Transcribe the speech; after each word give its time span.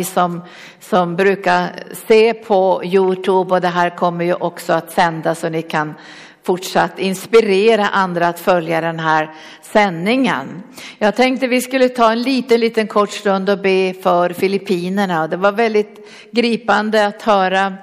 vi 0.00 0.04
som, 0.04 0.42
som 0.80 1.16
brukar 1.16 1.70
se 2.08 2.34
på 2.34 2.82
Youtube 2.84 3.54
och 3.54 3.60
det 3.60 3.68
här 3.68 3.96
kommer 3.96 4.24
ju 4.24 4.34
också 4.34 4.72
att 4.72 4.90
sändas 4.90 5.40
så 5.40 5.48
ni 5.48 5.62
kan 5.62 5.94
fortsatt 6.42 6.98
inspirera 6.98 7.88
andra 7.88 8.28
att 8.28 8.40
följa 8.40 8.80
den 8.80 8.98
här 8.98 9.30
sändningen. 9.62 10.62
Jag 10.98 11.16
tänkte 11.16 11.46
vi 11.46 11.60
skulle 11.60 11.88
ta 11.88 12.12
en 12.12 12.22
liten, 12.22 12.60
liten 12.60 12.86
kort 12.86 13.10
stund 13.10 13.50
och 13.50 13.58
be 13.58 13.94
för 14.02 14.30
Filippinerna. 14.30 15.28
Det 15.28 15.36
var 15.36 15.52
väldigt 15.52 16.08
gripande 16.32 17.06
att 17.06 17.22
höra 17.22 17.74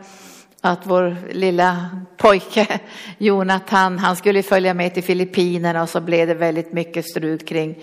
att 0.62 0.82
vår 0.84 1.16
lilla 1.32 1.90
pojke 2.18 2.68
Jonathan, 3.18 4.00
han 4.00 4.16
skulle 4.16 4.44
följa 4.44 4.74
med 4.74 4.94
till 4.94 5.04
Filippinerna 5.04 5.82
och 5.82 5.90
så 5.90 6.02
blev 6.02 6.28
det 6.28 6.34
väldigt 6.34 6.74
mycket 6.74 7.06
strul 7.06 7.40
kring 7.40 7.76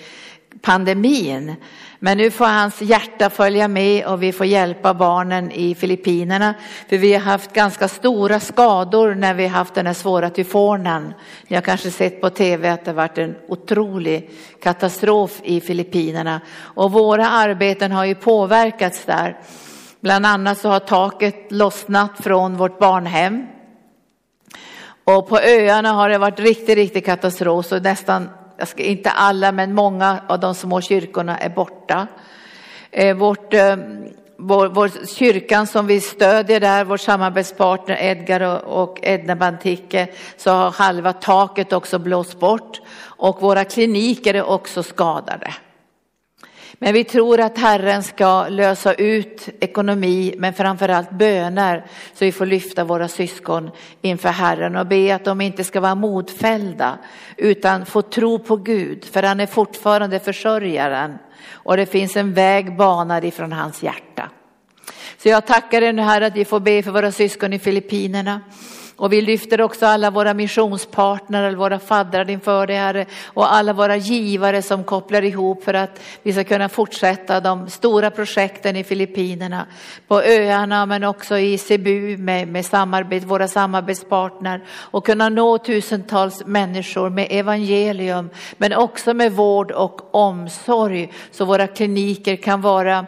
pandemin. 0.62 1.54
Men 1.98 2.18
nu 2.18 2.30
får 2.30 2.44
hans 2.44 2.82
hjärta 2.82 3.30
följa 3.30 3.68
med 3.68 4.06
och 4.06 4.22
vi 4.22 4.32
får 4.32 4.46
hjälpa 4.46 4.94
barnen 4.94 5.52
i 5.52 5.74
Filippinerna. 5.74 6.54
För 6.88 6.98
vi 6.98 7.12
har 7.12 7.20
haft 7.20 7.52
ganska 7.52 7.88
stora 7.88 8.40
skador 8.40 9.14
när 9.14 9.34
vi 9.34 9.42
har 9.42 9.58
haft 9.58 9.74
den 9.74 9.86
här 9.86 9.94
svåra 9.94 10.30
tyfonen. 10.30 11.14
Ni 11.48 11.56
har 11.56 11.62
kanske 11.62 11.90
sett 11.90 12.20
på 12.20 12.30
tv 12.30 12.70
att 12.70 12.84
det 12.84 12.90
har 12.90 12.96
varit 12.96 13.18
en 13.18 13.36
otrolig 13.48 14.30
katastrof 14.62 15.40
i 15.42 15.60
Filippinerna. 15.60 16.40
Och 16.58 16.92
våra 16.92 17.28
arbeten 17.28 17.92
har 17.92 18.04
ju 18.04 18.14
påverkats 18.14 19.04
där. 19.04 19.38
Bland 20.00 20.26
annat 20.26 20.58
så 20.58 20.68
har 20.68 20.80
taket 20.80 21.52
lossnat 21.52 22.12
från 22.20 22.56
vårt 22.56 22.78
barnhem. 22.78 23.46
Och 25.04 25.28
på 25.28 25.38
öarna 25.38 25.92
har 25.92 26.08
det 26.08 26.18
varit 26.18 26.40
riktigt, 26.40 26.76
riktigt 26.76 27.06
katastrof. 27.06 27.66
Så 27.66 27.80
nästan 27.80 28.28
jag 28.56 28.68
ska, 28.68 28.82
inte 28.82 29.10
alla, 29.10 29.52
men 29.52 29.74
många 29.74 30.20
av 30.28 30.40
de 30.40 30.54
små 30.54 30.80
kyrkorna 30.80 31.38
är 31.38 31.48
borta. 31.48 32.06
Eh, 32.90 33.16
vårt, 33.16 33.54
eh, 33.54 33.76
vår, 34.36 34.68
vår, 34.68 35.06
kyrkan 35.06 35.66
som 35.66 35.86
vi 35.86 36.00
stödjer 36.00 36.60
där, 36.60 36.84
vår 36.84 36.96
samarbetspartner 36.96 37.96
Edgar 38.00 38.40
och, 38.40 38.82
och 38.82 38.98
Edna 39.02 39.36
Bantike, 39.36 40.08
så 40.36 40.50
har 40.50 40.70
halva 40.70 41.12
taket 41.12 41.72
också 41.72 41.98
blåst 41.98 42.40
bort 42.40 42.80
och 43.04 43.42
våra 43.42 43.64
kliniker 43.64 44.34
är 44.34 44.42
också 44.42 44.82
skadade. 44.82 45.54
Men 46.78 46.94
vi 46.94 47.04
tror 47.04 47.40
att 47.40 47.58
Herren 47.58 48.02
ska 48.02 48.48
lösa 48.48 48.94
ut 48.94 49.48
ekonomi, 49.60 50.34
men 50.38 50.54
framförallt 50.54 51.10
böner, 51.10 51.84
så 52.14 52.24
vi 52.24 52.32
får 52.32 52.46
lyfta 52.46 52.84
våra 52.84 53.08
syskon 53.08 53.70
inför 54.02 54.28
Herren 54.28 54.76
och 54.76 54.86
be 54.86 55.14
att 55.14 55.24
de 55.24 55.40
inte 55.40 55.64
ska 55.64 55.80
vara 55.80 55.94
modfällda, 55.94 56.98
utan 57.36 57.86
få 57.86 58.02
tro 58.02 58.38
på 58.38 58.56
Gud, 58.56 59.04
för 59.04 59.22
han 59.22 59.40
är 59.40 59.46
fortfarande 59.46 60.20
försörjaren 60.20 61.18
och 61.52 61.76
det 61.76 61.86
finns 61.86 62.16
en 62.16 62.34
väg 62.34 62.76
banad 62.76 63.24
ifrån 63.24 63.52
hans 63.52 63.82
hjärta. 63.82 64.30
Så 65.18 65.28
jag 65.28 65.46
tackar 65.46 65.80
dig 65.80 65.92
nu 65.92 66.02
Herre 66.02 66.26
att 66.26 66.36
vi 66.36 66.44
får 66.44 66.60
be 66.60 66.82
för 66.82 66.90
våra 66.90 67.12
syskon 67.12 67.52
i 67.52 67.58
Filippinerna. 67.58 68.40
Och 68.96 69.12
vi 69.12 69.22
lyfter 69.22 69.60
också 69.60 69.86
alla 69.86 70.10
våra 70.10 70.34
missionspartner, 70.34 71.54
våra 71.54 71.78
faddrar 71.78 72.30
inför 72.30 72.66
dig 72.66 72.76
Herre 72.76 73.06
och 73.24 73.54
alla 73.54 73.72
våra 73.72 73.96
givare 73.96 74.62
som 74.62 74.84
kopplar 74.84 75.22
ihop 75.22 75.64
för 75.64 75.74
att 75.74 76.00
vi 76.22 76.32
ska 76.32 76.44
kunna 76.44 76.68
fortsätta 76.68 77.40
de 77.40 77.68
stora 77.70 78.10
projekten 78.10 78.76
i 78.76 78.84
Filippinerna, 78.84 79.66
på 80.08 80.22
öarna 80.22 80.86
men 80.86 81.04
också 81.04 81.38
i 81.38 81.58
Cebu 81.58 82.16
med, 82.16 82.48
med 82.48 82.66
samarbete, 82.66 83.26
våra 83.26 83.48
samarbetspartner 83.48 84.64
och 84.70 85.06
kunna 85.06 85.28
nå 85.28 85.58
tusentals 85.58 86.42
människor 86.46 87.10
med 87.10 87.26
evangelium 87.30 88.30
men 88.56 88.72
också 88.72 89.14
med 89.14 89.32
vård 89.32 89.70
och 89.70 90.14
omsorg 90.14 91.12
så 91.30 91.44
våra 91.44 91.66
kliniker 91.66 92.36
kan 92.36 92.60
vara 92.60 93.06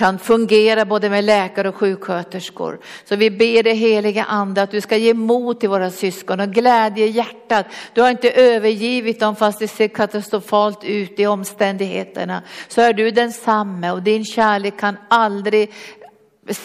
kan 0.00 0.18
fungera 0.18 0.84
både 0.84 1.10
med 1.10 1.24
läkare 1.24 1.68
och 1.68 1.76
sjuksköterskor. 1.76 2.80
Så 3.04 3.16
vi 3.16 3.30
ber 3.30 3.62
dig 3.62 3.74
heliga 3.74 4.24
ande 4.24 4.62
att 4.62 4.70
du 4.70 4.80
ska 4.80 4.96
ge 4.96 5.14
mod 5.14 5.60
till 5.60 5.68
våra 5.68 5.90
syskon 5.90 6.40
och 6.40 6.48
glädje 6.48 7.06
i 7.06 7.10
hjärtat. 7.10 7.66
Du 7.94 8.00
har 8.02 8.10
inte 8.10 8.30
övergivit 8.30 9.20
dem 9.20 9.36
fast 9.36 9.58
det 9.58 9.68
ser 9.68 9.88
katastrofalt 9.88 10.84
ut 10.84 11.20
i 11.20 11.26
omständigheterna. 11.26 12.42
Så 12.68 12.80
är 12.80 12.92
du 12.92 13.10
densamme 13.10 13.90
och 13.90 14.02
din 14.02 14.24
kärlek 14.24 14.80
kan 14.80 14.96
aldrig 15.08 15.70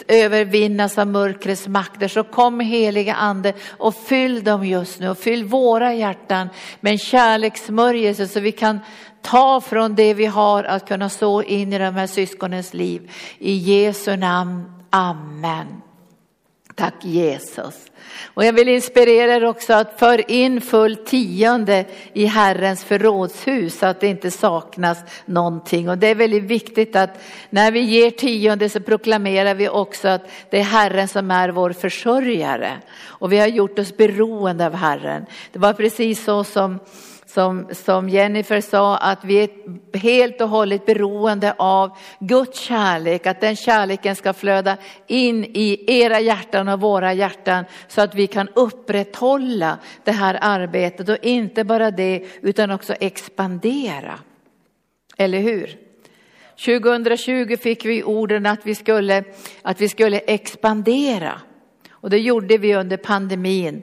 övervinnas 0.08 0.98
av 0.98 1.08
mörkrets 1.08 1.68
makter. 1.68 2.08
Så 2.08 2.24
kom 2.24 2.60
heliga 2.60 3.14
ande 3.14 3.54
och 3.70 3.96
fyll 3.96 4.44
dem 4.44 4.66
just 4.66 5.00
nu 5.00 5.10
och 5.10 5.18
fyll 5.18 5.44
våra 5.44 5.94
hjärtan 5.94 6.50
med 6.80 6.92
en 6.92 6.98
kärlekssmörjelse 6.98 8.28
så 8.28 8.40
vi 8.40 8.52
kan 8.52 8.80
ta 9.26 9.62
från 9.62 9.96
det 9.96 10.14
vi 10.14 10.26
har 10.26 10.64
att 10.64 10.88
kunna 10.88 11.10
så 11.10 11.42
in 11.42 11.74
i 11.74 11.78
de 11.78 11.96
här 11.96 12.08
syskonens 12.08 12.74
liv. 12.74 13.12
I 13.40 13.54
Jesu 13.54 14.16
namn, 14.16 14.64
Amen. 14.90 15.82
Tack 16.76 17.06
Jesus. 17.06 17.92
Och 18.24 18.46
jag 18.46 18.54
vill 18.54 18.70
inspirera 18.70 19.36
er 19.36 19.46
också 19.46 19.74
att 19.74 20.00
för 20.00 20.32
in 20.32 20.62
full 20.62 20.96
tionde 20.96 21.86
i 22.14 22.26
Herrens 22.26 22.84
förrådshus 22.84 23.80
så 23.80 23.86
att 23.86 24.00
det 24.00 24.08
inte 24.08 24.32
saknas 24.32 24.98
någonting. 25.26 25.90
Och 25.90 25.98
det 25.98 26.08
är 26.08 26.16
väldigt 26.16 26.44
viktigt 26.44 26.96
att 26.96 27.24
när 27.50 27.72
vi 27.72 27.80
ger 27.80 28.12
tionde 28.12 28.70
så 28.70 28.80
proklamerar 28.80 29.56
vi 29.56 29.70
också 29.70 30.08
att 30.08 30.30
det 30.50 30.60
är 30.60 30.64
Herren 30.64 31.08
som 31.08 31.32
är 31.32 31.50
vår 31.50 31.72
försörjare. 31.72 32.78
Och 33.04 33.32
vi 33.32 33.40
har 33.40 33.48
gjort 33.48 33.80
oss 33.80 33.98
beroende 33.98 34.66
av 34.66 34.74
Herren. 34.74 35.26
Det 35.52 35.60
var 35.60 35.74
precis 35.74 36.24
så 36.24 36.44
som 36.44 36.80
som, 37.36 37.68
som 37.72 38.10
Jennifer 38.10 38.62
sa, 38.62 38.98
att 38.98 39.26
vi 39.26 39.44
är 39.44 39.50
helt 39.98 40.42
och 40.42 40.50
hållet 40.50 40.86
beroende 40.86 41.54
av 41.58 41.98
Guds 42.20 42.60
kärlek, 42.60 43.26
att 43.26 43.42
den 43.42 43.56
kärleken 43.56 44.16
ska 44.16 44.34
flöda 44.34 44.78
in 45.08 45.46
i 45.46 45.84
era 45.88 46.20
hjärtan 46.20 46.68
och 46.68 46.82
våra 46.82 47.14
hjärtan 47.14 47.66
så 47.88 48.02
att 48.02 48.16
vi 48.16 48.28
kan 48.28 48.50
upprätthålla 48.54 49.78
det 50.04 50.12
här 50.12 50.38
arbetet 50.42 51.10
och 51.10 51.18
inte 51.22 51.64
bara 51.64 51.92
det 51.92 52.24
utan 52.42 52.72
också 52.72 52.94
expandera. 53.00 54.20
Eller 55.18 55.40
hur? 55.40 55.78
2020 56.66 57.58
fick 57.58 57.86
vi 57.86 58.04
orden 58.04 58.46
att 58.46 58.66
vi 58.66 58.76
skulle, 58.76 59.24
att 59.62 59.82
vi 59.82 59.90
skulle 59.90 60.20
expandera 60.20 61.42
och 61.92 62.10
det 62.10 62.20
gjorde 62.20 62.58
vi 62.58 62.76
under 62.76 62.98
pandemin. 62.98 63.82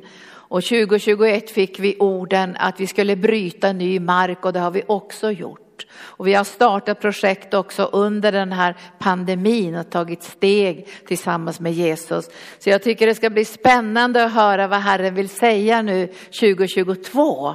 Och 0.53 0.65
2021 0.65 1.51
fick 1.51 1.79
vi 1.79 1.97
orden 1.99 2.57
att 2.59 2.81
vi 2.81 2.87
skulle 2.87 3.17
bryta 3.17 3.73
ny 3.73 4.01
mark 4.01 4.45
och 4.45 4.53
det 4.53 4.61
har 4.61 4.71
vi 4.71 4.83
också 4.87 5.31
gjort. 5.31 5.87
Och 5.95 6.27
vi 6.27 6.35
har 6.35 6.45
startat 6.45 7.01
projekt 7.01 7.55
också 7.55 7.83
under 7.93 8.33
den 8.33 8.53
här 8.53 8.77
pandemin 8.99 9.77
och 9.77 9.91
tagit 9.91 10.23
steg 10.23 10.89
tillsammans 11.07 11.61
med 11.61 11.73
Jesus. 11.73 12.31
Så 12.59 12.71
jag 12.71 12.83
tycker 12.83 13.07
det 13.07 13.15
ska 13.15 13.31
bli 13.31 13.45
spännande 13.45 14.25
att 14.25 14.33
höra 14.33 14.67
vad 14.67 14.81
Herren 14.81 15.15
vill 15.15 15.29
säga 15.29 15.83
nu 15.83 16.07
2022. 16.41 17.55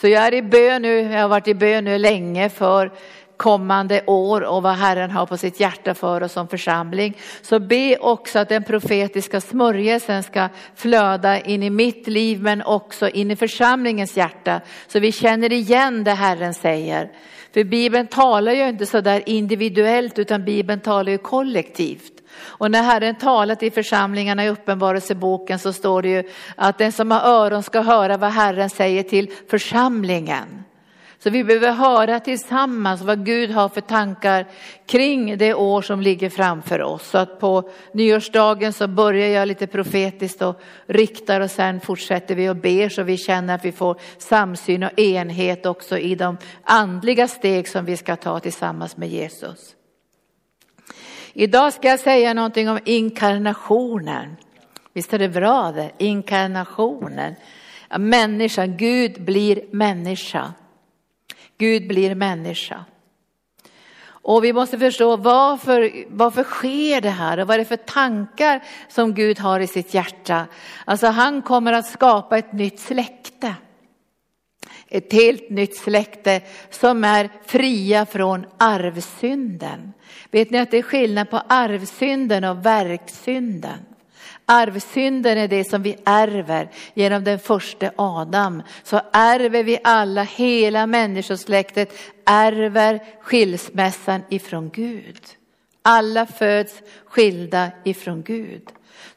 Så 0.00 0.08
jag 0.08 0.26
är 0.26 0.34
i 0.34 0.42
bön 0.42 0.82
nu, 0.82 1.00
jag 1.00 1.20
har 1.20 1.28
varit 1.28 1.48
i 1.48 1.54
bön 1.54 1.84
nu 1.84 1.98
länge 1.98 2.48
för 2.48 2.92
kommande 3.42 4.02
år 4.06 4.40
och 4.40 4.62
vad 4.62 4.74
Herren 4.74 5.10
har 5.10 5.26
på 5.26 5.36
sitt 5.36 5.60
hjärta 5.60 5.94
för 5.94 6.22
oss 6.22 6.32
som 6.32 6.48
församling. 6.48 7.16
Så 7.42 7.60
be 7.60 7.98
också 7.98 8.38
att 8.38 8.48
den 8.48 8.64
profetiska 8.64 9.40
smörjelsen 9.40 10.22
ska 10.22 10.48
flöda 10.74 11.40
in 11.40 11.62
i 11.62 11.70
mitt 11.70 12.06
liv 12.06 12.42
men 12.42 12.62
också 12.62 13.08
in 13.08 13.30
i 13.30 13.36
församlingens 13.36 14.16
hjärta 14.16 14.60
så 14.88 14.98
vi 14.98 15.12
känner 15.12 15.52
igen 15.52 16.04
det 16.04 16.10
Herren 16.10 16.54
säger. 16.54 17.10
För 17.54 17.64
Bibeln 17.64 18.06
talar 18.06 18.52
ju 18.52 18.68
inte 18.68 18.86
så 18.86 19.00
där 19.00 19.28
individuellt 19.28 20.18
utan 20.18 20.44
Bibeln 20.44 20.80
talar 20.80 21.12
ju 21.12 21.18
kollektivt. 21.18 22.12
Och 22.40 22.70
när 22.70 22.82
Herren 22.82 23.14
talat 23.14 23.62
i 23.62 23.70
församlingarna 23.70 24.44
i 24.44 24.48
Uppenbarelseboken 24.48 25.58
så 25.58 25.72
står 25.72 26.02
det 26.02 26.08
ju 26.08 26.22
att 26.56 26.78
den 26.78 26.92
som 26.92 27.10
har 27.10 27.20
öron 27.20 27.62
ska 27.62 27.80
höra 27.80 28.16
vad 28.16 28.30
Herren 28.30 28.70
säger 28.70 29.02
till 29.02 29.30
församlingen. 29.50 30.64
Så 31.22 31.30
vi 31.30 31.44
behöver 31.44 31.72
höra 31.72 32.20
tillsammans 32.20 33.02
vad 33.02 33.26
Gud 33.26 33.50
har 33.50 33.68
för 33.68 33.80
tankar 33.80 34.46
kring 34.86 35.38
det 35.38 35.54
år 35.54 35.82
som 35.82 36.00
ligger 36.00 36.30
framför 36.30 36.82
oss. 36.82 37.10
Så 37.10 37.18
att 37.18 37.40
på 37.40 37.70
nyårsdagen 37.92 38.72
så 38.72 38.88
börjar 38.88 39.28
jag 39.28 39.48
lite 39.48 39.66
profetiskt 39.66 40.42
och 40.42 40.60
riktar 40.86 41.40
och 41.40 41.50
sen 41.50 41.80
fortsätter 41.80 42.34
vi 42.34 42.48
och 42.48 42.56
ber 42.56 42.88
så 42.88 43.02
vi 43.02 43.16
känner 43.16 43.54
att 43.54 43.64
vi 43.64 43.72
får 43.72 44.00
samsyn 44.18 44.82
och 44.82 44.98
enhet 44.98 45.66
också 45.66 45.98
i 45.98 46.14
de 46.14 46.36
andliga 46.62 47.28
steg 47.28 47.68
som 47.68 47.84
vi 47.84 47.96
ska 47.96 48.16
ta 48.16 48.40
tillsammans 48.40 48.96
med 48.96 49.08
Jesus. 49.08 49.76
Idag 51.32 51.72
ska 51.72 51.88
jag 51.88 52.00
säga 52.00 52.34
någonting 52.34 52.68
om 52.68 52.78
inkarnationen. 52.84 54.36
Visst 54.92 55.14
är 55.14 55.18
det 55.18 55.28
bra 55.28 55.72
det? 55.72 55.90
Inkarnationen. 55.98 57.34
Människan, 57.98 58.76
Gud 58.76 59.24
blir 59.24 59.60
människa. 59.70 60.52
Gud 61.62 61.88
blir 61.88 62.14
människa. 62.14 62.84
Och 64.04 64.44
vi 64.44 64.52
måste 64.52 64.78
förstå 64.78 65.16
varför, 65.16 65.92
varför 66.08 66.44
sker 66.44 67.00
det 67.00 67.10
här 67.10 67.38
och 67.38 67.46
vad 67.46 67.54
är 67.54 67.58
det 67.58 67.64
för 67.64 67.76
tankar 67.76 68.62
som 68.88 69.14
Gud 69.14 69.38
har 69.38 69.60
i 69.60 69.66
sitt 69.66 69.94
hjärta. 69.94 70.46
Alltså 70.84 71.06
han 71.06 71.42
kommer 71.42 71.72
att 71.72 71.86
skapa 71.86 72.38
ett 72.38 72.52
nytt 72.52 72.80
släkte. 72.80 73.54
ett 74.88 75.12
helt 75.12 75.50
nytt 75.50 75.76
släkte 75.76 76.40
som 76.70 77.04
är 77.04 77.30
fria 77.46 78.06
från 78.06 78.46
arvsynden. 78.58 79.92
Vet 80.30 80.50
ni 80.50 80.58
att 80.58 80.70
det 80.70 80.78
är 80.78 80.82
skillnad 80.82 81.30
på 81.30 81.42
arvsynden 81.48 82.44
och 82.44 82.66
verksynden? 82.66 83.78
Arvsynden 84.52 85.38
är 85.38 85.48
det 85.48 85.64
som 85.64 85.82
vi 85.82 85.96
ärver 86.04 86.70
genom 86.94 87.24
den 87.24 87.38
första 87.38 87.90
Adam. 87.96 88.62
Så 88.82 89.00
ärver 89.12 89.64
vi 89.64 89.78
alla, 89.84 90.22
hela 90.22 90.86
människosläktet 90.86 91.92
ärver 92.24 93.00
skilsmässan 93.20 94.22
ifrån 94.28 94.70
Gud. 94.74 95.20
Alla 95.82 96.26
föds 96.26 96.82
skilda 97.04 97.70
ifrån 97.84 98.22
Gud. 98.22 98.62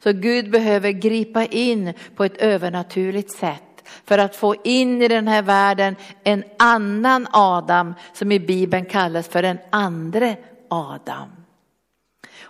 Så 0.03 0.13
Gud 0.13 0.51
behöver 0.51 0.91
gripa 0.91 1.45
in 1.45 1.93
på 2.15 2.23
ett 2.23 2.37
övernaturligt 2.37 3.31
sätt 3.31 3.61
för 4.05 4.17
att 4.17 4.35
få 4.35 4.55
in 4.63 5.01
i 5.01 5.07
den 5.07 5.27
här 5.27 5.41
världen 5.41 5.95
en 6.23 6.43
annan 6.59 7.27
Adam 7.31 7.93
som 8.13 8.31
i 8.31 8.39
Bibeln 8.39 8.85
kallas 8.85 9.27
för 9.27 9.41
den 9.41 9.57
andra 9.69 10.35
Adam. 10.69 11.44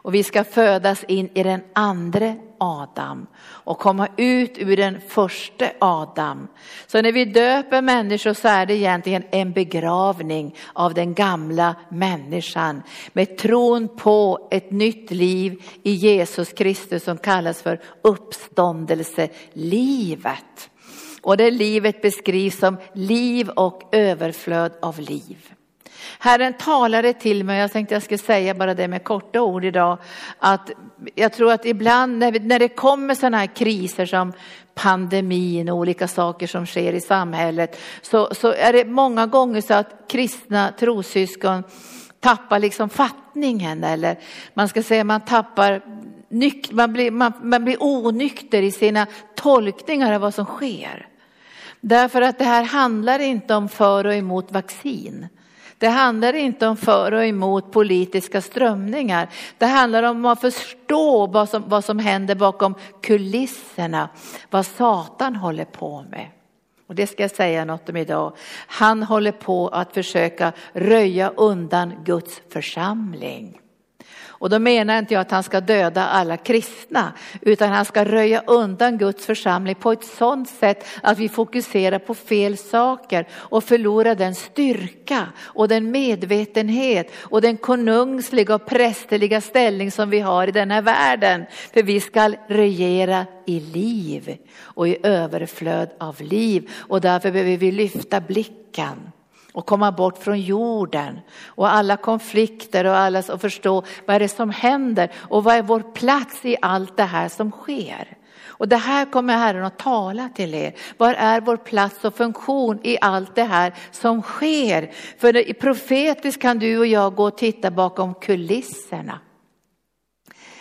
Och 0.06 0.14
vi 0.14 0.24
ska 0.24 0.44
födas 0.44 1.04
in 1.04 1.30
i 1.34 1.44
den 1.44 1.62
andra 1.74 2.36
Adam 2.58 3.28
och 3.48 3.80
komma 3.80 4.08
ut 4.18 4.58
ur 4.58 4.78
den 4.78 5.02
första 5.08 5.66
Adam. 5.80 6.48
Så 6.88 7.02
när 7.02 7.12
vi 7.12 7.26
döper 7.26 7.82
människor 7.82 8.34
så 8.34 8.48
är 8.48 8.66
det 8.66 8.74
egentligen 8.74 9.24
en 9.32 9.52
begravning 9.52 10.56
av 10.74 10.94
den 10.94 11.14
gamla 11.14 11.76
människan 11.90 12.84
med 13.14 13.38
tron 13.38 13.98
på 13.98 14.48
ett 14.52 14.72
nytt 14.72 15.12
liv 15.12 15.64
i 15.84 15.92
Jesus 15.92 16.54
Kristus 16.54 17.04
som 17.04 17.18
kallas 17.18 17.62
för 17.62 17.82
uppståndelselivet. 18.02 20.70
Och 21.22 21.38
det 21.38 21.52
livet 21.52 22.02
beskrivs 22.02 22.60
som 22.60 22.78
liv 22.94 23.50
och 23.50 23.90
överflöd 23.92 24.72
av 24.82 25.00
liv. 25.00 25.55
Herren 26.20 26.54
talade 26.54 27.14
till 27.14 27.44
mig, 27.44 27.60
jag 27.60 27.72
tänkte 27.72 27.96
jag 27.96 28.04
skulle 28.04 28.18
säga 28.18 28.54
bara 28.54 28.74
det 28.74 28.88
med 28.88 29.04
korta 29.04 29.42
ord 29.42 29.66
idag, 29.66 29.98
att 30.40 30.72
jag 31.16 31.34
tror 31.34 31.52
att 31.52 31.66
ibland 31.66 32.18
när, 32.18 32.32
vi, 32.32 32.40
när 32.40 32.60
det 32.60 32.68
kommer 32.68 33.16
sådana 33.16 33.38
här 33.38 33.56
kriser 33.56 34.06
som 34.06 34.34
pandemin 34.76 35.70
och 35.70 35.78
olika 35.78 36.08
saker 36.08 36.48
som 36.48 36.66
sker 36.66 36.94
i 36.94 37.02
samhället 37.02 37.80
så, 38.02 38.30
så 38.32 38.52
är 38.52 38.74
det 38.74 38.86
många 38.86 39.26
gånger 39.26 39.62
så 39.62 39.74
att 39.74 40.06
kristna 40.08 40.72
trossyskon 40.80 41.64
tappar 42.20 42.60
liksom 42.60 42.90
fattningen 42.90 43.84
eller 43.84 44.20
man 44.54 44.70
ska 44.70 44.84
säga 44.84 45.04
man 45.04 45.22
tappar 45.22 45.82
man 46.72 46.94
blir, 46.94 47.12
man, 47.12 47.34
man 47.42 47.64
blir 47.64 47.78
onykter 47.80 48.62
i 48.62 48.72
sina 48.72 49.08
tolkningar 49.36 50.14
av 50.14 50.22
vad 50.22 50.34
som 50.34 50.46
sker. 50.46 51.08
Därför 51.82 52.22
att 52.22 52.38
det 52.38 52.44
här 52.44 52.64
handlar 52.64 53.20
inte 53.20 53.56
om 53.56 53.70
för 53.70 54.06
och 54.06 54.14
emot 54.14 54.52
vaccin. 54.52 55.28
Det 55.86 55.90
handlar 55.90 56.34
inte 56.34 56.68
om 56.68 56.78
för 56.78 57.12
och 57.12 57.26
emot 57.26 57.72
politiska 57.72 58.42
strömningar. 58.42 59.30
Det 59.58 59.66
handlar 59.66 60.04
om 60.04 60.26
att 60.26 60.42
förstå 60.42 61.28
vad 61.28 61.50
som, 61.50 61.64
vad 61.68 61.86
som 61.86 62.00
händer 62.00 62.36
bakom 62.36 62.76
kulisserna, 63.02 64.10
vad 64.50 64.66
Satan 64.66 65.36
håller 65.36 65.66
på 65.66 66.06
med. 66.10 66.28
Och 66.88 66.96
det 66.96 67.08
ska 67.08 67.24
jag 67.24 67.32
säga 67.32 67.66
något 67.66 67.90
om 67.90 67.98
idag. 67.98 68.36
Han 68.68 69.04
håller 69.04 69.32
på 69.32 69.68
att 69.68 69.94
försöka 69.94 70.54
röja 70.74 71.30
undan 71.30 71.94
Guds 72.04 72.42
församling. 72.50 73.60
Och 74.38 74.50
då 74.50 74.60
menar 74.60 75.00
inte 75.00 75.14
jag 75.14 75.22
att 75.22 75.32
han 75.32 75.44
ska 75.44 75.62
döda 75.62 76.08
alla 76.08 76.38
kristna, 76.38 77.14
utan 77.42 77.70
han 77.70 77.86
ska 77.86 78.06
röja 78.06 78.44
undan 78.48 78.98
Guds 78.98 79.26
församling 79.26 79.76
på 79.76 79.92
ett 79.92 80.04
sådant 80.04 80.50
sätt 80.50 80.86
att 81.04 81.18
vi 81.18 81.30
fokuserar 81.30 82.00
på 82.00 82.14
fel 82.14 82.58
saker 82.58 83.28
och 83.32 83.64
förlorar 83.64 84.16
den 84.16 84.36
styrka 84.36 85.28
och 85.42 85.68
den 85.68 85.92
medvetenhet 85.92 87.12
och 87.16 87.42
den 87.42 87.58
konungsliga 87.58 88.56
och 88.56 88.66
prästerliga 88.66 89.42
ställning 89.42 89.92
som 89.92 90.10
vi 90.10 90.20
har 90.20 90.48
i 90.48 90.52
den 90.52 90.72
här 90.72 90.82
världen. 90.82 91.46
För 91.74 91.84
vi 91.84 92.00
ska 92.00 92.34
regera 92.48 93.26
i 93.46 93.60
liv 93.60 94.38
och 94.60 94.88
i 94.88 94.98
överflöd 95.04 95.90
av 96.00 96.22
liv 96.22 96.72
och 96.78 97.02
därför 97.02 97.32
behöver 97.32 97.58
vi 97.58 97.72
lyfta 97.72 98.22
blicken 98.22 99.12
och 99.56 99.66
komma 99.66 99.92
bort 99.92 100.18
från 100.18 100.42
jorden 100.42 101.20
och 101.46 101.74
alla 101.74 101.98
konflikter 101.98 102.86
och, 102.86 102.98
alla, 102.98 103.24
och 103.30 103.42
förstå 103.42 103.84
vad 104.06 104.16
är 104.16 104.20
det 104.20 104.28
som 104.28 104.50
händer 104.50 105.12
och 105.16 105.44
vad 105.44 105.56
är 105.56 105.62
vår 105.62 105.80
plats 105.80 106.46
i 106.46 106.58
allt 106.62 106.98
det 106.98 107.04
här 107.04 107.30
som 107.30 107.52
sker. 107.52 108.18
Och 108.58 108.68
det 108.68 108.78
här 108.78 109.06
kommer 109.12 109.38
Herren 109.38 109.66
att 109.66 109.80
tala 109.80 110.30
till 110.30 110.54
er. 110.54 110.74
Var 110.98 111.14
är 111.14 111.42
vår 111.42 111.58
plats 111.58 112.06
och 112.06 112.16
funktion 112.16 112.80
i 112.84 112.98
allt 113.02 113.36
det 113.36 113.44
här 113.44 113.74
som 113.92 114.22
sker? 114.22 114.92
För 115.18 115.54
profetiskt 115.54 116.42
kan 116.42 116.60
du 116.60 116.80
och 116.80 116.88
jag 116.88 117.16
gå 117.16 117.24
och 117.24 117.38
titta 117.38 117.72
bakom 117.72 118.14
kulisserna. 118.14 119.20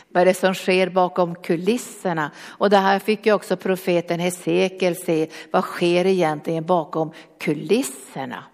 Vad 0.09 0.21
är 0.21 0.25
det 0.25 0.35
som 0.35 0.55
sker 0.55 0.89
bakom 0.89 1.35
kulisserna? 1.35 2.31
Och 2.45 2.71
det 2.71 2.77
här 2.77 2.99
fick 2.99 3.27
ju 3.27 3.33
också 3.33 3.57
profeten 3.57 4.21
Hesekiel 4.21 4.97
se. 4.97 5.29
Vad 5.51 5.65
sker 5.65 6.07
egentligen 6.07 6.65
bakom 6.65 7.13
kulisserna? 7.41 8.45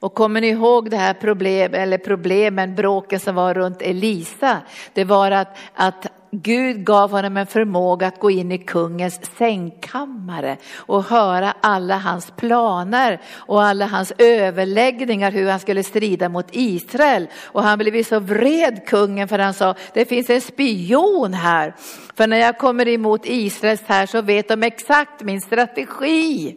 Och 0.00 0.14
kommer 0.14 0.40
ni 0.40 0.48
ihåg 0.48 0.90
det 0.90 0.96
här 0.96 1.14
problem, 1.14 1.74
eller 1.74 1.98
problemen, 1.98 2.74
bråken 2.74 3.20
som 3.20 3.34
var 3.34 3.54
runt 3.54 3.82
Elisa? 3.82 4.58
Det 4.94 5.04
var 5.04 5.30
att, 5.30 5.56
att 5.74 6.06
Gud 6.32 6.84
gav 6.84 7.10
honom 7.10 7.36
en 7.36 7.46
förmåga 7.46 8.06
att 8.06 8.18
gå 8.18 8.30
in 8.30 8.52
i 8.52 8.58
kungens 8.58 9.20
sängkammare 9.38 10.56
och 10.74 11.04
höra 11.04 11.54
alla 11.60 11.98
hans 11.98 12.30
planer 12.30 13.20
och 13.34 13.62
alla 13.62 13.86
hans 13.86 14.12
överläggningar 14.18 15.32
hur 15.32 15.50
han 15.50 15.60
skulle 15.60 15.82
strida 15.82 16.28
mot 16.28 16.46
Israel. 16.50 17.26
Och 17.44 17.62
han 17.62 17.78
blev 17.78 18.02
så 18.02 18.20
vred 18.20 18.86
kungen 18.86 19.28
för 19.28 19.38
han 19.38 19.54
sa, 19.54 19.74
det 19.94 20.04
finns 20.04 20.30
en 20.30 20.40
spion 20.40 21.34
här. 21.34 21.74
För 22.14 22.26
när 22.26 22.36
jag 22.36 22.58
kommer 22.58 22.88
emot 22.88 23.20
Israels 23.24 23.82
här 23.86 24.06
så 24.06 24.22
vet 24.22 24.48
de 24.48 24.62
exakt 24.62 25.22
min 25.22 25.40
strategi. 25.40 26.56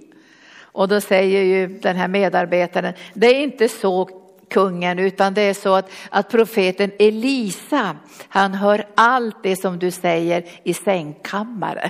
Och 0.74 0.88
då 0.88 1.02
säger 1.02 1.44
ju 1.44 1.68
den 1.68 1.96
här 1.96 2.08
medarbetaren, 2.08 2.94
det 3.14 3.28
är 3.28 3.44
inte 3.44 3.70
så 3.70 4.10
kungen 4.50 5.00
utan 5.00 5.34
det 5.34 5.42
är 5.42 5.54
så 5.54 5.74
att, 5.74 5.92
att 6.10 6.30
profeten 6.30 6.92
Elisa, 7.00 7.96
han 8.30 8.54
hör 8.54 8.88
allt 8.96 9.44
det 9.44 9.56
som 9.56 9.80
du 9.80 9.92
säger 9.92 10.44
i 10.64 10.74
sängkammaren. 10.74 11.90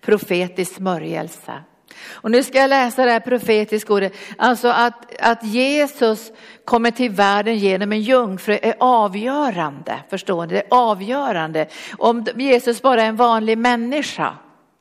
Profetisk 0.00 0.74
smörjelse. 0.74 1.52
Och 2.08 2.30
nu 2.30 2.42
ska 2.42 2.58
jag 2.58 2.70
läsa 2.70 3.04
det 3.04 3.10
här 3.10 3.20
profetiska 3.20 3.92
ordet, 3.92 4.12
alltså 4.38 4.68
att, 4.68 5.20
att 5.20 5.44
Jesus 5.44 6.32
kommer 6.64 6.90
till 6.90 7.10
världen 7.10 7.58
genom 7.58 7.92
en 7.92 8.00
jungfru 8.00 8.58
är 8.62 8.74
avgörande, 8.78 9.98
förstår 10.10 10.46
ni? 10.46 10.54
Det 10.54 10.60
är 10.60 10.66
avgörande. 10.70 11.66
Om 11.98 12.26
Jesus 12.36 12.82
bara 12.82 13.02
är 13.02 13.06
en 13.06 13.16
vanlig 13.16 13.58
människa, 13.58 14.34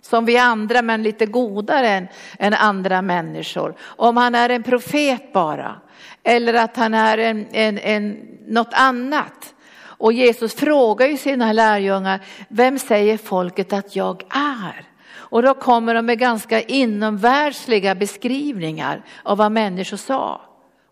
som 0.09 0.25
vi 0.25 0.37
andra 0.37 0.81
men 0.81 1.03
lite 1.03 1.25
godare 1.25 1.89
än, 1.89 2.07
än 2.39 2.53
andra 2.53 3.01
människor. 3.01 3.75
Om 3.81 4.17
han 4.17 4.35
är 4.35 4.49
en 4.49 4.63
profet 4.63 5.33
bara 5.33 5.81
eller 6.23 6.53
att 6.53 6.77
han 6.77 6.93
är 6.93 7.17
en, 7.17 7.47
en, 7.51 7.77
en, 7.77 8.27
något 8.47 8.73
annat. 8.73 9.53
Och 9.77 10.13
Jesus 10.13 10.55
frågar 10.55 11.07
ju 11.07 11.17
sina 11.17 11.53
lärjungar, 11.53 12.21
vem 12.47 12.79
säger 12.79 13.17
folket 13.17 13.73
att 13.73 13.95
jag 13.95 14.23
är? 14.29 14.85
Och 15.13 15.41
då 15.41 15.53
kommer 15.53 15.95
de 15.95 16.05
med 16.05 16.19
ganska 16.19 16.61
inomvärldsliga 16.61 17.95
beskrivningar 17.95 19.05
av 19.23 19.37
vad 19.37 19.51
människor 19.51 19.97
sa 19.97 20.41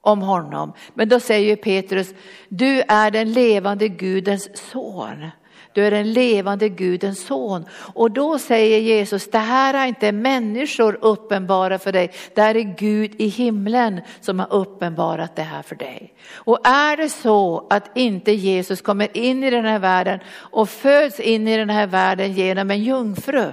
om 0.02 0.22
honom. 0.22 0.74
Men 0.94 1.10
då 1.10 1.20
säger 1.20 1.56
Petrus, 1.56 2.14
du 2.50 2.84
är 2.88 3.12
den 3.12 3.34
levande 3.34 3.88
Gudens 3.88 4.72
son. 4.72 5.30
Du 5.74 5.86
är 5.86 5.92
den 5.92 6.14
levande 6.14 6.70
Gudens 6.70 7.26
son. 7.26 7.66
Och 7.94 8.12
då 8.12 8.40
säger 8.40 8.80
Jesus, 8.80 9.32
det 9.32 9.38
här 9.38 9.74
är 9.74 9.88
inte 9.88 10.12
människor 10.12 10.98
uppenbara 11.02 11.80
för 11.80 11.92
dig, 11.92 12.12
det 12.36 12.42
här 12.42 12.58
är 12.58 12.76
Gud 12.78 13.16
i 13.18 13.28
himlen 13.28 14.02
som 14.22 14.40
har 14.40 14.54
uppenbarat 14.54 15.36
det 15.36 15.42
här 15.42 15.62
för 15.62 15.76
dig. 15.76 16.14
Och 16.34 16.68
är 16.68 16.98
det 16.98 17.10
så 17.10 17.68
att 17.70 17.98
inte 17.98 18.32
Jesus 18.32 18.82
kommer 18.82 19.18
in 19.18 19.44
i 19.44 19.50
den 19.50 19.66
här 19.66 19.80
världen 19.80 20.20
och 20.36 20.70
föds 20.70 21.20
in 21.20 21.48
i 21.48 21.58
den 21.58 21.70
här 21.70 21.88
världen 21.88 22.34
genom 22.34 22.72
en 22.72 22.84
jungfru, 22.84 23.52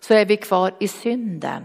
så 0.00 0.14
är 0.14 0.24
vi 0.24 0.36
kvar 0.36 0.74
i 0.80 0.88
synden. 0.88 1.62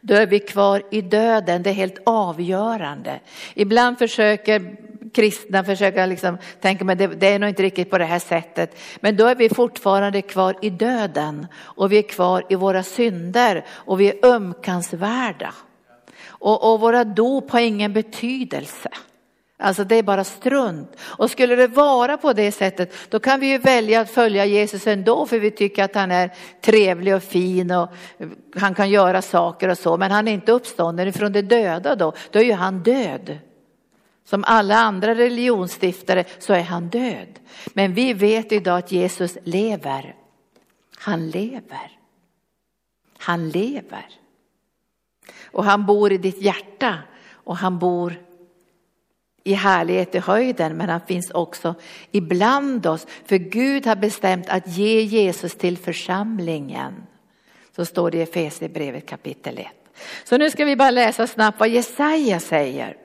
Då 0.00 0.14
är 0.14 0.26
vi 0.26 0.38
kvar 0.38 0.82
i 0.90 1.00
döden, 1.00 1.62
det 1.62 1.70
är 1.70 1.74
helt 1.74 1.98
avgörande. 2.06 3.20
Ibland 3.54 3.98
försöker 3.98 4.76
kristna 5.14 5.64
försöka 5.64 6.06
liksom 6.06 6.38
tänka, 6.60 6.84
men 6.84 6.98
det, 6.98 7.06
det 7.06 7.26
är 7.26 7.38
nog 7.38 7.48
inte 7.48 7.62
riktigt 7.62 7.90
på 7.90 7.98
det 7.98 8.04
här 8.04 8.18
sättet. 8.18 8.78
Men 9.00 9.16
då 9.16 9.26
är 9.26 9.34
vi 9.34 9.48
fortfarande 9.48 10.22
kvar 10.22 10.56
i 10.62 10.70
döden 10.70 11.46
och 11.60 11.92
vi 11.92 11.98
är 11.98 12.02
kvar 12.02 12.44
i 12.48 12.54
våra 12.54 12.82
synder 12.82 13.64
och 13.70 14.00
vi 14.00 14.08
är 14.08 14.26
ömkansvärda. 14.26 15.54
Och, 16.26 16.72
och 16.72 16.80
våra 16.80 17.04
dop 17.04 17.50
har 17.50 17.60
ingen 17.60 17.92
betydelse. 17.92 18.90
Alltså 19.58 19.84
det 19.84 19.96
är 19.96 20.02
bara 20.02 20.24
strunt. 20.24 20.96
Och 21.00 21.30
skulle 21.30 21.56
det 21.56 21.66
vara 21.66 22.16
på 22.16 22.32
det 22.32 22.52
sättet 22.52 22.92
då 23.08 23.20
kan 23.20 23.40
vi 23.40 23.46
ju 23.46 23.58
välja 23.58 24.00
att 24.00 24.10
följa 24.10 24.44
Jesus 24.44 24.86
ändå 24.86 25.26
för 25.26 25.38
vi 25.38 25.50
tycker 25.50 25.84
att 25.84 25.94
han 25.94 26.10
är 26.10 26.30
trevlig 26.60 27.14
och 27.14 27.22
fin 27.22 27.70
och 27.70 27.88
han 28.56 28.74
kan 28.74 28.90
göra 28.90 29.22
saker 29.22 29.68
och 29.68 29.78
så. 29.78 29.96
Men 29.96 30.10
han 30.10 30.28
är 30.28 30.32
inte 30.32 30.52
uppstånden 30.52 31.12
från 31.12 31.32
de 31.32 31.42
döda 31.42 31.94
då. 31.94 32.12
Då 32.30 32.38
är 32.38 32.44
ju 32.44 32.52
han 32.52 32.82
död. 32.82 33.38
Som 34.24 34.44
alla 34.46 34.76
andra 34.76 35.14
religionsstiftare 35.14 36.24
så 36.38 36.52
är 36.52 36.62
han 36.62 36.88
död. 36.88 37.38
Men 37.66 37.94
vi 37.94 38.12
vet 38.12 38.52
idag 38.52 38.78
att 38.78 38.92
Jesus 38.92 39.38
lever. 39.44 40.14
Han 40.96 41.30
lever. 41.30 41.98
Han 43.18 43.48
lever. 43.48 44.06
Och 45.44 45.64
han 45.64 45.86
bor 45.86 46.12
i 46.12 46.18
ditt 46.18 46.42
hjärta 46.42 46.98
och 47.30 47.56
han 47.56 47.78
bor 47.78 48.14
i 49.44 49.54
härlighet 49.54 50.14
i 50.14 50.18
höjden, 50.18 50.76
men 50.76 50.88
han 50.88 51.00
finns 51.00 51.30
också 51.30 51.74
ibland 52.10 52.86
oss. 52.86 53.06
För 53.24 53.36
Gud 53.36 53.86
har 53.86 53.96
bestämt 53.96 54.48
att 54.48 54.68
ge 54.68 55.02
Jesus 55.02 55.54
till 55.54 55.78
församlingen. 55.78 56.94
Så 57.76 57.84
står 57.84 58.10
det 58.10 58.18
i 58.18 58.22
Efesierbrevet 58.22 59.06
kapitel 59.06 59.58
1. 59.58 59.66
Så 60.24 60.38
nu 60.38 60.50
ska 60.50 60.64
vi 60.64 60.76
bara 60.76 60.90
läsa 60.90 61.26
snabbt 61.26 61.60
vad 61.60 61.68
Jesaja 61.68 62.40
säger. 62.40 62.96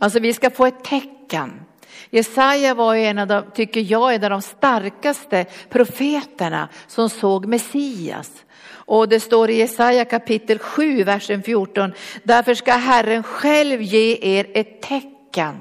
Alltså 0.00 0.18
vi 0.20 0.32
ska 0.32 0.50
få 0.50 0.66
ett 0.66 0.84
tecken. 0.84 1.60
Jesaja 2.10 2.74
var 2.74 2.94
en 2.94 3.18
av 3.18 3.26
de, 3.26 3.44
tycker 3.54 3.80
jag, 3.80 4.14
en 4.14 4.24
av 4.24 4.30
de 4.30 4.42
starkaste 4.42 5.46
profeterna 5.68 6.68
som 6.86 7.10
såg 7.10 7.46
Messias. 7.46 8.44
Och 8.68 9.08
det 9.08 9.20
står 9.20 9.50
i 9.50 9.58
Jesaja 9.58 10.04
kapitel 10.04 10.58
7, 10.58 11.04
versen 11.04 11.42
14. 11.42 11.92
Därför 12.22 12.54
ska 12.54 12.72
Herren 12.72 13.22
själv 13.22 13.82
ge 13.82 14.18
er 14.20 14.46
ett 14.54 14.82
tecken. 14.82 15.54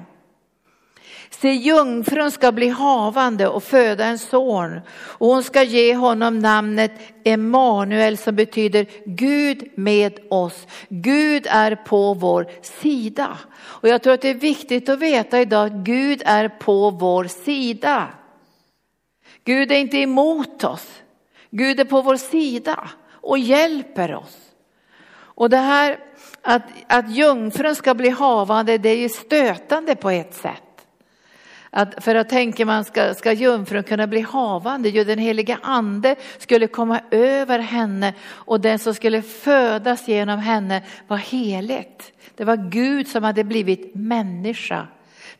Se, 1.41 1.53
jungfrun 1.53 2.31
ska 2.31 2.51
bli 2.51 2.69
havande 2.69 3.47
och 3.47 3.63
föda 3.63 4.05
en 4.05 4.19
son 4.19 4.79
och 4.91 5.27
hon 5.27 5.43
ska 5.43 5.63
ge 5.63 5.95
honom 5.95 6.39
namnet 6.39 6.91
Emanuel 7.23 8.17
som 8.17 8.35
betyder 8.35 8.85
Gud 9.05 9.71
med 9.75 10.19
oss. 10.29 10.67
Gud 10.89 11.47
är 11.49 11.75
på 11.75 12.13
vår 12.13 12.47
sida. 12.61 13.37
Och 13.57 13.87
jag 13.87 14.01
tror 14.01 14.13
att 14.13 14.21
det 14.21 14.29
är 14.29 14.33
viktigt 14.33 14.89
att 14.89 14.99
veta 14.99 15.41
idag 15.41 15.65
att 15.67 15.73
Gud 15.73 16.21
är 16.25 16.49
på 16.49 16.89
vår 16.89 17.23
sida. 17.23 18.07
Gud 19.43 19.71
är 19.71 19.77
inte 19.77 19.97
emot 19.97 20.63
oss. 20.63 20.87
Gud 21.49 21.79
är 21.79 21.85
på 21.85 22.01
vår 22.01 22.17
sida 22.17 22.89
och 23.11 23.39
hjälper 23.39 24.15
oss. 24.15 24.37
Och 25.19 25.49
det 25.49 25.57
här 25.57 25.99
att, 26.41 26.63
att 26.87 27.15
jungfrun 27.15 27.75
ska 27.75 27.93
bli 27.93 28.09
havande, 28.09 28.77
det 28.77 28.89
är 28.89 28.97
ju 28.97 29.09
stötande 29.09 29.95
på 29.95 30.09
ett 30.09 30.33
sätt. 30.33 30.68
Att 31.71 32.03
för 32.03 32.15
att 32.15 32.29
tänker 32.29 32.65
man 32.65 32.85
ska, 32.85 33.13
ska 33.13 33.31
jungfrun 33.31 33.83
kunna 33.83 34.07
bli 34.07 34.21
havande, 34.21 34.89
Jo, 34.89 35.03
den 35.03 35.19
heliga 35.19 35.59
ande 35.61 36.15
skulle 36.37 36.67
komma 36.67 37.01
över 37.11 37.59
henne 37.59 38.13
och 38.29 38.61
den 38.61 38.79
som 38.79 38.93
skulle 38.93 39.21
födas 39.21 40.07
genom 40.07 40.39
henne 40.39 40.83
var 41.07 41.17
heligt. 41.17 42.11
Det 42.35 42.43
var 42.43 42.69
Gud 42.69 43.07
som 43.07 43.23
hade 43.23 43.43
blivit 43.43 43.95
människa 43.95 44.87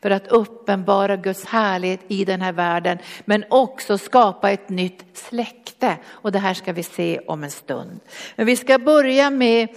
för 0.02 0.10
att 0.10 0.28
uppenbara 0.28 1.16
Guds 1.16 1.44
härlighet 1.44 2.00
i 2.08 2.24
den 2.24 2.40
här 2.40 2.52
världen 2.52 2.98
men 3.24 3.44
också 3.50 3.98
skapa 3.98 4.50
ett 4.50 4.68
nytt 4.68 5.04
släkte. 5.12 5.96
Och 6.08 6.32
det 6.32 6.38
här 6.38 6.54
ska 6.54 6.72
vi 6.72 6.82
se 6.82 7.20
om 7.26 7.44
en 7.44 7.50
stund. 7.50 8.00
Men 8.36 8.46
vi 8.46 8.56
ska 8.56 8.78
börja 8.78 9.30
med 9.30 9.68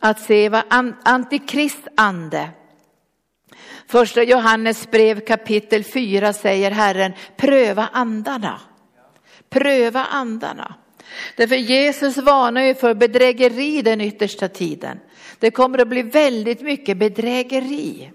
att 0.00 0.20
se 0.20 0.48
vad 0.48 0.62
antikrist 1.04 1.88
ande 1.96 2.50
Första 3.86 4.22
Johannes 4.22 4.90
brev 4.90 5.20
kapitel 5.20 5.84
4 5.84 6.32
säger 6.32 6.70
Herren, 6.70 7.12
pröva 7.36 7.88
andarna. 7.92 8.60
Pröva 9.50 10.04
andarna. 10.04 10.74
Därför 11.36 11.56
Jesus 11.56 12.16
varnar 12.16 12.62
ju 12.62 12.74
för 12.74 12.94
bedrägeri 12.94 13.82
den 13.82 14.00
yttersta 14.00 14.48
tiden. 14.48 14.98
Det 15.38 15.50
kommer 15.50 15.78
att 15.78 15.88
bli 15.88 16.02
väldigt 16.02 16.60
mycket 16.60 16.96
bedrägeri. 16.96 18.10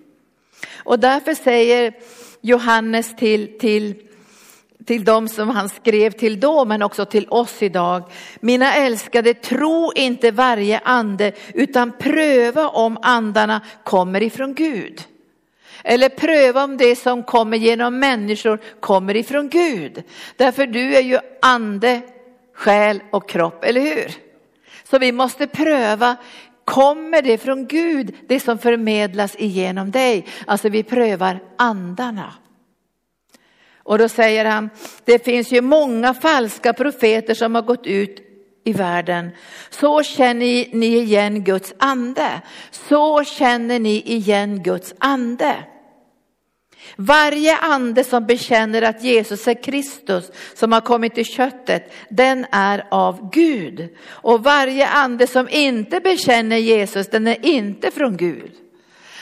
Och 0.75 0.99
därför 0.99 1.33
säger 1.33 1.93
Johannes 2.41 3.15
till, 3.15 3.57
till, 3.59 3.95
till 4.85 5.03
dem 5.03 5.27
som 5.27 5.49
han 5.49 5.69
skrev 5.69 6.11
till 6.11 6.39
då, 6.39 6.65
men 6.65 6.81
också 6.83 7.05
till 7.05 7.27
oss 7.29 7.63
idag. 7.63 8.03
Mina 8.39 8.73
älskade, 8.73 9.33
tro 9.33 9.91
inte 9.95 10.31
varje 10.31 10.79
ande, 10.79 11.31
utan 11.53 11.91
pröva 11.99 12.69
om 12.69 12.97
andarna 13.01 13.61
kommer 13.83 14.23
ifrån 14.23 14.53
Gud. 14.53 15.03
Eller 15.89 16.09
pröva 16.09 16.63
om 16.63 16.77
det 16.77 16.95
som 16.95 17.23
kommer 17.23 17.57
genom 17.57 17.99
människor 17.99 18.59
kommer 18.79 19.15
ifrån 19.15 19.49
Gud. 19.49 20.03
Därför 20.35 20.67
du 20.67 20.95
är 20.95 21.01
ju 21.01 21.19
ande, 21.41 22.01
själ 22.53 23.01
och 23.11 23.29
kropp, 23.29 23.63
eller 23.63 23.81
hur? 23.81 24.11
Så 24.83 24.99
vi 24.99 25.11
måste 25.11 25.47
pröva, 25.47 26.15
kommer 26.65 27.21
det 27.21 27.37
från 27.37 27.67
Gud, 27.67 28.15
det 28.27 28.39
som 28.39 28.57
förmedlas 28.57 29.35
igenom 29.35 29.91
dig? 29.91 30.25
Alltså 30.47 30.69
vi 30.69 30.83
prövar 30.83 31.39
andarna. 31.57 32.33
Och 33.83 33.97
då 33.97 34.09
säger 34.09 34.45
han, 34.45 34.69
det 35.05 35.25
finns 35.25 35.51
ju 35.51 35.61
många 35.61 36.13
falska 36.13 36.73
profeter 36.73 37.33
som 37.33 37.55
har 37.55 37.61
gått 37.61 37.87
ut 37.87 38.19
i 38.63 38.73
världen. 38.73 39.29
Så 39.69 40.03
känner 40.03 40.75
ni 40.75 40.97
igen 40.97 41.43
Guds 41.43 41.73
ande. 41.77 42.41
Så 42.71 43.23
känner 43.23 43.79
ni 43.79 44.01
igen 44.05 44.63
Guds 44.63 44.93
ande. 44.99 45.55
Varje 46.95 47.57
ande 47.57 48.03
som 48.03 48.25
bekänner 48.25 48.81
att 48.81 49.03
Jesus 49.03 49.47
är 49.47 49.63
Kristus 49.63 50.31
som 50.53 50.71
har 50.71 50.81
kommit 50.81 51.17
i 51.17 51.23
köttet, 51.23 51.93
den 52.09 52.45
är 52.51 52.85
av 52.91 53.29
Gud. 53.31 53.89
Och 54.07 54.43
varje 54.43 54.87
ande 54.87 55.27
som 55.27 55.49
inte 55.49 55.99
bekänner 55.99 56.57
Jesus, 56.57 57.07
den 57.07 57.27
är 57.27 57.45
inte 57.45 57.91
från 57.91 58.17
Gud. 58.17 58.51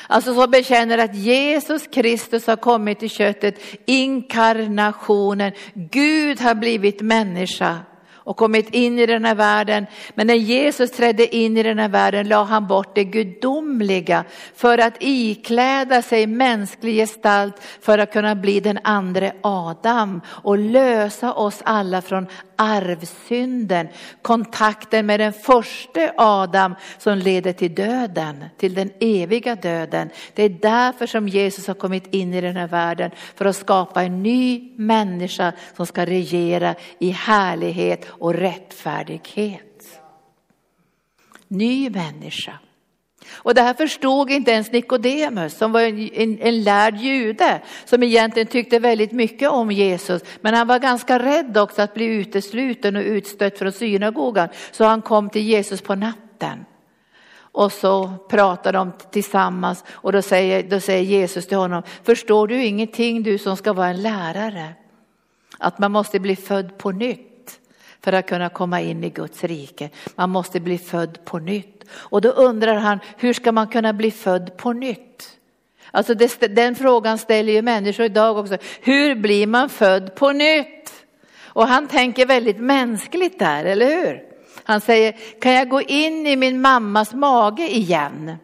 Alltså 0.07 0.34
som 0.34 0.51
bekänner 0.51 0.98
att 0.98 1.15
Jesus 1.15 1.88
Kristus 1.88 2.48
har 2.48 2.55
kommit 2.55 3.03
i 3.03 3.10
köttet, 3.10 3.60
inkarnationen, 3.86 5.51
Gud 5.74 6.41
har 6.41 6.55
blivit 6.55 7.01
människa 7.01 7.79
och 8.25 8.38
kommit 8.38 8.74
in 8.74 9.00
i 9.00 9.05
den 9.05 9.25
här 9.25 9.36
världen. 9.36 9.86
Men 10.13 10.27
när 10.27 10.34
Jesus 10.34 10.91
trädde 10.91 11.36
in 11.36 11.58
i 11.58 11.63
den 11.63 11.79
här 11.79 11.89
världen 11.89 12.27
la 12.27 12.44
han 12.44 12.67
bort 12.67 12.96
det 12.96 13.03
gudomliga 13.03 14.24
för 14.55 14.77
att 14.77 14.94
ikläda 15.00 16.01
sig 16.01 16.27
mänsklig 16.27 16.96
gestalt 16.96 17.55
för 17.82 17.98
att 17.98 18.13
kunna 18.13 18.36
bli 18.36 18.60
den 18.60 18.79
andra 18.84 19.32
Adam 19.41 20.22
och 20.27 20.58
lösa 20.58 21.34
oss 21.34 21.62
alla 21.63 22.01
från 22.01 22.27
arvsynden, 22.55 23.88
kontakten 24.22 25.05
med 25.05 25.20
den 25.20 25.34
första 25.34 26.12
Adam 26.17 26.75
som 26.98 27.17
leder 27.17 27.53
till 27.53 27.75
döden, 27.75 28.46
till 28.58 28.74
den 28.74 28.91
eviga 29.00 29.55
döden. 29.55 30.10
Det 30.34 30.44
är 30.44 30.50
därför 30.50 31.08
som 31.08 31.27
Jesus 31.27 31.67
har 31.67 31.74
kommit 31.74 32.13
in 32.13 32.34
i 32.34 32.41
den 32.41 32.55
här 32.55 32.67
världen 32.67 33.12
för 33.36 33.46
att 33.46 33.55
skapa 33.55 34.03
en 34.03 34.24
ny 34.24 34.72
människa 34.75 35.53
som 35.75 35.86
ska 35.86 36.05
regera 36.05 36.75
i 37.00 37.10
härlighet 37.10 38.05
och 38.19 38.34
rättfärdighet. 38.34 40.01
Ny 41.48 41.89
människa. 41.89 42.60
Och 43.34 43.55
det 43.55 43.62
här 43.62 43.74
förstod 43.74 44.31
inte 44.31 44.51
ens 44.51 44.72
Nikodemus 44.72 45.57
som 45.57 45.72
var 45.72 45.81
en, 45.81 46.10
en, 46.13 46.39
en, 46.39 46.63
lärd 46.63 46.98
jude 46.98 47.62
som 47.86 48.03
egentligen 48.03 48.48
tyckte 48.48 48.79
väldigt 48.79 49.12
mycket 49.12 49.50
om 49.50 49.72
Jesus. 49.72 50.22
Men 50.41 50.53
han 50.53 50.67
var 50.67 50.79
ganska 50.79 51.19
rädd 51.19 51.57
också 51.57 51.81
att 51.81 51.93
bli 51.93 52.05
utesluten 52.05 52.95
och 52.95 53.01
utstött 53.01 53.60
från 53.60 53.72
synagogan. 53.72 54.50
Så 54.72 54.84
han 54.84 55.01
kom 55.01 55.29
till 55.29 55.41
Jesus 55.41 55.81
på 55.81 55.95
natten. 55.95 56.65
Och 57.38 57.72
så 57.72 58.13
pratar 58.29 58.74
de 58.74 58.91
tillsammans 59.12 59.84
och 59.89 60.12
då 60.12 60.22
säger, 60.22 60.63
då 60.63 60.79
säger 60.79 61.03
Jesus 61.03 61.48
till 61.48 61.57
honom, 61.57 61.84
förstår 62.03 62.48
du 62.48 62.63
ingenting 62.63 63.24
du 63.24 63.38
som 63.38 63.57
ska 63.57 63.74
vara 63.74 63.88
en 63.88 64.01
lärare? 64.01 64.74
Att 65.57 65.79
man 65.79 65.91
måste 65.91 66.19
bli 66.19 66.36
född 66.36 66.77
på 66.77 66.91
nytt 66.91 67.34
för 68.05 68.13
att 68.13 68.27
kunna 68.27 68.50
komma 68.50 68.81
in 68.81 69.03
i 69.03 69.09
Guds 69.09 69.43
rike. 69.43 69.89
Man 70.15 70.29
måste 70.29 70.59
bli 70.59 70.77
född 70.77 71.25
på 71.25 71.39
nytt. 71.39 71.83
Och 71.91 72.21
då 72.21 72.29
undrar 72.29 72.75
han, 72.75 73.00
hur 73.17 73.33
ska 73.33 73.51
man 73.51 73.67
kunna 73.67 73.93
bli 73.93 74.12
född 74.12 74.57
på 74.57 74.74
nytt? 74.74 75.38
Alltså 75.91 76.13
det, 76.13 76.55
den 76.55 76.75
frågan 76.75 77.17
ställer 77.17 77.53
ju 77.53 77.62
människor 77.62 78.05
idag 78.05 78.38
också. 78.38 78.57
Hur 78.81 79.15
blir 79.15 79.47
man 79.47 79.69
född 79.69 80.15
på 80.15 80.31
nytt? 80.31 80.93
Och 81.43 81.67
han 81.67 81.88
tänker 81.88 82.25
väldigt 82.25 82.59
mänskligt 82.59 83.39
där, 83.39 83.65
eller 83.65 83.85
hur? 83.85 84.24
Han 84.63 84.81
säger, 84.81 85.15
kan 85.41 85.53
jag 85.53 85.69
gå 85.69 85.81
in 85.81 86.27
i 86.27 86.35
min 86.35 86.62
mammas 86.62 87.13
mage 87.13 87.75
igen? 87.75 88.35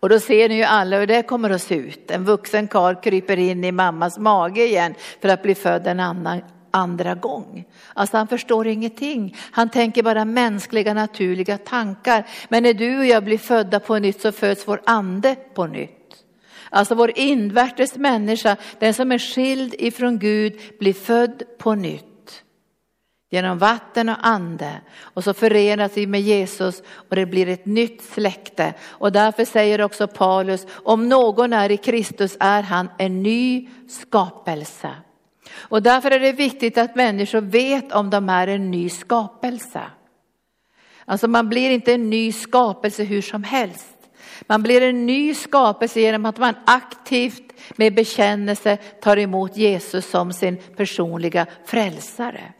Och 0.00 0.08
då 0.08 0.20
ser 0.20 0.48
ni 0.48 0.56
ju 0.56 0.62
alla 0.62 0.98
hur 0.98 1.06
det 1.06 1.22
kommer 1.22 1.50
att 1.50 1.62
se 1.62 1.74
ut. 1.74 2.10
En 2.10 2.24
vuxen 2.24 2.68
karl 2.68 2.94
kryper 2.94 3.36
in 3.36 3.64
i 3.64 3.72
mammas 3.72 4.18
mage 4.18 4.66
igen 4.66 4.94
för 5.20 5.28
att 5.28 5.42
bli 5.42 5.54
född 5.54 5.86
en 5.86 6.00
annan, 6.00 6.40
andra 6.74 7.14
gång. 7.14 7.64
Alltså 7.94 8.16
han 8.16 8.28
förstår 8.28 8.66
ingenting. 8.66 9.36
Han 9.50 9.70
tänker 9.70 10.02
bara 10.02 10.24
mänskliga 10.24 10.94
naturliga 10.94 11.58
tankar. 11.58 12.26
Men 12.48 12.62
när 12.62 12.74
du 12.74 12.98
och 12.98 13.06
jag 13.06 13.24
blir 13.24 13.38
födda 13.38 13.80
på 13.80 13.98
nytt 13.98 14.20
så 14.20 14.32
föds 14.32 14.68
vår 14.68 14.80
ande 14.86 15.34
på 15.54 15.66
nytt. 15.66 15.90
Alltså 16.70 16.94
vår 16.94 17.18
invärtes 17.18 17.96
människa, 17.96 18.56
den 18.78 18.94
som 18.94 19.12
är 19.12 19.18
skild 19.18 19.74
ifrån 19.78 20.18
Gud, 20.18 20.60
blir 20.78 20.92
född 20.92 21.42
på 21.58 21.74
nytt 21.74 22.04
genom 23.30 23.58
vatten 23.58 24.08
och 24.08 24.26
ande 24.26 24.80
och 25.00 25.24
så 25.24 25.34
förenas 25.34 25.96
vi 25.96 26.06
med 26.06 26.20
Jesus 26.20 26.82
och 27.08 27.16
det 27.16 27.26
blir 27.26 27.48
ett 27.48 27.66
nytt 27.66 28.02
släkte. 28.02 28.74
Och 28.82 29.12
därför 29.12 29.44
säger 29.44 29.80
också 29.80 30.06
Paulus, 30.06 30.66
om 30.70 31.08
någon 31.08 31.52
är 31.52 31.70
i 31.70 31.76
Kristus 31.76 32.36
är 32.40 32.62
han 32.62 32.88
en 32.98 33.22
ny 33.22 33.68
skapelse. 33.88 34.90
Och 35.52 35.82
därför 35.82 36.10
är 36.10 36.20
det 36.20 36.32
viktigt 36.32 36.78
att 36.78 36.96
människor 36.96 37.40
vet 37.40 37.92
om 37.92 38.10
de 38.10 38.28
är 38.28 38.46
en 38.46 38.70
ny 38.70 38.88
skapelse. 38.88 39.82
Alltså 41.04 41.28
man 41.28 41.48
blir 41.48 41.70
inte 41.70 41.94
en 41.94 42.10
ny 42.10 42.32
skapelse 42.32 43.04
hur 43.04 43.22
som 43.22 43.44
helst. 43.44 43.94
Man 44.46 44.62
blir 44.62 44.82
en 44.82 45.06
ny 45.06 45.34
skapelse 45.34 46.00
genom 46.00 46.26
att 46.26 46.38
man 46.38 46.54
aktivt 46.64 47.52
med 47.76 47.94
bekännelse 47.94 48.76
tar 48.76 49.16
emot 49.16 49.56
Jesus 49.56 50.10
som 50.10 50.32
sin 50.32 50.56
personliga 50.56 51.46
frälsare. 51.64 52.52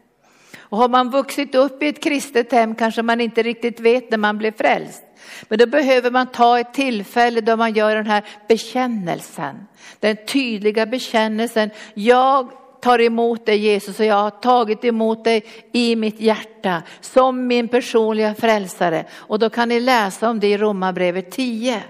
Och 0.59 0.79
har 0.79 0.89
man 0.89 1.11
vuxit 1.11 1.55
upp 1.55 1.83
i 1.83 1.89
ett 1.89 2.03
kristet 2.03 2.53
hem 2.53 2.75
kanske 2.75 3.03
man 3.03 3.21
inte 3.21 3.43
riktigt 3.43 3.81
vet 3.81 4.11
när 4.11 4.19
man 4.19 4.39
blir 4.39 4.53
frälst. 4.53 5.05
Men 5.49 5.59
då 5.59 5.67
behöver 5.67 6.11
man 6.11 6.27
ta 6.27 6.59
ett 6.59 6.75
tillfälle 6.75 7.41
då 7.41 7.57
man 7.57 7.73
gör 7.73 7.97
den 7.97 8.07
här 8.07 8.25
bekännelsen. 8.49 9.67
Den 10.01 10.17
tydliga 10.27 10.87
bekännelsen. 10.87 11.71
Jag 11.95 12.53
tar 12.85 13.01
emot 13.01 13.47
dig 13.47 13.57
Jesus 13.57 14.01
och 14.01 14.07
jag 14.07 14.15
har 14.15 14.31
tagit 14.31 14.85
emot 14.85 15.25
dig 15.25 15.45
i 15.73 15.97
mitt 15.97 16.21
hjärta 16.21 16.83
som 17.01 17.47
min 17.47 17.69
personliga 17.69 18.35
frälsare. 18.35 19.05
Och 19.13 19.39
då 19.39 19.51
kan 19.51 19.69
ni 19.69 19.81
läsa 19.81 20.31
om 20.31 20.41
det 20.41 20.47
i 20.47 20.59
Romarbrevet 20.59 21.31
10. 21.31 21.83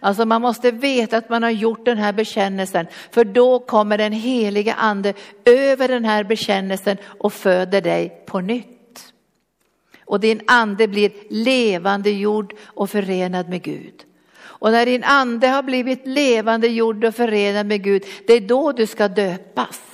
Alltså 0.00 0.24
man 0.24 0.42
måste 0.42 0.70
veta 0.70 1.16
att 1.16 1.28
man 1.28 1.42
har 1.42 1.50
gjort 1.50 1.84
den 1.84 1.98
här 1.98 2.12
bekännelsen 2.12 2.86
för 3.10 3.24
då 3.24 3.58
kommer 3.58 3.98
den 3.98 4.12
heliga 4.12 4.74
ande 4.74 5.14
över 5.44 5.88
den 5.88 6.04
här 6.04 6.24
bekännelsen 6.24 6.96
och 7.04 7.32
föder 7.32 7.80
dig 7.80 8.22
på 8.26 8.40
nytt. 8.40 9.12
Och 10.04 10.20
din 10.20 10.40
ande 10.46 10.88
blir 10.88 11.12
levande 11.30 12.10
jord 12.10 12.54
och 12.64 12.90
förenad 12.90 13.48
med 13.48 13.62
Gud. 13.62 14.04
Och 14.42 14.72
när 14.72 14.86
din 14.86 15.04
ande 15.04 15.48
har 15.48 15.62
blivit 15.62 16.06
levande 16.06 16.68
jord 16.68 17.04
och 17.04 17.14
förenad 17.14 17.66
med 17.66 17.82
Gud, 17.82 18.04
det 18.26 18.32
är 18.32 18.40
då 18.40 18.72
du 18.72 18.86
ska 18.86 19.08
döpas. 19.08 19.89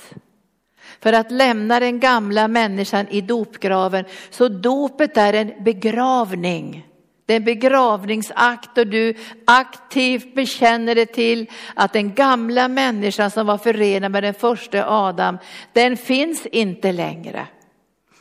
För 0.99 1.13
att 1.13 1.31
lämna 1.31 1.79
den 1.79 1.99
gamla 1.99 2.47
människan 2.47 3.07
i 3.09 3.21
dopgraven, 3.21 4.05
så 4.29 4.47
dopet 4.47 5.17
är 5.17 5.33
en 5.33 5.63
begravning. 5.63 6.87
Det 7.25 7.33
är 7.33 7.37
en 7.37 7.43
begravningsakt 7.43 8.77
och 8.77 8.87
du 8.87 9.13
aktivt 9.45 10.35
bekänner 10.35 10.95
dig 10.95 11.05
till 11.05 11.49
att 11.75 11.93
den 11.93 12.13
gamla 12.13 12.67
människan 12.67 13.31
som 13.31 13.47
var 13.47 13.57
förenad 13.57 14.11
med 14.11 14.23
den 14.23 14.33
första 14.33 14.85
Adam, 14.89 15.37
den 15.73 15.97
finns 15.97 16.45
inte 16.45 16.91
längre. 16.91 17.47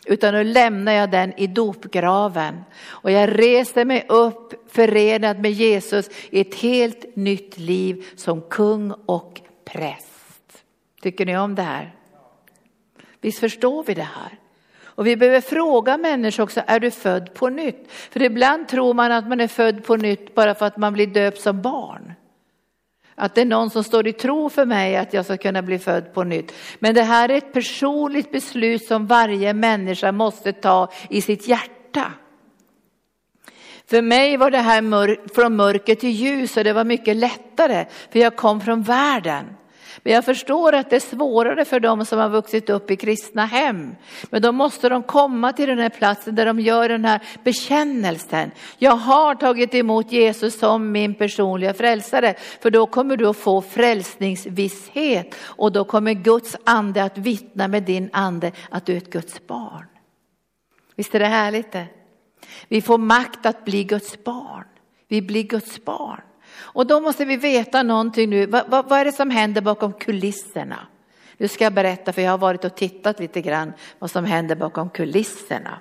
Utan 0.06 0.34
nu 0.34 0.44
lämnar 0.44 0.92
jag 0.92 1.10
den 1.10 1.32
i 1.36 1.46
dopgraven 1.46 2.64
och 2.84 3.10
jag 3.10 3.38
reser 3.38 3.84
mig 3.84 4.06
upp 4.08 4.72
förenad 4.72 5.38
med 5.38 5.52
Jesus 5.52 6.10
i 6.30 6.40
ett 6.40 6.54
helt 6.54 7.16
nytt 7.16 7.58
liv 7.58 8.06
som 8.16 8.40
kung 8.40 8.90
och 8.90 9.40
präst. 9.64 10.64
Tycker 11.02 11.26
ni 11.26 11.38
om 11.38 11.54
det 11.54 11.62
här? 11.62 11.94
Visst 13.20 13.38
förstår 13.38 13.84
vi 13.84 13.94
det 13.94 14.02
här? 14.02 14.38
Och 14.84 15.06
vi 15.06 15.16
behöver 15.16 15.40
fråga 15.40 15.96
människor 15.96 16.42
också, 16.42 16.62
är 16.66 16.80
du 16.80 16.90
född 16.90 17.34
på 17.34 17.48
nytt? 17.48 17.84
För 17.88 18.22
ibland 18.22 18.68
tror 18.68 18.94
man 18.94 19.12
att 19.12 19.28
man 19.28 19.40
är 19.40 19.48
född 19.48 19.84
på 19.84 19.96
nytt 19.96 20.34
bara 20.34 20.54
för 20.54 20.66
att 20.66 20.76
man 20.76 20.92
blir 20.92 21.06
döpt 21.06 21.40
som 21.40 21.62
barn. 21.62 22.12
Att 23.14 23.34
det 23.34 23.40
är 23.40 23.44
någon 23.44 23.70
som 23.70 23.84
står 23.84 24.06
i 24.06 24.12
tro 24.12 24.48
för 24.48 24.66
mig 24.66 24.96
att 24.96 25.12
jag 25.12 25.24
ska 25.24 25.36
kunna 25.36 25.62
bli 25.62 25.78
född 25.78 26.14
på 26.14 26.24
nytt. 26.24 26.52
Men 26.78 26.94
det 26.94 27.02
här 27.02 27.28
är 27.28 27.34
ett 27.34 27.52
personligt 27.52 28.32
beslut 28.32 28.84
som 28.84 29.06
varje 29.06 29.54
människa 29.54 30.12
måste 30.12 30.52
ta 30.52 30.92
i 31.10 31.20
sitt 31.20 31.48
hjärta. 31.48 32.12
För 33.86 34.02
mig 34.02 34.36
var 34.36 34.50
det 34.50 34.58
här 34.58 34.82
mör 34.82 35.20
från 35.34 35.56
mörker 35.56 35.94
till 35.94 36.10
ljus 36.10 36.56
och 36.56 36.64
det 36.64 36.72
var 36.72 36.84
mycket 36.84 37.16
lättare 37.16 37.86
för 38.10 38.18
jag 38.18 38.36
kom 38.36 38.60
från 38.60 38.82
världen. 38.82 39.46
Men 40.06 40.14
jag 40.14 40.24
förstår 40.24 40.72
att 40.72 40.90
det 40.90 40.96
är 40.96 41.00
svårare 41.00 41.64
för 41.64 41.80
dem 41.80 42.04
som 42.04 42.18
har 42.18 42.28
vuxit 42.28 42.70
upp 42.70 42.90
i 42.90 42.96
kristna 42.96 43.46
hem. 43.46 43.96
Men 44.30 44.42
då 44.42 44.52
måste 44.52 44.88
de 44.88 45.02
komma 45.02 45.52
till 45.52 45.68
den 45.68 45.78
här 45.78 45.88
platsen 45.88 46.34
där 46.34 46.46
de 46.46 46.60
gör 46.60 46.88
den 46.88 47.04
här 47.04 47.20
bekännelsen. 47.44 48.50
Jag 48.78 48.96
har 48.96 49.34
tagit 49.34 49.74
emot 49.74 50.12
Jesus 50.12 50.58
som 50.58 50.92
min 50.92 51.14
personliga 51.14 51.74
frälsare. 51.74 52.34
För 52.60 52.70
då 52.70 52.86
kommer 52.86 53.16
du 53.16 53.26
att 53.26 53.36
få 53.36 53.62
frälsningsvisshet 53.62 55.34
och 55.40 55.72
då 55.72 55.84
kommer 55.84 56.12
Guds 56.12 56.56
ande 56.64 57.04
att 57.04 57.18
vittna 57.18 57.68
med 57.68 57.82
din 57.82 58.10
ande 58.12 58.52
att 58.70 58.86
du 58.86 58.92
är 58.92 58.96
ett 58.96 59.10
Guds 59.10 59.46
barn. 59.46 59.86
Visst 60.96 61.14
är 61.14 61.18
det 61.18 61.26
härligt 61.26 61.72
det? 61.72 61.86
Vi 62.68 62.82
får 62.82 62.98
makt 62.98 63.46
att 63.46 63.64
bli 63.64 63.84
Guds 63.84 64.24
barn. 64.24 64.64
Vi 65.08 65.22
blir 65.22 65.42
Guds 65.42 65.84
barn. 65.84 66.20
Och 66.58 66.86
då 66.86 67.00
måste 67.00 67.24
vi 67.24 67.36
veta 67.36 67.82
någonting 67.82 68.30
nu. 68.30 68.46
Vad, 68.46 68.68
vad, 68.68 68.88
vad, 68.88 68.98
är 68.98 69.04
det 69.04 69.12
som 69.12 69.30
händer 69.30 69.60
bakom 69.60 69.92
kulisserna? 69.92 70.78
Nu 71.36 71.48
ska 71.48 71.64
jag 71.64 71.72
berätta, 71.72 72.12
för 72.12 72.22
jag 72.22 72.30
har 72.30 72.38
varit 72.38 72.64
och 72.64 72.74
tittat 72.74 73.20
lite 73.20 73.40
grann 73.40 73.72
vad 73.98 74.10
som 74.10 74.24
händer 74.24 74.56
bakom 74.56 74.90
kulisserna. 74.90 75.78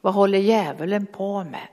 Vad 0.00 0.14
håller 0.14 0.38
djävulen 0.38 1.06
på 1.06 1.44
med? 1.44 1.68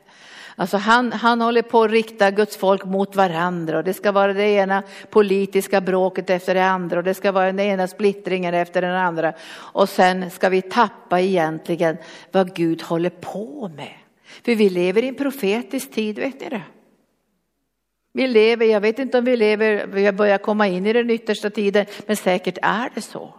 Alltså 0.59 0.77
han, 0.77 1.11
han 1.11 1.41
håller 1.41 1.61
på 1.61 1.83
att 1.83 1.91
rikta 1.91 2.31
Guds 2.31 2.57
folk 2.57 2.85
mot 2.85 3.15
varandra 3.15 3.77
och 3.77 3.83
det 3.83 3.93
ska 3.93 4.11
vara 4.11 4.33
det 4.33 4.49
ena 4.49 4.83
politiska 5.09 5.81
bråket 5.81 6.29
efter 6.29 6.53
det 6.53 6.65
andra 6.65 6.97
och 6.97 7.03
det 7.03 7.13
ska 7.13 7.31
vara 7.31 7.45
den 7.45 7.59
ena 7.59 7.87
splittringen 7.87 8.53
efter 8.53 8.81
den 8.81 8.95
andra. 8.95 9.33
Och 9.51 9.89
sen 9.89 10.31
ska 10.31 10.49
vi 10.49 10.61
tappa 10.61 11.19
egentligen 11.21 11.97
vad 12.31 12.55
Gud 12.55 12.81
håller 12.81 13.09
på 13.09 13.71
med. 13.75 13.93
För 14.43 14.55
vi 14.55 14.69
lever 14.69 15.03
i 15.03 15.07
en 15.07 15.15
profetisk 15.15 15.91
tid, 15.91 16.19
vet 16.19 16.41
ni 16.41 16.49
det? 16.49 16.61
Vi 18.13 18.27
lever, 18.27 18.65
jag 18.65 18.81
vet 18.81 18.99
inte 18.99 19.17
om 19.17 19.25
vi 19.25 19.37
lever, 19.37 19.87
vi 19.87 20.11
börjar 20.11 20.37
komma 20.37 20.67
in 20.67 20.85
i 20.85 20.93
den 20.93 21.09
yttersta 21.09 21.49
tiden, 21.49 21.85
men 22.05 22.15
säkert 22.15 22.57
är 22.61 22.89
det 22.95 23.01
så. 23.01 23.33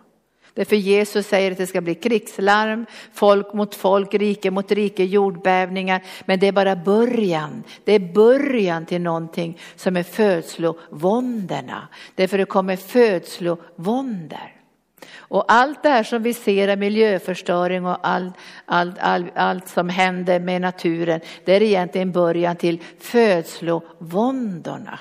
Därför 0.54 0.76
Jesus 0.76 1.26
säger 1.26 1.52
att 1.52 1.58
det 1.58 1.66
ska 1.66 1.80
bli 1.80 1.94
krigslarm, 1.94 2.86
folk 3.12 3.52
mot 3.52 3.74
folk, 3.74 4.14
rike 4.14 4.50
mot 4.50 4.72
rike, 4.72 5.04
jordbävningar. 5.04 6.02
Men 6.24 6.38
det 6.38 6.46
är 6.46 6.52
bara 6.52 6.76
början. 6.76 7.62
Det 7.84 7.92
är 7.92 8.12
början 8.12 8.86
till 8.86 9.00
någonting 9.00 9.58
som 9.76 9.96
är 9.96 10.02
födslovåndorna. 10.02 11.88
Därför 12.14 12.38
det 12.38 12.44
kommer 12.44 12.76
födslovåndor. 12.76 14.59
Och 15.16 15.52
allt 15.52 15.82
det 15.82 15.88
här 15.88 16.02
som 16.02 16.22
vi 16.22 16.34
ser 16.34 16.68
är 16.68 16.76
miljöförstöring 16.76 17.86
och 17.86 17.98
allt, 18.02 18.34
allt, 18.64 18.98
allt, 18.98 19.32
allt 19.34 19.68
som 19.68 19.88
händer 19.88 20.40
med 20.40 20.60
naturen, 20.60 21.20
det 21.44 21.52
är 21.52 21.62
egentligen 21.62 22.12
början 22.12 22.56
till 22.56 22.82
födslovåndorna. 22.98 24.98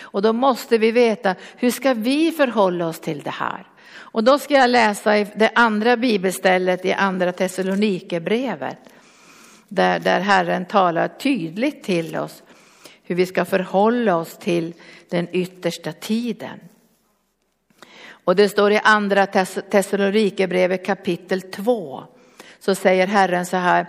Och 0.00 0.22
då 0.22 0.32
måste 0.32 0.78
vi 0.78 0.90
veta, 0.90 1.34
hur 1.56 1.70
ska 1.70 1.94
vi 1.94 2.32
förhålla 2.32 2.86
oss 2.86 3.00
till 3.00 3.20
det 3.20 3.30
här? 3.30 3.66
Och 3.90 4.24
då 4.24 4.38
ska 4.38 4.54
jag 4.54 4.70
läsa 4.70 5.10
det 5.10 5.50
andra 5.54 5.96
bibelstället 5.96 6.84
i 6.84 6.92
andra 6.92 7.32
Thessalonikerbrevet. 7.32 8.78
Där, 9.68 10.00
där 10.00 10.20
Herren 10.20 10.64
talar 10.64 11.08
tydligt 11.08 11.84
till 11.84 12.16
oss 12.16 12.42
hur 13.02 13.14
vi 13.14 13.26
ska 13.26 13.44
förhålla 13.44 14.16
oss 14.16 14.38
till 14.38 14.74
den 15.08 15.28
yttersta 15.32 15.92
tiden. 15.92 16.60
Och 18.28 18.36
det 18.36 18.48
står 18.48 18.72
i 18.72 18.80
andra 18.84 19.26
Thessalonikerbrevet 19.26 20.86
kapitel 20.86 21.42
2 21.42 22.02
så 22.58 22.74
säger 22.74 23.06
Herren 23.06 23.46
så 23.46 23.56
här, 23.56 23.86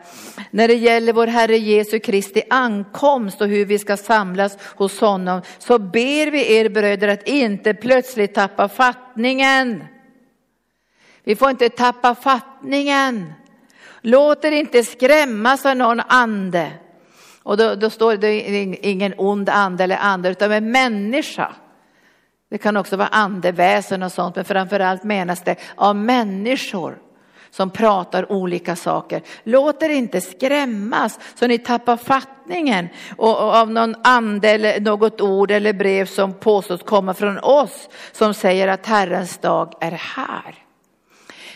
när 0.51 0.67
det 0.67 0.73
gäller 0.73 1.13
vår 1.13 1.27
Herre 1.27 1.57
Jesu 1.57 1.99
Kristi 1.99 2.41
ankomst 2.49 3.41
och 3.41 3.47
hur 3.47 3.65
vi 3.65 3.79
ska 3.79 3.97
samlas 3.97 4.57
hos 4.61 4.99
honom 4.99 5.41
så 5.57 5.79
ber 5.79 6.31
vi 6.31 6.55
er 6.55 6.69
bröder 6.69 7.07
att 7.07 7.27
inte 7.27 7.73
plötsligt 7.73 8.33
tappa 8.33 8.69
fattningen. 8.69 9.83
Vi 11.23 11.35
får 11.35 11.49
inte 11.49 11.69
tappa 11.69 12.15
fattningen. 12.15 13.33
Låt 14.01 14.45
er 14.45 14.51
inte 14.51 14.83
skrämmas 14.83 15.65
av 15.65 15.75
någon 15.75 16.01
ande. 16.07 16.71
Och 17.43 17.57
då, 17.57 17.75
då 17.75 17.89
står 17.89 18.15
det 18.15 18.41
ingen 18.87 19.13
ond 19.17 19.49
ande 19.49 19.83
eller 19.83 19.97
ande 19.97 20.29
utan 20.29 20.51
en 20.51 20.71
människa. 20.71 21.55
Det 22.49 22.57
kan 22.57 22.77
också 22.77 22.97
vara 22.97 23.07
andeväsen 23.07 24.03
och 24.03 24.11
sånt, 24.11 24.35
men 24.35 24.45
framförallt 24.45 25.03
menas 25.03 25.41
det 25.41 25.55
av 25.75 25.95
människor 25.95 26.97
som 27.51 27.69
pratar 27.69 28.31
olika 28.31 28.75
saker. 28.75 29.21
Låt 29.43 29.83
er 29.83 29.89
inte 29.89 30.21
skrämmas 30.21 31.19
så 31.35 31.47
ni 31.47 31.57
tappar 31.57 31.97
fattningen 31.97 32.89
av 33.17 33.71
någon 33.71 33.95
ande 34.03 34.49
eller 34.49 34.79
något 34.79 35.21
ord 35.21 35.51
eller 35.51 35.73
brev 35.73 36.05
som 36.05 36.33
påstås 36.33 36.83
komma 36.83 37.13
från 37.13 37.39
oss 37.39 37.89
som 38.11 38.33
säger 38.33 38.67
att 38.67 38.85
Herrens 38.85 39.37
dag 39.37 39.73
är 39.81 39.91
här. 39.91 40.55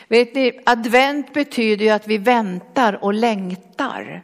Vet 0.08 0.36
ni, 0.36 0.62
advent 0.66 1.34
betyder 1.34 1.86
ju 1.86 1.92
att 1.92 2.08
vi 2.08 2.18
väntar 2.18 3.04
och 3.04 3.14
längtar. 3.14 4.24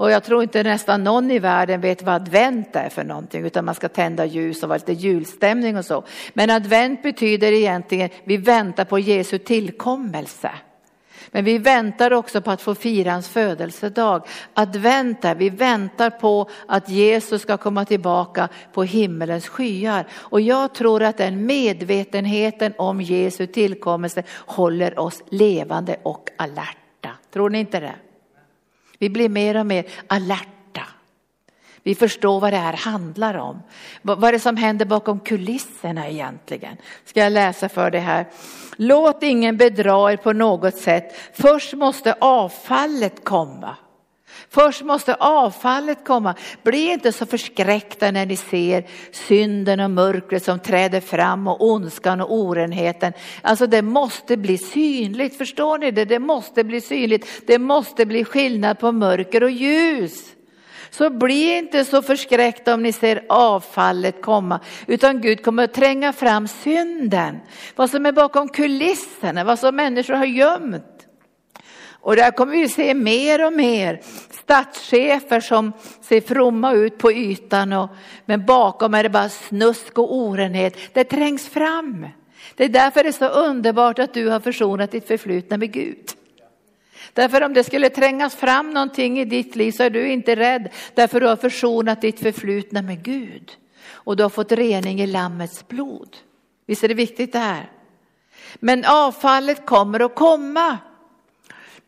Och 0.00 0.10
jag 0.10 0.24
tror 0.24 0.42
inte 0.42 0.62
nästan 0.62 1.04
någon 1.04 1.30
i 1.30 1.38
världen 1.38 1.80
vet 1.80 2.02
vad 2.02 2.14
advent 2.14 2.76
är 2.76 2.88
för 2.88 3.04
någonting, 3.04 3.44
utan 3.44 3.64
man 3.64 3.74
ska 3.74 3.88
tända 3.88 4.24
ljus 4.24 4.62
och 4.62 4.68
vara 4.68 4.78
lite 4.78 4.92
julstämning 4.92 5.76
och 5.76 5.84
så. 5.84 6.04
Men 6.32 6.50
advent 6.50 7.02
betyder 7.02 7.52
egentligen, 7.52 8.08
vi 8.24 8.36
väntar 8.36 8.84
på 8.84 8.98
Jesu 8.98 9.38
tillkommelse. 9.38 10.50
Men 11.30 11.44
vi 11.44 11.58
väntar 11.58 12.12
också 12.12 12.40
på 12.40 12.50
att 12.50 12.62
få 12.62 12.74
fira 12.74 13.12
hans 13.12 13.28
födelsedag. 13.28 14.26
Advent 14.54 15.24
är, 15.24 15.34
vi 15.34 15.50
väntar 15.50 16.10
på 16.10 16.50
att 16.66 16.88
Jesus 16.88 17.42
ska 17.42 17.56
komma 17.56 17.84
tillbaka 17.84 18.48
på 18.72 18.82
himmelens 18.82 19.48
skyar. 19.48 20.06
Och 20.12 20.40
jag 20.40 20.74
tror 20.74 21.02
att 21.02 21.18
den 21.18 21.46
medvetenheten 21.46 22.74
om 22.78 23.00
Jesu 23.00 23.46
tillkommelse 23.46 24.22
håller 24.30 24.98
oss 24.98 25.22
levande 25.28 25.96
och 26.02 26.28
alerta. 26.36 27.10
Tror 27.32 27.50
ni 27.50 27.58
inte 27.58 27.80
det? 27.80 27.94
Vi 29.00 29.08
blir 29.10 29.28
mer 29.28 29.56
och 29.56 29.66
mer 29.66 29.84
alerta. 30.06 30.86
Vi 31.82 31.94
förstår 31.94 32.40
vad 32.40 32.52
det 32.52 32.56
här 32.56 32.72
handlar 32.72 33.34
om. 33.34 33.62
Vad 34.02 34.24
är 34.24 34.32
det 34.32 34.38
som 34.38 34.56
händer 34.56 34.86
bakom 34.86 35.20
kulisserna 35.20 36.08
egentligen? 36.08 36.76
Ska 37.04 37.20
jag 37.20 37.32
läsa 37.32 37.68
för 37.68 37.90
det 37.90 37.98
här. 37.98 38.26
Låt 38.76 39.22
ingen 39.22 39.56
bedra 39.56 40.12
er 40.12 40.16
på 40.16 40.32
något 40.32 40.76
sätt. 40.76 41.16
Först 41.32 41.74
måste 41.74 42.14
avfallet 42.20 43.24
komma. 43.24 43.76
Först 44.48 44.82
måste 44.82 45.14
avfallet 45.14 46.04
komma. 46.04 46.34
Bli 46.62 46.92
inte 46.92 47.12
så 47.12 47.26
förskräckta 47.26 48.10
när 48.10 48.26
ni 48.26 48.36
ser 48.36 48.86
synden 49.12 49.80
och 49.80 49.90
mörkret 49.90 50.44
som 50.44 50.58
träder 50.58 51.00
fram 51.00 51.46
och 51.46 51.70
ondskan 51.70 52.20
och 52.20 52.34
orenheten. 52.34 53.12
Alltså 53.42 53.66
det 53.66 53.82
måste 53.82 54.36
bli 54.36 54.58
synligt, 54.58 55.38
förstår 55.38 55.78
ni 55.78 55.90
det? 55.90 56.04
Det 56.04 56.18
måste 56.18 56.64
bli 56.64 56.80
synligt. 56.80 57.42
Det 57.46 57.58
måste 57.58 58.06
bli 58.06 58.24
skillnad 58.24 58.78
på 58.78 58.92
mörker 58.92 59.42
och 59.42 59.50
ljus. 59.50 60.24
Så 60.90 61.10
bli 61.10 61.58
inte 61.58 61.84
så 61.84 62.02
förskräckta 62.02 62.74
om 62.74 62.82
ni 62.82 62.92
ser 62.92 63.24
avfallet 63.28 64.22
komma, 64.22 64.60
utan 64.86 65.20
Gud 65.20 65.44
kommer 65.44 65.64
att 65.64 65.74
tränga 65.74 66.12
fram 66.12 66.48
synden. 66.48 67.38
Vad 67.76 67.90
som 67.90 68.06
är 68.06 68.12
bakom 68.12 68.48
kulisserna, 68.48 69.44
vad 69.44 69.58
som 69.58 69.76
människor 69.76 70.14
har 70.14 70.24
gömt. 70.24 70.99
Och 72.00 72.16
där 72.16 72.30
kommer 72.30 72.52
vi 72.52 72.68
se 72.68 72.94
mer 72.94 73.46
och 73.46 73.52
mer 73.52 74.00
statschefer 74.30 75.40
som 75.40 75.72
ser 76.00 76.20
fromma 76.20 76.72
ut 76.72 76.98
på 76.98 77.12
ytan, 77.12 77.72
och, 77.72 77.88
men 78.24 78.46
bakom 78.46 78.94
är 78.94 79.02
det 79.02 79.08
bara 79.08 79.28
snusk 79.28 79.98
och 79.98 80.16
orenhet. 80.16 80.76
Det 80.92 81.04
trängs 81.04 81.48
fram. 81.48 82.06
Det 82.54 82.64
är 82.64 82.68
därför 82.68 83.02
det 83.02 83.08
är 83.08 83.12
så 83.12 83.28
underbart 83.28 83.98
att 83.98 84.14
du 84.14 84.28
har 84.28 84.40
försonat 84.40 84.90
ditt 84.90 85.06
förflutna 85.06 85.56
med 85.56 85.72
Gud. 85.72 86.10
Därför 87.12 87.42
om 87.42 87.54
det 87.54 87.64
skulle 87.64 87.90
trängas 87.90 88.34
fram 88.34 88.70
någonting 88.70 89.20
i 89.20 89.24
ditt 89.24 89.56
liv 89.56 89.72
så 89.72 89.82
är 89.82 89.90
du 89.90 90.08
inte 90.08 90.36
rädd 90.36 90.68
därför 90.94 91.20
du 91.20 91.26
har 91.26 91.36
försonat 91.36 92.00
ditt 92.00 92.20
förflutna 92.20 92.82
med 92.82 93.02
Gud. 93.02 93.52
Och 93.90 94.16
du 94.16 94.22
har 94.22 94.30
fått 94.30 94.52
rening 94.52 95.00
i 95.00 95.06
Lammets 95.06 95.68
blod. 95.68 96.16
Visst 96.66 96.84
är 96.84 96.88
det 96.88 96.94
viktigt 96.94 97.32
det 97.32 97.38
här? 97.38 97.70
Men 98.54 98.84
avfallet 98.84 99.66
kommer 99.66 100.00
att 100.00 100.14
komma 100.14 100.78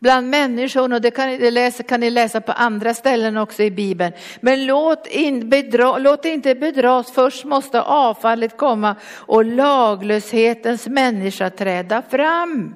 bland 0.02 0.30
människorna, 0.30 0.96
och 0.96 1.02
det 1.02 1.10
kan, 1.10 1.28
ni, 1.28 1.50
läsa, 1.50 1.82
kan 1.82 2.00
ni 2.00 2.10
läsa 2.10 2.40
på 2.40 2.52
andra 2.52 2.94
ställen 2.94 3.36
också 3.36 3.62
i 3.62 3.70
Bibeln. 3.70 4.12
Men 4.40 4.66
låt, 4.66 5.06
in, 5.06 5.48
bedra, 5.48 5.98
låt 5.98 6.24
inte 6.24 6.54
bedras, 6.54 7.12
först 7.12 7.44
måste 7.44 7.82
avfallet 7.82 8.56
komma 8.56 8.96
och 9.12 9.44
laglöshetens 9.44 10.88
människa 10.88 11.50
träda 11.50 12.02
fram. 12.02 12.74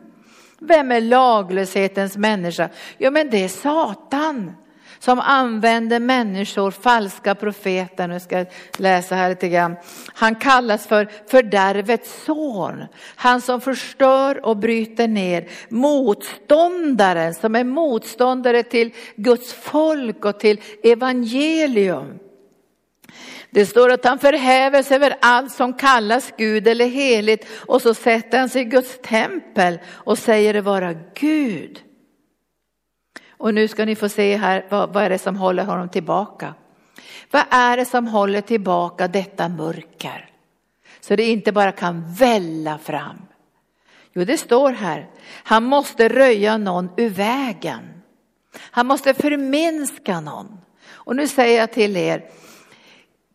Vem 0.59 0.93
är 0.93 1.01
laglöshetens 1.01 2.17
människa? 2.17 2.69
Jo 2.99 3.11
men 3.11 3.31
det 3.31 3.45
är 3.45 3.49
Satan 3.49 4.53
som 4.99 5.21
använder 5.21 6.01
människor, 6.01 6.71
falska 6.71 7.35
profeter. 7.35 8.09
Nu 8.09 8.21
ska 8.21 8.39
jag 8.39 8.47
läsa 8.79 9.15
här 9.15 9.29
lite 9.29 9.49
grann. 9.49 9.77
Han 10.15 10.35
kallas 10.35 10.87
för 10.87 11.09
fördärvets 11.27 12.25
son. 12.25 12.85
Han 13.17 13.41
som 13.41 13.61
förstör 13.61 14.47
och 14.47 14.57
bryter 14.57 15.09
ner. 15.09 15.49
Motståndaren 15.69 17.35
som 17.35 17.55
är 17.55 17.65
motståndare 17.65 18.63
till 18.63 18.95
Guds 19.17 19.53
folk 19.53 20.25
och 20.25 20.41
till 20.41 20.61
evangelium. 20.83 22.19
Det 23.51 23.67
står 23.67 23.93
att 23.93 24.05
han 24.05 24.19
förhäver 24.19 24.83
sig 24.83 24.95
över 24.95 25.17
allt 25.21 25.53
som 25.53 25.73
kallas 25.73 26.33
Gud 26.37 26.69
eller 26.69 26.87
heligt 26.87 27.47
och 27.67 27.83
så 27.83 27.95
sätter 27.95 28.39
han 28.39 28.49
sig 28.49 28.63
i 28.63 28.65
Guds 28.65 28.99
tempel 29.03 29.79
och 29.89 30.19
säger 30.19 30.55
det 30.55 30.61
vara 30.61 30.95
Gud. 31.15 31.86
Och 33.39 33.55
nu 33.55 33.69
ska 33.69 33.85
ni 33.85 33.97
få 33.97 34.09
se 34.09 34.37
här, 34.37 34.67
vad, 34.69 34.93
vad 34.93 35.05
är 35.05 35.11
det 35.11 35.19
som 35.19 35.37
håller 35.37 35.65
honom 35.65 35.89
tillbaka? 35.89 36.55
Vad 37.31 37.45
är 37.51 37.77
det 37.77 37.85
som 37.85 38.07
håller 38.07 38.41
tillbaka 38.41 39.09
detta 39.09 39.49
mörker? 39.49 40.31
Så 41.01 41.17
det 41.17 41.25
inte 41.25 41.53
bara 41.53 41.73
kan 41.73 42.15
välla 42.15 42.79
fram. 42.79 43.27
Jo, 44.13 44.25
det 44.25 44.37
står 44.37 44.73
här, 44.73 45.07
han 45.29 45.65
måste 45.65 46.09
röja 46.09 46.57
någon 46.57 46.89
ur 46.97 47.11
vägen. 47.11 48.03
Han 48.61 48.87
måste 48.87 49.15
förminska 49.15 50.21
någon. 50.21 50.59
Och 50.89 51.17
nu 51.17 51.29
säger 51.29 51.61
jag 51.61 51.73
till 51.73 51.97
er, 51.97 52.25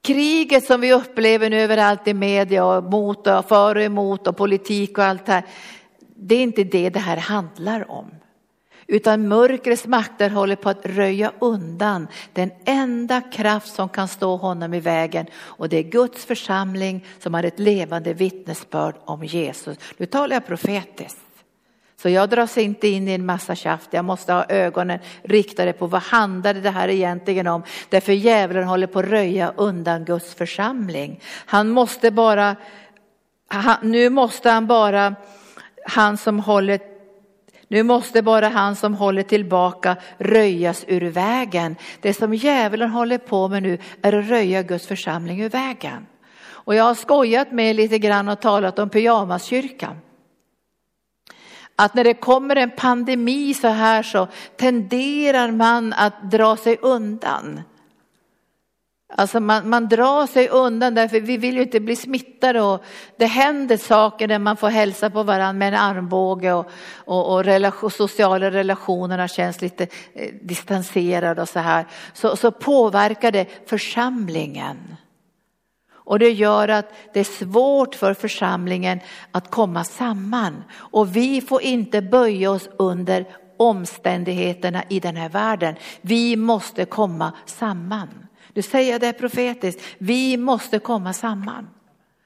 kriget 0.02 0.66
som 0.66 0.82
vi 0.82 0.94
upplever 0.94 1.50
nu 1.50 1.62
överallt 1.62 2.08
i 2.08 2.14
media 2.14 2.66
och 2.66 2.84
mot 2.84 3.28
och 3.28 3.48
för 3.48 3.76
och 3.76 3.82
emot 3.82 4.28
och 4.28 4.38
politik 4.38 4.98
och 4.98 5.04
allt 5.04 5.26
det 5.26 5.32
här. 5.32 5.46
Det 6.16 6.36
är 6.36 6.44
inte 6.44 6.64
det 6.64 6.90
det 6.90 7.00
här 7.00 7.18
handlar 7.18 7.92
om. 7.92 8.12
Utan 8.92 9.28
mörkrets 9.28 9.88
makter 9.88 10.30
håller 10.30 10.56
på 10.56 10.70
att 10.70 10.86
röja 10.86 11.32
undan 11.40 12.08
den 12.34 12.52
enda 12.66 13.22
kraft 13.22 13.74
som 13.74 13.90
kan 13.90 14.08
stå 14.08 14.36
honom 14.36 14.74
i 14.74 14.80
vägen. 14.80 15.26
Och 15.36 15.70
det 15.70 15.78
är 15.78 15.84
Guds 15.84 16.26
församling 16.26 17.06
som 17.20 17.34
har 17.34 17.44
ett 17.44 17.60
levande 17.60 18.14
vittnesbörd 18.14 18.96
om 19.06 19.24
Jesus. 19.24 19.78
Nu 19.98 20.06
talar 20.06 20.36
jag 20.36 20.46
profetiskt. 20.46 21.20
Så 22.02 22.10
jag 22.10 22.30
dras 22.30 22.58
inte 22.58 22.88
in 22.88 23.08
i 23.08 23.12
en 23.12 23.26
massa 23.26 23.56
tjafs. 23.56 23.88
Jag 23.92 24.06
måste 24.06 24.34
ha 24.34 24.46
ögonen 24.50 25.00
riktade 25.24 25.74
på 25.74 25.88
vad 25.88 26.02
handlar 26.02 26.54
det 26.54 26.70
här 26.70 26.88
egentligen 26.88 27.48
om? 27.48 27.64
Därför 27.90 28.14
djävulen 28.14 28.64
håller 28.64 28.88
på 28.88 29.00
att 29.00 29.06
röja 29.06 29.54
undan 29.58 30.06
Guds 30.06 30.34
församling. 30.34 31.20
Han 31.46 31.70
måste 31.70 32.12
bara, 32.12 32.56
han, 33.48 33.78
nu 33.82 34.10
måste 34.10 34.50
han 34.50 34.68
bara, 34.68 35.16
han 35.86 36.18
som 36.18 36.40
håller 36.40 36.91
nu 37.72 37.84
måste 37.84 38.22
bara 38.22 38.48
han 38.48 38.76
som 38.76 38.94
håller 38.94 39.24
tillbaka 39.24 39.96
röjas 40.18 40.86
ur 40.88 41.02
vägen. 41.02 41.76
Det 42.02 42.14
som 42.14 42.34
djävulen 42.34 42.90
håller 42.90 43.18
på 43.18 43.48
med 43.48 43.64
nu 43.64 43.78
är 44.02 44.14
att 44.14 44.30
röja 44.30 44.64
Guds 44.64 44.88
församling 44.88 45.42
ur 45.42 45.50
vägen. 45.50 46.06
Och 46.44 46.76
jag 46.76 46.84
har 46.84 46.96
skojat 46.96 47.52
med 47.52 47.76
lite 47.76 48.00
grann 48.00 48.30
och 48.30 48.42
talat 48.42 48.80
om 48.80 48.90
pyjamaskyrkan. 48.90 49.98
Att 51.76 51.94
när 51.94 52.04
det 52.04 52.14
kommer 52.14 52.56
en 52.56 52.72
pandemi 52.72 53.54
så 53.54 53.68
här 53.68 54.04
så 54.04 54.28
tenderar 54.58 55.52
man 55.52 55.94
att 55.94 56.32
dra 56.32 56.58
sig 56.58 56.78
undan. 56.82 57.62
Alltså 59.15 59.39
man, 59.39 59.69
man 59.69 59.88
drar 59.88 60.28
sig 60.28 60.50
undan 60.50 60.95
därför 60.95 61.19
vi 61.19 61.38
vill 61.38 61.56
ju 61.56 61.62
inte 61.62 61.80
bli 61.80 61.95
smittade 61.95 62.62
och 62.62 62.84
det 63.17 63.26
händer 63.26 63.78
saker 63.78 64.28
när 64.28 64.39
man 64.39 64.58
får 64.58 64.69
hälsa 64.69 65.10
på 65.10 65.24
varandra 65.24 65.54
med 65.54 65.67
en 65.67 65.80
armbåge 65.80 66.54
och, 66.54 66.71
och, 66.95 67.34
och 67.34 67.43
relation, 67.43 67.91
sociala 67.91 68.52
relationerna 68.52 69.28
känns 69.28 69.62
lite 69.62 69.88
eh, 70.13 70.34
distanserade 70.41 71.41
och 71.41 71.50
så 71.50 71.60
här. 71.60 71.86
Så, 72.13 72.36
så 72.36 72.52
påverkar 72.52 73.32
det 73.32 73.69
församlingen. 73.69 74.95
Och 75.93 76.19
det 76.19 76.32
gör 76.32 76.67
att 76.67 76.93
det 77.13 77.19
är 77.19 77.24
svårt 77.24 77.95
för 77.95 78.13
församlingen 78.13 79.00
att 79.32 79.52
komma 79.52 79.84
samman. 79.84 80.63
Och 80.74 81.15
vi 81.15 81.41
får 81.41 81.62
inte 81.62 82.02
böja 82.02 82.52
oss 82.52 82.69
under 82.78 83.26
omständigheterna 83.58 84.84
i 84.89 85.00
den 85.00 85.15
här 85.15 85.30
världen. 85.30 85.76
Vi 86.02 86.36
måste 86.36 86.86
komma 86.86 87.34
samman. 87.45 88.28
Nu 88.54 88.62
säger 88.62 88.92
jag 88.92 89.02
det 89.02 89.14
profetiskt, 89.14 89.82
vi 89.98 90.38
måste 90.38 90.80
komma 90.80 91.14
samman. 91.14 91.68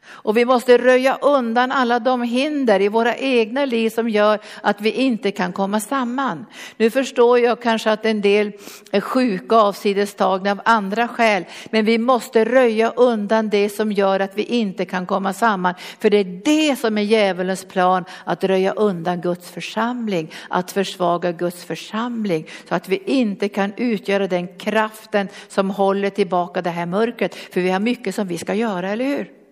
Och 0.07 0.37
vi 0.37 0.45
måste 0.45 0.77
röja 0.77 1.17
undan 1.21 1.71
alla 1.71 1.99
de 1.99 2.21
hinder 2.21 2.81
i 2.81 2.87
våra 2.87 3.15
egna 3.15 3.65
liv 3.65 3.89
som 3.89 4.09
gör 4.09 4.39
att 4.61 4.81
vi 4.81 4.91
inte 4.91 5.31
kan 5.31 5.53
komma 5.53 5.79
samman. 5.79 6.45
Nu 6.77 6.89
förstår 6.89 7.39
jag 7.39 7.61
kanske 7.61 7.91
att 7.91 8.05
en 8.05 8.21
del 8.21 8.51
är 8.91 9.01
sjuka 9.01 9.55
och 9.55 9.61
avsidestagna 9.61 10.51
av 10.51 10.61
andra 10.65 11.07
skäl, 11.07 11.45
men 11.69 11.85
vi 11.85 11.97
måste 11.97 12.45
röja 12.45 12.91
undan 12.95 13.49
det 13.49 13.69
som 13.69 13.91
gör 13.91 14.19
att 14.19 14.37
vi 14.37 14.43
inte 14.43 14.85
kan 14.85 15.05
komma 15.05 15.33
samman. 15.33 15.73
För 15.99 16.09
det 16.09 16.17
är 16.17 16.41
det 16.45 16.75
som 16.75 16.97
är 16.97 17.01
djävulens 17.01 17.65
plan, 17.65 18.05
att 18.23 18.43
röja 18.43 18.73
undan 18.73 19.21
Guds 19.21 19.51
församling, 19.51 20.31
att 20.49 20.71
försvaga 20.71 21.31
Guds 21.31 21.63
församling 21.63 22.47
så 22.69 22.75
att 22.75 22.89
vi 22.89 23.03
inte 23.05 23.49
kan 23.49 23.73
utgöra 23.77 24.27
den 24.27 24.47
kraften 24.57 25.27
som 25.47 25.69
håller 25.69 26.09
tillbaka 26.09 26.61
det 26.61 26.69
här 26.69 26.85
mörkret. 26.85 27.35
För 27.35 27.61
vi 27.61 27.69
har 27.69 27.79
mycket 27.79 28.15
som 28.15 28.27
vi 28.27 28.37
ska 28.37 28.53
göra, 28.53 28.89
eller 28.89 29.05
hur? 29.05 29.44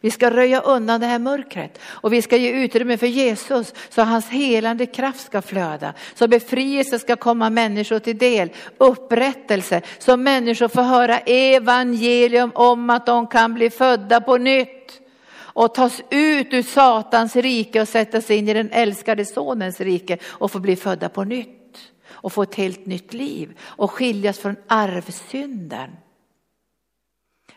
Vi 0.00 0.10
ska 0.10 0.30
röja 0.30 0.60
undan 0.60 1.00
det 1.00 1.06
här 1.06 1.18
mörkret 1.18 1.78
och 1.84 2.12
vi 2.12 2.22
ska 2.22 2.36
ge 2.36 2.50
utrymme 2.50 2.96
för 2.96 3.06
Jesus 3.06 3.74
så 3.88 4.02
hans 4.02 4.28
helande 4.28 4.86
kraft 4.86 5.26
ska 5.26 5.42
flöda. 5.42 5.94
Så 6.14 6.28
befrielse 6.28 6.98
ska 6.98 7.16
komma 7.16 7.50
människor 7.50 7.98
till 7.98 8.18
del, 8.18 8.50
upprättelse, 8.78 9.82
så 9.98 10.16
människor 10.16 10.68
får 10.68 10.82
höra 10.82 11.18
evangelium 11.18 12.52
om 12.54 12.90
att 12.90 13.06
de 13.06 13.26
kan 13.26 13.54
bli 13.54 13.70
födda 13.70 14.20
på 14.20 14.36
nytt 14.36 15.00
och 15.36 15.74
tas 15.74 16.00
ut 16.10 16.52
ur 16.52 16.62
Satans 16.62 17.36
rike 17.36 17.80
och 17.80 17.88
sättas 17.88 18.30
in 18.30 18.48
i 18.48 18.54
den 18.54 18.70
älskade 18.70 19.24
sonens 19.24 19.80
rike 19.80 20.18
och 20.26 20.52
få 20.52 20.58
bli 20.58 20.76
födda 20.76 21.08
på 21.08 21.24
nytt 21.24 21.78
och 22.10 22.32
få 22.32 22.42
ett 22.42 22.54
helt 22.54 22.86
nytt 22.86 23.12
liv 23.12 23.58
och 23.60 23.90
skiljas 23.90 24.38
från 24.38 24.56
arvsynden. 24.66 25.90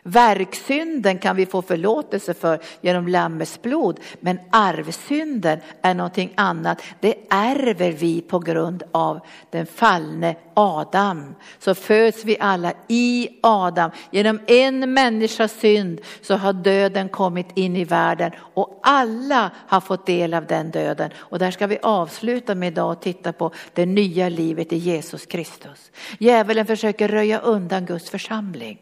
Verksynden 0.04 1.18
kan 1.18 1.36
vi 1.36 1.46
få 1.46 1.62
förlåtelse 1.62 2.34
för 2.34 2.58
genom 2.80 3.08
Lammets 3.08 3.62
blod, 3.62 4.00
men 4.20 4.40
arvsynden 4.50 5.58
är 5.82 5.94
någonting 5.94 6.32
annat. 6.34 6.82
Det 7.00 7.14
ärver 7.30 7.92
vi 7.92 8.20
på 8.20 8.38
grund 8.38 8.82
av 8.92 9.20
den 9.50 9.66
fallne 9.66 10.36
Adam. 10.54 11.34
Så 11.58 11.74
föds 11.74 12.24
vi 12.24 12.36
alla 12.40 12.72
i 12.88 13.28
Adam. 13.42 13.90
Genom 14.10 14.40
en 14.46 14.94
människas 14.94 15.52
synd 15.52 16.00
så 16.22 16.36
har 16.36 16.52
döden 16.52 17.08
kommit 17.08 17.48
in 17.54 17.76
i 17.76 17.84
världen 17.84 18.32
och 18.54 18.80
alla 18.82 19.50
har 19.66 19.80
fått 19.80 20.06
del 20.06 20.34
av 20.34 20.46
den 20.46 20.70
döden. 20.70 21.10
Och 21.16 21.38
där 21.38 21.50
ska 21.50 21.66
vi 21.66 21.78
avsluta 21.82 22.54
med 22.54 22.72
idag 22.72 22.92
och 22.92 23.02
titta 23.02 23.32
på 23.32 23.52
det 23.72 23.86
nya 23.86 24.28
livet 24.28 24.72
i 24.72 24.76
Jesus 24.76 25.26
Kristus. 25.26 25.90
Djävulen 26.18 26.66
försöker 26.66 27.08
röja 27.08 27.38
undan 27.38 27.86
Guds 27.86 28.10
församling. 28.10 28.78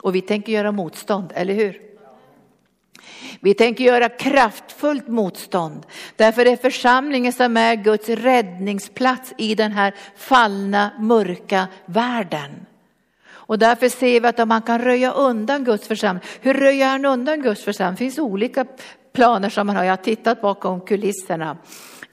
Och 0.00 0.14
vi 0.14 0.20
tänker 0.20 0.52
göra 0.52 0.72
motstånd, 0.72 1.32
eller 1.34 1.54
hur? 1.54 1.80
Vi 3.40 3.54
tänker 3.54 3.84
göra 3.84 4.08
kraftfullt 4.08 5.08
motstånd. 5.08 5.86
Därför 6.16 6.46
är 6.46 6.56
församlingen 6.56 7.32
som 7.32 7.56
är 7.56 7.74
Guds 7.74 8.08
räddningsplats 8.08 9.32
i 9.38 9.54
den 9.54 9.72
här 9.72 9.94
fallna, 10.16 10.90
mörka 10.98 11.66
världen. 11.86 12.66
Och 13.26 13.58
därför 13.58 13.88
ser 13.88 14.20
vi 14.20 14.28
att 14.28 14.40
om 14.40 14.48
man 14.48 14.62
kan 14.62 14.78
röja 14.78 15.12
undan 15.12 15.64
Guds 15.64 15.88
församling, 15.88 16.22
hur 16.40 16.54
röjer 16.54 16.88
han 16.88 17.04
undan 17.04 17.42
Guds 17.42 17.64
församling? 17.64 17.94
Det 17.94 17.98
finns 17.98 18.18
olika 18.18 18.66
planer 19.12 19.48
som 19.48 19.66
man 19.66 19.76
har, 19.76 19.84
jag 19.84 19.92
har 19.92 19.96
tittat 19.96 20.40
bakom 20.40 20.80
kulisserna. 20.80 21.56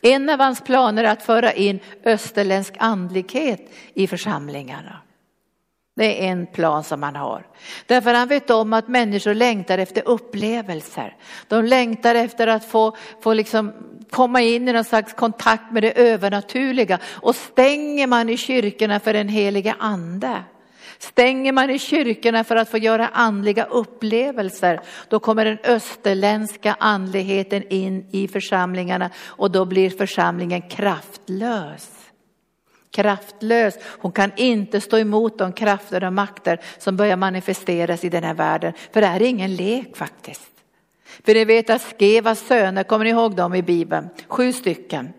En 0.01 0.29
av 0.29 0.39
hans 0.39 0.61
planer 0.61 1.03
är 1.03 1.11
att 1.11 1.23
föra 1.23 1.53
in 1.53 1.79
österländsk 2.03 2.73
andlighet 2.77 3.71
i 3.93 4.07
församlingarna. 4.07 5.01
Det 5.95 6.25
är 6.25 6.31
en 6.31 6.47
plan 6.47 6.83
som 6.83 7.03
han 7.03 7.15
har. 7.15 7.47
Därför 7.85 8.13
han 8.13 8.27
vet 8.27 8.49
om 8.49 8.73
att 8.73 8.87
människor 8.87 9.33
längtar 9.33 9.77
efter 9.77 10.07
upplevelser. 10.07 11.15
De 11.47 11.65
längtar 11.65 12.15
efter 12.15 12.47
att 12.47 12.65
få, 12.65 12.95
få 13.21 13.33
liksom 13.33 13.73
komma 14.09 14.41
in 14.41 14.67
i 14.67 14.73
någon 14.73 14.83
slags 14.83 15.13
kontakt 15.13 15.71
med 15.71 15.83
det 15.83 15.91
övernaturliga. 15.91 16.99
Och 17.05 17.35
stänger 17.35 18.07
man 18.07 18.29
i 18.29 18.37
kyrkorna 18.37 18.99
för 18.99 19.13
den 19.13 19.29
heliga 19.29 19.75
ande, 19.79 20.43
stänger 20.97 21.51
man 21.51 21.69
i 21.69 21.79
kyrkorna 21.79 22.43
för 22.43 22.55
att 22.55 22.69
få 22.69 22.77
göra 22.77 23.07
andliga 23.07 23.63
upplevelser, 23.63 24.81
då 25.09 25.19
kommer 25.19 25.45
den 25.45 25.57
österländska 25.63 26.75
andligheten 26.79 27.63
in 27.69 28.07
i 28.11 28.27
församlingarna 28.27 29.09
och 29.25 29.51
då 29.51 29.65
blir 29.65 29.89
församlingen 29.89 30.61
kraftlös 30.61 32.00
kraftlös. 32.91 33.77
Hon 33.83 34.11
kan 34.11 34.31
inte 34.35 34.81
stå 34.81 34.97
emot 34.97 35.37
de 35.37 35.53
krafter 35.53 36.03
och 36.03 36.13
makter 36.13 36.59
som 36.77 36.97
börjar 36.97 37.17
manifesteras 37.17 38.03
i 38.03 38.09
den 38.09 38.23
här 38.23 38.33
världen. 38.33 38.73
För 38.93 39.01
det 39.01 39.07
här 39.07 39.21
är 39.21 39.25
ingen 39.25 39.55
lek 39.55 39.97
faktiskt. 39.97 40.51
För 41.25 41.33
ni 41.33 41.45
vet 41.45 41.69
att 41.69 41.81
Skevas 41.99 42.39
söner, 42.39 42.83
kommer 42.83 43.05
ni 43.05 43.11
ihåg 43.11 43.35
dem 43.35 43.55
i 43.55 43.61
Bibeln? 43.61 44.09
Sju 44.27 44.53
stycken. 44.53 45.13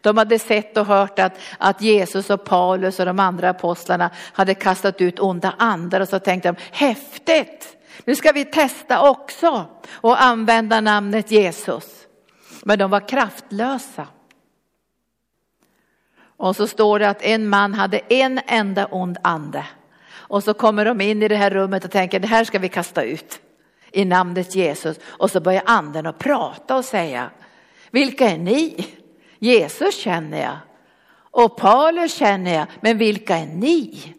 De 0.00 0.16
hade 0.16 0.38
sett 0.38 0.76
och 0.76 0.86
hört 0.86 1.18
att, 1.18 1.38
att 1.58 1.82
Jesus 1.82 2.30
och 2.30 2.44
Paulus 2.44 3.00
och 3.00 3.06
de 3.06 3.18
andra 3.18 3.50
apostlarna 3.50 4.10
hade 4.32 4.54
kastat 4.54 5.00
ut 5.00 5.20
onda 5.20 5.54
andar 5.58 6.00
och 6.00 6.08
så 6.08 6.18
tänkte 6.18 6.48
de, 6.48 6.56
häftigt, 6.72 7.76
nu 8.04 8.14
ska 8.14 8.32
vi 8.32 8.44
testa 8.44 9.10
också 9.10 9.66
och 9.90 10.22
använda 10.22 10.80
namnet 10.80 11.30
Jesus. 11.30 11.84
Men 12.64 12.78
de 12.78 12.90
var 12.90 13.08
kraftlösa. 13.08 14.06
Och 16.38 16.56
så 16.56 16.66
står 16.66 16.98
det 16.98 17.08
att 17.08 17.22
en 17.22 17.48
man 17.48 17.74
hade 17.74 17.98
en 17.98 18.40
enda 18.46 18.86
ond 18.86 19.18
ande. 19.22 19.66
Och 20.10 20.44
så 20.44 20.54
kommer 20.54 20.84
de 20.84 21.00
in 21.00 21.22
i 21.22 21.28
det 21.28 21.36
här 21.36 21.50
rummet 21.50 21.84
och 21.84 21.90
tänker 21.90 22.20
det 22.20 22.28
här 22.28 22.44
ska 22.44 22.58
vi 22.58 22.68
kasta 22.68 23.02
ut 23.02 23.40
i 23.92 24.04
namnet 24.04 24.54
Jesus. 24.54 24.96
Och 25.04 25.30
så 25.30 25.40
börjar 25.40 25.62
anden 25.66 26.06
att 26.06 26.18
prata 26.18 26.76
och 26.76 26.84
säga, 26.84 27.30
vilka 27.90 28.30
är 28.30 28.38
ni? 28.38 28.86
Jesus 29.38 29.96
känner 29.96 30.42
jag 30.42 30.56
och 31.30 31.56
Paulus 31.56 32.14
känner 32.14 32.54
jag, 32.54 32.66
men 32.80 32.98
vilka 32.98 33.36
är 33.36 33.46
ni? 33.46 34.14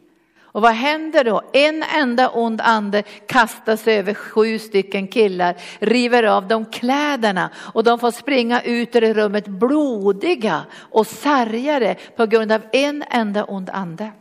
Och 0.51 0.62
vad 0.62 0.71
händer 0.71 1.23
då? 1.23 1.41
En 1.53 1.83
enda 1.83 2.29
ond 2.29 2.62
ande 2.62 3.03
kastas 3.27 3.88
över 3.88 4.13
sju 4.13 4.59
stycken 4.59 5.07
killar, 5.07 5.55
river 5.79 6.23
av 6.23 6.47
dem 6.47 6.65
kläderna 6.65 7.49
och 7.55 7.83
de 7.83 7.99
får 7.99 8.12
springa 8.12 8.62
ut 8.62 8.95
ur 8.95 9.13
rummet 9.13 9.47
blodiga 9.47 10.65
och 10.75 11.07
sargade 11.07 11.95
på 12.15 12.25
grund 12.25 12.51
av 12.51 12.62
en 12.71 13.03
enda 13.09 13.43
ond 13.43 13.69
ande. 13.69 14.12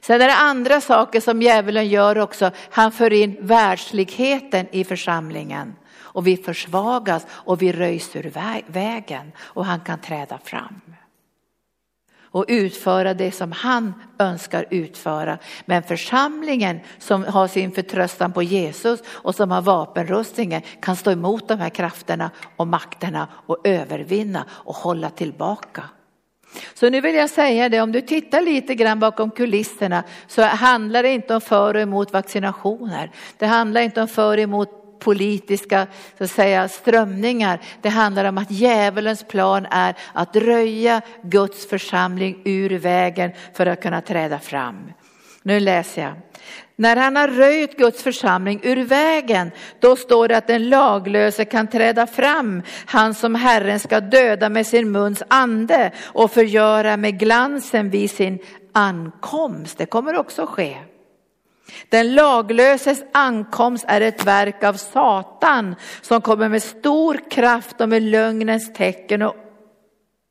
Sen 0.00 0.20
är 0.20 0.28
det 0.28 0.36
andra 0.36 0.80
saker 0.80 1.20
som 1.20 1.42
djävulen 1.42 1.88
gör 1.88 2.18
också. 2.18 2.50
Han 2.70 2.92
för 2.92 3.12
in 3.12 3.36
världsligheten 3.40 4.66
i 4.70 4.84
församlingen 4.84 5.74
och 5.98 6.26
vi 6.26 6.36
försvagas 6.36 7.26
och 7.30 7.62
vi 7.62 7.72
röjs 7.72 8.16
ur 8.16 8.32
vägen 8.66 9.32
och 9.38 9.66
han 9.66 9.80
kan 9.80 10.00
träda 10.00 10.38
fram 10.44 10.80
och 12.32 12.44
utföra 12.48 13.14
det 13.14 13.32
som 13.32 13.52
han 13.52 13.94
önskar 14.18 14.66
utföra. 14.70 15.38
Men 15.64 15.82
församlingen 15.82 16.80
som 16.98 17.24
har 17.24 17.48
sin 17.48 17.72
förtröstan 17.72 18.32
på 18.32 18.42
Jesus 18.42 19.00
och 19.08 19.34
som 19.34 19.50
har 19.50 19.62
vapenrustningen 19.62 20.62
kan 20.80 20.96
stå 20.96 21.10
emot 21.10 21.48
de 21.48 21.58
här 21.58 21.68
krafterna 21.68 22.30
och 22.56 22.66
makterna 22.66 23.28
och 23.46 23.58
övervinna 23.64 24.44
och 24.50 24.76
hålla 24.76 25.10
tillbaka. 25.10 25.84
Så 26.74 26.90
nu 26.90 27.00
vill 27.00 27.14
jag 27.14 27.30
säga 27.30 27.68
det, 27.68 27.80
om 27.80 27.92
du 27.92 28.00
tittar 28.00 28.40
lite 28.40 28.74
grann 28.74 29.00
bakom 29.00 29.30
kulisserna 29.30 30.04
så 30.26 30.42
handlar 30.42 31.02
det 31.02 31.08
inte 31.08 31.34
om 31.34 31.40
för 31.40 31.74
och 31.74 31.80
emot 31.80 32.12
vaccinationer. 32.12 33.10
Det 33.38 33.46
handlar 33.46 33.80
inte 33.80 34.02
om 34.02 34.08
för 34.08 34.36
och 34.36 34.42
emot 34.42 34.81
politiska 35.04 35.86
så 36.18 36.24
att 36.24 36.30
säga, 36.30 36.68
strömningar. 36.68 37.60
Det 37.80 37.88
handlar 37.88 38.24
om 38.24 38.38
att 38.38 38.50
djävulens 38.50 39.24
plan 39.24 39.66
är 39.70 39.94
att 40.12 40.36
röja 40.36 41.00
Guds 41.22 41.66
församling 41.66 42.42
ur 42.44 42.78
vägen 42.78 43.30
för 43.54 43.66
att 43.66 43.82
kunna 43.82 44.00
träda 44.00 44.38
fram. 44.38 44.92
Nu 45.42 45.60
läser 45.60 46.02
jag. 46.02 46.12
När 46.76 46.96
han 46.96 47.16
har 47.16 47.28
röjt 47.28 47.78
Guds 47.78 48.02
församling 48.02 48.60
ur 48.62 48.84
vägen, 48.84 49.50
då 49.80 49.96
står 49.96 50.28
det 50.28 50.36
att 50.36 50.46
den 50.46 50.68
laglöse 50.68 51.44
kan 51.44 51.66
träda 51.66 52.06
fram, 52.06 52.62
han 52.86 53.14
som 53.14 53.34
Herren 53.34 53.80
ska 53.80 54.00
döda 54.00 54.48
med 54.48 54.66
sin 54.66 54.90
muns 54.90 55.22
ande 55.28 55.92
och 56.04 56.30
förgöra 56.30 56.96
med 56.96 57.18
glansen 57.18 57.90
vid 57.90 58.10
sin 58.10 58.38
ankomst. 58.72 59.78
Det 59.78 59.86
kommer 59.86 60.18
också 60.18 60.46
ske. 60.46 60.76
Den 61.88 62.14
laglöses 62.14 63.02
ankomst 63.12 63.84
är 63.88 64.00
ett 64.00 64.24
verk 64.24 64.64
av 64.64 64.74
Satan 64.74 65.74
som 66.00 66.20
kommer 66.20 66.48
med 66.48 66.62
stor 66.62 67.30
kraft 67.30 67.80
och 67.80 67.88
med 67.88 68.02
lögnens 68.02 68.72
tecken 68.72 69.22
och 69.22 69.36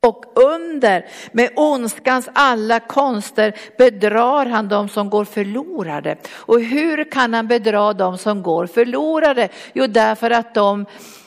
och 0.03 0.25
under 0.35 1.05
med 1.31 1.49
ondskans 1.55 2.29
alla 2.33 2.79
konster 2.79 3.53
bedrar 3.77 4.45
han 4.45 4.67
dem 4.67 4.89
som 4.89 5.09
går 5.09 5.25
förlorade. 5.25 6.17
Och 6.31 6.61
hur 6.61 7.11
kan 7.11 7.33
han 7.33 7.47
bedra 7.47 7.93
dem 7.93 8.17
som 8.17 8.43
går 8.43 8.67
förlorade? 8.67 9.49
Jo, 9.73 9.87
därför 9.87 10.31
att 10.31 10.53
de 10.53 10.85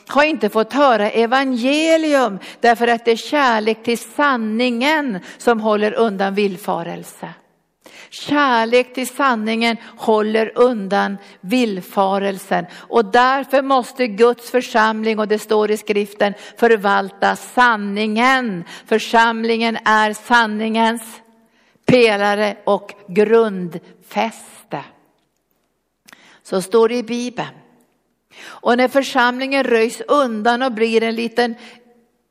har 0.08 0.24
inte 0.24 0.48
fått 0.48 0.72
höra 0.72 1.10
evangelium, 1.10 2.38
därför 2.60 2.88
att 2.88 3.04
det 3.04 3.10
är 3.10 3.16
kärlek 3.16 3.82
till 3.82 3.98
sanningen 3.98 5.18
som 5.38 5.60
håller 5.60 5.94
undan 5.94 6.34
villfarelse. 6.34 7.28
Kärlek 8.10 8.94
till 8.94 9.08
sanningen 9.08 9.76
håller 9.96 10.52
undan 10.54 11.18
villfarelsen 11.40 12.66
och 12.74 13.04
därför 13.04 13.62
måste 13.62 14.06
Guds 14.06 14.50
församling, 14.50 15.18
och 15.18 15.28
det 15.28 15.38
står 15.38 15.70
i 15.70 15.76
skriften, 15.76 16.34
förvalta 16.56 17.36
sanningen. 17.36 18.64
Församlingen 18.86 19.78
är 19.84 20.12
sanningens 20.12 21.02
pelare 21.86 22.56
och 22.64 22.94
grundfäste. 23.08 24.84
Så 26.42 26.62
står 26.62 26.88
det 26.88 26.96
i 26.96 27.02
Bibeln. 27.02 27.48
Och 28.44 28.76
när 28.76 28.88
församlingen 28.88 29.64
röjs 29.64 30.00
undan 30.08 30.62
och 30.62 30.72
blir 30.72 31.02
en 31.02 31.14
liten 31.14 31.54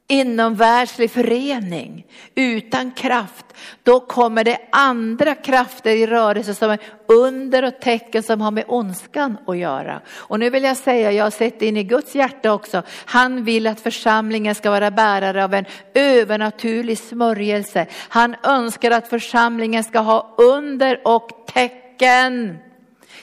inomvärldslig 0.07 1.11
förening 1.11 2.05
utan 2.35 2.91
kraft, 2.91 3.45
då 3.83 3.99
kommer 3.99 4.43
det 4.43 4.59
andra 4.71 5.35
krafter 5.35 5.95
i 5.95 6.07
rörelse 6.07 6.53
som 6.53 6.71
är 6.71 6.79
under 7.07 7.63
och 7.63 7.81
tecken 7.81 8.23
som 8.23 8.41
har 8.41 8.51
med 8.51 8.63
ondskan 8.67 9.37
att 9.47 9.57
göra. 9.57 10.01
Och 10.09 10.39
nu 10.39 10.49
vill 10.49 10.63
jag 10.63 10.77
säga, 10.77 11.11
jag 11.11 11.23
har 11.23 11.31
sett 11.31 11.61
in 11.61 11.77
i 11.77 11.83
Guds 11.83 12.15
hjärta 12.15 12.53
också, 12.53 12.83
han 13.05 13.43
vill 13.43 13.67
att 13.67 13.79
församlingen 13.79 14.55
ska 14.55 14.71
vara 14.71 14.91
bärare 14.91 15.43
av 15.43 15.53
en 15.53 15.65
övernaturlig 15.93 16.97
smörjelse. 16.97 17.87
Han 18.09 18.35
önskar 18.43 18.91
att 18.91 19.07
församlingen 19.07 19.83
ska 19.83 19.99
ha 19.99 20.35
under 20.37 21.07
och 21.07 21.29
tecken 21.53 22.59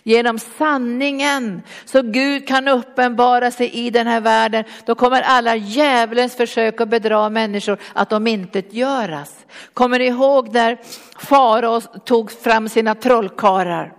genom 0.02 0.38
sanningen. 0.38 1.62
Så 1.84 2.02
Gud 2.02 2.48
kan 2.48 2.68
uppenbara 2.68 3.50
sig 3.50 3.70
i 3.70 3.90
den 3.90 4.06
här 4.06 4.20
världen. 4.20 4.64
Då 4.86 4.94
kommer 4.94 5.22
alla 5.22 5.56
djävulens 5.56 6.36
försök 6.36 6.80
att 6.80 6.88
bedra 6.88 7.30
människor 7.30 7.78
att 7.92 8.10
de 8.10 8.26
inte 8.26 8.62
göras. 8.70 9.46
Kommer 9.74 9.98
ni 9.98 10.04
ihåg 10.04 10.54
när 10.54 10.78
farao 11.18 11.80
tog 11.80 12.30
fram 12.30 12.68
sina 12.68 12.94
trollkarlar? 12.94 13.92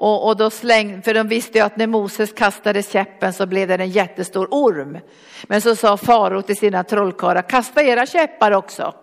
Och, 0.00 0.26
och, 0.26 0.36
då 0.36 0.50
slängde, 0.50 1.02
för 1.02 1.14
de 1.14 1.28
visste 1.28 1.58
ju 1.58 1.64
att 1.64 1.76
när 1.76 1.86
Moses 1.86 2.32
kastade 2.32 2.82
käppen 2.82 3.32
så 3.32 3.46
blev 3.46 3.68
det 3.68 3.74
en 3.74 3.90
jättestor 3.90 4.48
orm. 4.50 4.98
Men 5.42 5.60
så 5.60 5.76
sa 5.76 5.96
farao 5.96 6.42
till 6.42 6.56
sina 6.56 6.84
trollkarlar, 6.84 7.42
kasta 7.42 7.82
era 7.82 8.06
käppar 8.06 8.52
också. 8.52 8.94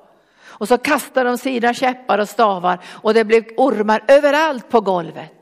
Och 0.59 0.67
så 0.67 0.77
kastade 0.77 1.29
de 1.29 1.37
sina 1.37 1.73
käppar 1.73 2.19
och 2.19 2.29
stavar 2.29 2.79
och 2.85 3.13
det 3.13 3.23
blev 3.23 3.43
ormar 3.57 4.03
överallt 4.07 4.69
på 4.69 4.81
golvet. 4.81 5.36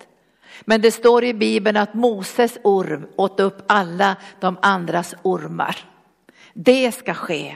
Men 0.61 0.81
det 0.81 0.91
står 0.91 1.23
i 1.23 1.33
Bibeln 1.33 1.77
att 1.77 1.93
Moses 1.93 2.57
orm 2.63 3.07
åt 3.15 3.39
upp 3.39 3.63
alla 3.67 4.15
de 4.39 4.57
andras 4.61 5.15
ormar. 5.23 5.77
Det 6.53 6.91
ska 6.91 7.13
ske. 7.13 7.55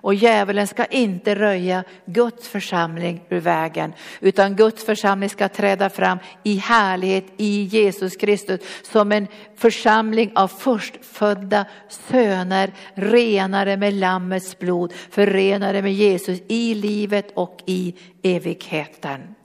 Och 0.00 0.14
djävulen 0.14 0.66
ska 0.66 0.84
inte 0.84 1.34
röja 1.34 1.84
Guds 2.06 2.48
församling 2.48 3.24
ur 3.28 3.40
vägen, 3.40 3.92
utan 4.20 4.56
Guds 4.56 4.84
församling 4.84 5.30
ska 5.30 5.48
träda 5.48 5.90
fram 5.90 6.18
i 6.42 6.56
härlighet 6.56 7.26
i 7.36 7.62
Jesus 7.62 8.16
Kristus 8.16 8.60
som 8.82 9.12
en 9.12 9.26
församling 9.56 10.32
av 10.34 10.48
förstfödda 10.48 11.66
söner, 11.88 12.72
renare 12.94 13.76
med 13.76 13.94
Lammets 13.94 14.58
blod, 14.58 14.92
förenade 15.10 15.82
med 15.82 15.94
Jesus 15.94 16.38
i 16.48 16.74
livet 16.74 17.32
och 17.34 17.62
i 17.66 17.94
evigheten. 18.22 19.37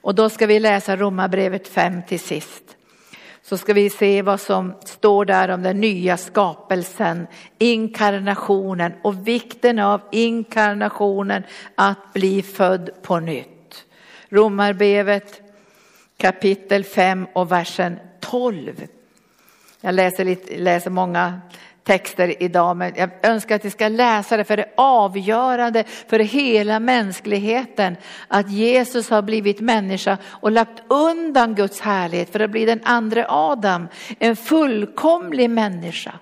Och 0.00 0.14
då 0.14 0.30
ska 0.30 0.46
vi 0.46 0.60
läsa 0.60 0.96
Romarbrevet 0.96 1.68
5 1.68 2.02
till 2.02 2.20
sist. 2.20 2.76
Så 3.42 3.58
ska 3.58 3.72
vi 3.72 3.90
se 3.90 4.22
vad 4.22 4.40
som 4.40 4.74
står 4.84 5.24
där 5.24 5.48
om 5.48 5.62
den 5.62 5.80
nya 5.80 6.16
skapelsen, 6.16 7.26
inkarnationen 7.58 8.92
och 9.02 9.28
vikten 9.28 9.78
av 9.78 10.00
inkarnationen 10.12 11.42
att 11.74 12.12
bli 12.12 12.42
född 12.42 12.90
på 13.02 13.20
nytt. 13.20 13.84
Romarbrevet 14.28 15.40
kapitel 16.16 16.84
5 16.84 17.26
och 17.32 17.52
versen 17.52 17.98
12. 18.20 18.86
Jag 19.80 19.94
läser, 19.94 20.24
lite, 20.24 20.58
läser 20.58 20.90
många 20.90 21.40
texter 21.88 22.42
idag, 22.42 22.76
men 22.76 22.92
jag 22.96 23.10
önskar 23.22 23.56
att 23.56 23.64
vi 23.64 23.70
ska 23.70 23.88
läsa 23.88 24.36
det 24.36 24.44
för 24.44 24.56
det 24.56 24.62
är 24.62 24.72
avgörande 24.76 25.84
för 26.08 26.18
hela 26.18 26.80
mänskligheten 26.80 27.96
att 28.28 28.50
Jesus 28.50 29.10
har 29.10 29.22
blivit 29.22 29.60
människa 29.60 30.18
och 30.24 30.52
lagt 30.52 30.82
undan 30.88 31.54
Guds 31.54 31.80
härlighet 31.80 32.32
för 32.32 32.40
att 32.40 32.50
bli 32.50 32.64
den 32.64 32.80
andra 32.84 33.26
Adam, 33.28 33.88
en 34.18 34.36
fullkomlig 34.36 35.50
människa. 35.50 36.12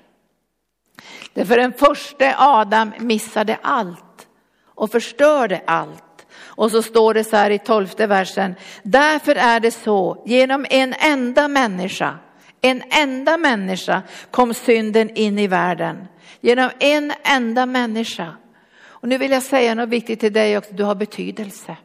Därför 1.34 1.56
den 1.56 1.72
första 1.72 2.34
Adam 2.38 2.92
missade 2.98 3.58
allt 3.62 4.26
och 4.74 4.90
förstörde 4.90 5.60
allt. 5.66 6.26
Och 6.38 6.70
så 6.70 6.82
står 6.82 7.14
det 7.14 7.24
så 7.24 7.36
här 7.36 7.50
i 7.50 7.58
tolfte 7.58 8.06
versen, 8.06 8.54
därför 8.82 9.34
är 9.34 9.60
det 9.60 9.70
så, 9.70 10.22
genom 10.26 10.66
en 10.70 10.94
enda 10.98 11.48
människa 11.48 12.18
en 12.60 12.82
enda 12.90 13.36
människa 13.36 14.02
kom 14.30 14.54
synden 14.54 15.10
in 15.10 15.38
i 15.38 15.46
världen. 15.46 16.08
Genom 16.40 16.70
en 16.78 17.12
enda 17.24 17.66
människa. 17.66 18.36
Och 18.84 19.08
nu 19.08 19.18
vill 19.18 19.30
jag 19.30 19.42
säga 19.42 19.74
något 19.74 19.88
viktigt 19.88 20.20
till 20.20 20.32
dig 20.32 20.58
också, 20.58 20.72
du 20.72 20.84
har 20.84 20.94
betydelse. 20.94 21.76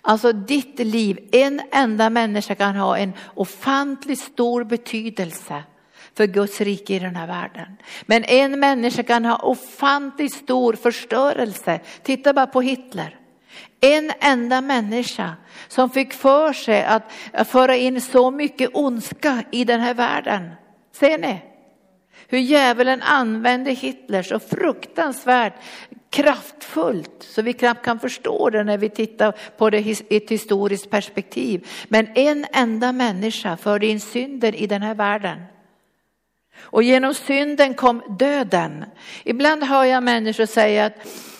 Alltså 0.00 0.32
ditt 0.32 0.78
liv, 0.78 1.28
en 1.32 1.60
enda 1.72 2.10
människa 2.10 2.54
kan 2.54 2.76
ha 2.76 2.98
en 2.98 3.12
ofantligt 3.34 4.20
stor 4.20 4.64
betydelse 4.64 5.62
för 6.16 6.26
Guds 6.26 6.60
rike 6.60 6.94
i 6.94 6.98
den 6.98 7.16
här 7.16 7.26
världen. 7.26 7.76
Men 8.06 8.24
en 8.24 8.60
människa 8.60 9.02
kan 9.02 9.24
ha 9.24 9.36
ofantligt 9.36 10.34
stor 10.34 10.72
förstörelse. 10.72 11.80
Titta 12.02 12.32
bara 12.32 12.46
på 12.46 12.60
Hitler. 12.60 13.18
En 13.80 14.12
enda 14.20 14.60
människa 14.60 15.36
som 15.68 15.90
fick 15.90 16.12
för 16.12 16.52
sig 16.52 16.84
att 16.84 17.12
föra 17.48 17.76
in 17.76 18.00
så 18.00 18.30
mycket 18.30 18.70
ondska 18.72 19.42
i 19.50 19.64
den 19.64 19.80
här 19.80 19.94
världen. 19.94 20.50
Ser 20.92 21.18
ni? 21.18 21.42
Hur 22.28 22.38
djävulen 22.38 23.02
använde 23.02 23.70
Hitler 23.70 24.22
så 24.22 24.38
fruktansvärt 24.38 25.54
kraftfullt 26.10 27.16
så 27.20 27.42
vi 27.42 27.52
knappt 27.52 27.84
kan 27.84 27.98
förstå 27.98 28.50
det 28.50 28.64
när 28.64 28.78
vi 28.78 28.88
tittar 28.88 29.34
på 29.58 29.70
det 29.70 29.78
i 29.80 30.16
ett 30.16 30.30
historiskt 30.30 30.90
perspektiv. 30.90 31.68
Men 31.88 32.08
en 32.14 32.46
enda 32.52 32.92
människa 32.92 33.56
förde 33.56 33.86
in 33.86 34.00
synden 34.00 34.54
i 34.54 34.66
den 34.66 34.82
här 34.82 34.94
världen. 34.94 35.42
Och 36.56 36.82
genom 36.82 37.14
synden 37.14 37.74
kom 37.74 38.16
döden. 38.18 38.84
Ibland 39.24 39.62
hör 39.62 39.84
jag 39.84 40.02
människor 40.02 40.46
säga 40.46 40.86
att 40.86 40.94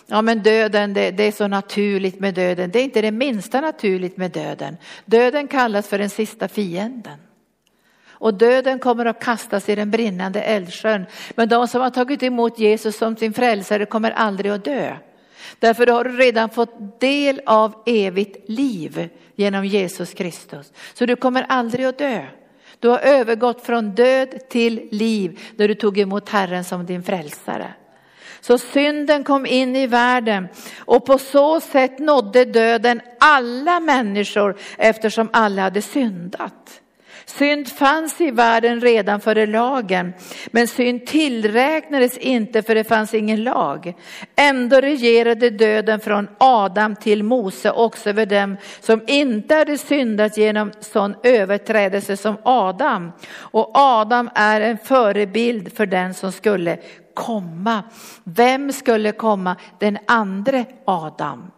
ja 0.07 0.23
men 0.23 0.43
döden, 0.43 0.95
det, 0.95 1.11
det, 1.11 1.23
är 1.23 1.33
så 1.33 1.49
naturligt 1.49 2.21
med 2.21 2.35
döden. 2.35 2.71
Det 2.71 2.79
är 2.79 2.85
inte 2.85 3.03
det 3.03 3.11
minsta 3.11 3.61
naturligt 3.61 4.17
med 4.17 4.31
döden. 4.31 4.77
Döden 5.05 5.49
kallas 5.49 5.89
för 5.89 5.99
den 5.99 6.11
sista 6.11 6.49
fienden. 6.49 7.19
Och 8.09 8.35
döden 8.35 8.79
kommer 8.79 9.07
att 9.07 9.25
kastas 9.25 9.69
i 9.69 9.75
den 9.75 9.91
brinnande 9.91 10.43
eldsjön. 10.43 11.07
Men 11.35 11.49
de 11.49 11.69
som 11.69 11.81
har 11.81 11.91
tagit 11.91 12.23
emot 12.23 12.59
Jesus 12.59 12.97
som 12.97 13.17
sin 13.17 13.33
frälsare 13.33 13.87
kommer 13.87 14.11
aldrig 14.11 14.53
att 14.53 14.65
dö. 14.65 14.97
Därför 15.59 15.87
har 15.87 16.05
du 16.05 16.17
redan 16.17 16.51
fått 16.51 17.01
del 17.01 17.41
av 17.47 17.83
evigt 17.87 18.49
liv 18.49 19.09
genom 19.35 19.65
Jesus 19.65 20.15
Kristus. 20.15 20.73
Så 20.95 21.07
du 21.07 21.17
kommer 21.17 21.47
aldrig 21.49 21.87
att 21.87 21.99
dö. 21.99 22.27
Du 22.79 22.89
har 22.89 22.99
övergått 22.99 23.67
från 23.67 23.91
död 23.91 24.49
till 24.49 24.89
liv 24.91 25.41
när 25.57 25.69
du 25.69 25.75
tog 25.75 25.99
emot 25.99 26.29
Herren 26.29 26.65
som 26.65 26.87
din 26.87 27.03
frälsare. 27.03 27.75
Så 28.47 28.59
synden 28.59 29.25
kom 29.25 29.47
in 29.47 29.77
i 29.77 29.87
världen 29.87 30.49
och 30.79 31.07
på 31.07 31.19
så 31.19 31.61
sätt 31.61 31.99
nådde 31.99 32.45
döden 32.45 33.01
alla 33.21 33.81
människor 33.81 34.57
eftersom 34.79 35.29
alla 35.33 35.63
hade 35.63 35.83
syndat. 35.83 36.81
Synd 37.25 37.69
fanns 37.69 38.21
i 38.21 38.31
världen 38.31 38.81
redan 38.81 39.21
före 39.21 39.47
lagen, 39.47 40.13
men 40.51 40.69
synd 40.69 41.07
tillräknades 41.07 42.19
inte 42.19 42.63
för 42.63 42.75
det 42.75 42.85
fanns 42.85 43.15
ingen 43.15 43.45
lag. 43.45 43.95
Ändå 44.37 44.81
regerade 44.81 45.51
döden 45.51 46.01
från 46.01 46.29
Adam 46.39 46.97
till 46.97 47.23
Mose 47.23 47.71
också 47.71 48.11
över 48.11 48.27
dem 48.27 48.57
som 48.81 49.03
inte 49.07 49.55
hade 49.55 49.79
syndat 49.79 50.37
genom 50.37 50.73
sån 50.81 51.15
överträdelse 51.23 52.17
som 52.17 52.37
Adam. 52.43 53.13
Och 53.37 53.71
Adam 53.75 54.31
är 54.35 54.61
en 54.61 54.79
förebild 54.79 55.77
för 55.77 55.87
den 55.87 56.15
som 56.15 56.33
skulle 56.33 56.79
komma. 57.15 57.83
Vem 58.25 58.73
skulle 58.73 59.13
komma? 59.13 59.57
Den 59.79 59.99
andra 60.07 60.65
Adam. 60.85 61.51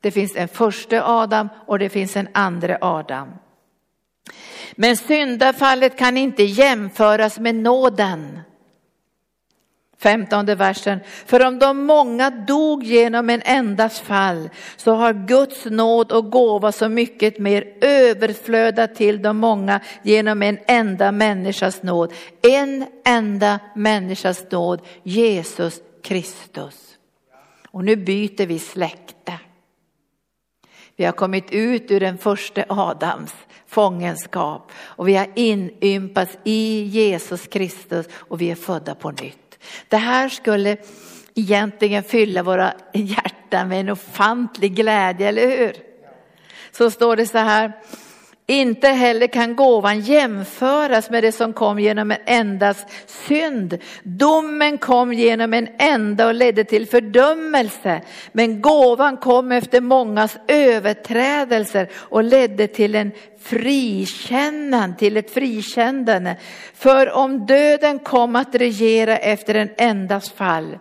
Det 0.00 0.10
finns 0.10 0.36
en 0.36 0.48
första 0.48 1.04
Adam 1.04 1.48
och 1.66 1.78
det 1.78 1.88
finns 1.88 2.16
en 2.16 2.28
andra 2.34 2.78
Adam. 2.80 3.28
Men 4.74 4.96
syndafallet 4.96 5.98
kan 5.98 6.16
inte 6.16 6.42
jämföras 6.42 7.38
med 7.38 7.54
nåden. 7.54 8.40
Femtonde 10.04 10.54
versen. 10.54 11.00
För 11.26 11.46
om 11.46 11.58
de 11.58 11.86
många 11.86 12.30
dog 12.30 12.84
genom 12.84 13.30
en 13.30 13.42
endas 13.44 14.00
fall 14.00 14.50
så 14.76 14.94
har 14.94 15.26
Guds 15.26 15.64
nåd 15.64 16.12
och 16.12 16.30
gåva 16.30 16.72
så 16.72 16.88
mycket 16.88 17.38
mer 17.38 17.74
överflödat 17.80 18.94
till 18.94 19.22
de 19.22 19.36
många 19.36 19.80
genom 20.02 20.42
en 20.42 20.58
enda 20.66 21.12
människas 21.12 21.82
nåd. 21.82 22.12
En 22.42 22.86
enda 23.04 23.58
människas 23.74 24.44
nåd, 24.50 24.80
Jesus 25.02 25.80
Kristus. 26.02 26.98
Och 27.68 27.84
nu 27.84 27.96
byter 27.96 28.46
vi 28.46 28.58
släkte. 28.58 29.38
Vi 30.96 31.04
har 31.04 31.12
kommit 31.12 31.50
ut 31.50 31.90
ur 31.90 32.00
den 32.00 32.18
första 32.18 32.64
Adams 32.68 33.34
fångenskap 33.66 34.72
och 34.76 35.08
vi 35.08 35.14
har 35.14 35.28
inympats 35.34 36.38
i 36.44 36.82
Jesus 36.82 37.46
Kristus 37.46 38.06
och 38.12 38.40
vi 38.40 38.50
är 38.50 38.54
födda 38.54 38.94
på 38.94 39.10
nytt. 39.10 39.43
Det 39.88 39.96
här 39.96 40.28
skulle 40.28 40.76
egentligen 41.34 42.02
fylla 42.02 42.42
våra 42.42 42.72
hjärtan 42.92 43.68
med 43.68 43.80
en 43.80 43.88
ofantlig 43.88 44.74
glädje, 44.74 45.28
eller 45.28 45.48
hur? 45.48 45.76
Så 46.72 46.90
står 46.90 47.16
det 47.16 47.26
så 47.26 47.38
här 47.38 47.72
inte 48.46 48.88
heller 48.88 49.26
kan 49.26 49.56
gåvan 49.56 50.00
jämföras 50.00 51.10
med 51.10 51.24
det 51.24 51.32
som 51.32 51.52
kom 51.52 51.78
genom 51.78 52.10
en 52.10 52.18
endas 52.26 52.86
synd. 53.06 53.78
Domen 54.02 54.78
kom 54.78 55.12
genom 55.12 55.54
en 55.54 55.68
enda 55.78 56.26
och 56.26 56.34
ledde 56.34 56.64
till 56.64 56.86
fördömelse. 56.86 58.02
Men 58.32 58.60
gåvan 58.60 59.16
kom 59.16 59.52
efter 59.52 59.80
mångas 59.80 60.36
överträdelser 60.48 61.88
och 61.94 62.24
ledde 62.24 62.66
till 62.66 62.94
en 62.94 63.12
frikännan, 63.40 64.96
till 64.96 65.16
ett 65.16 65.30
frikännande. 65.30 66.36
För 66.74 67.10
om 67.10 67.46
döden 67.46 67.98
kom 67.98 68.36
att 68.36 68.54
regera 68.54 69.16
efter 69.16 69.54
en 69.54 69.70
endas 69.76 70.30
fall, 70.30 70.78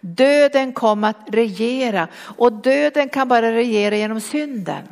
döden 0.00 0.72
kom 0.72 1.04
att 1.04 1.26
regera 1.26 2.08
och 2.36 2.52
döden 2.52 3.08
kan 3.08 3.28
bara 3.28 3.52
regera 3.52 3.96
genom 3.96 4.20
synden. 4.20 4.82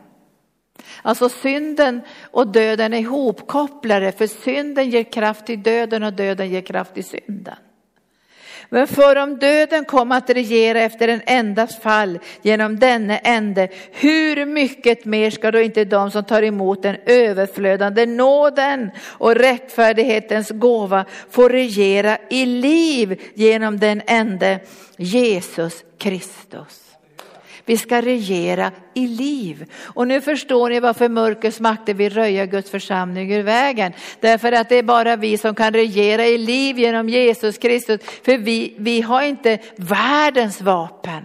Alltså 1.03 1.29
synden 1.29 2.01
och 2.31 2.47
döden 2.47 2.93
är 2.93 2.99
ihopkopplade 2.99 4.13
för 4.13 4.27
synden 4.27 4.91
ger 4.91 5.05
kraft 5.05 5.47
till 5.47 5.63
döden 5.63 6.03
och 6.03 6.13
döden 6.13 6.51
ger 6.51 6.61
kraft 6.61 6.95
till 6.95 7.05
synden. 7.05 7.57
Men 8.73 8.87
för 8.87 9.17
om 9.17 9.39
döden 9.39 9.85
kom 9.85 10.13
att 10.13 10.31
regera 10.31 10.81
efter 10.81 11.09
en 11.09 11.21
endas 11.27 11.81
fall 11.81 12.19
genom 12.43 12.79
denne 12.79 13.19
ende, 13.19 13.69
hur 13.91 14.47
mycket 14.47 15.05
mer 15.05 15.31
ska 15.31 15.51
då 15.51 15.61
inte 15.61 15.85
de 15.85 16.11
som 16.11 16.25
tar 16.25 16.43
emot 16.43 16.83
den 16.83 16.97
överflödande 17.07 18.07
nåden 18.07 18.91
och 19.05 19.35
rättfärdighetens 19.35 20.51
gåva 20.51 21.05
få 21.31 21.49
regera 21.49 22.19
i 22.31 22.47
liv 22.47 23.21
genom 23.35 23.79
den 23.79 24.03
ende 24.07 24.61
Jesus 24.97 25.85
Kristus. 25.99 26.92
Vi 27.65 27.77
ska 27.77 28.03
regera 28.03 28.71
i 28.95 29.07
liv. 29.07 29.65
Och 29.83 30.09
nu 30.09 30.21
förstår 30.21 30.71
ni 30.71 30.81
varför 30.81 31.09
mörkrets 31.09 31.61
makter 31.61 31.95
vill 31.95 32.13
röja 32.13 32.47
Guds 32.47 32.71
församling 32.71 33.33
ur 33.33 33.43
vägen. 33.43 33.93
Därför 34.21 34.53
att 34.53 34.69
det 34.69 34.77
är 34.77 34.83
bara 34.83 35.17
vi 35.17 35.39
som 35.39 35.55
kan 35.55 35.73
regera 35.73 36.27
i 36.27 36.39
liv 36.39 36.79
genom 36.79 37.09
Jesus 37.09 37.59
Kristus. 37.59 38.01
För 38.23 38.39
vi, 38.39 38.75
vi 38.79 39.01
har 39.01 39.23
inte 39.23 39.59
världens 39.77 40.61
vapen. 40.61 41.23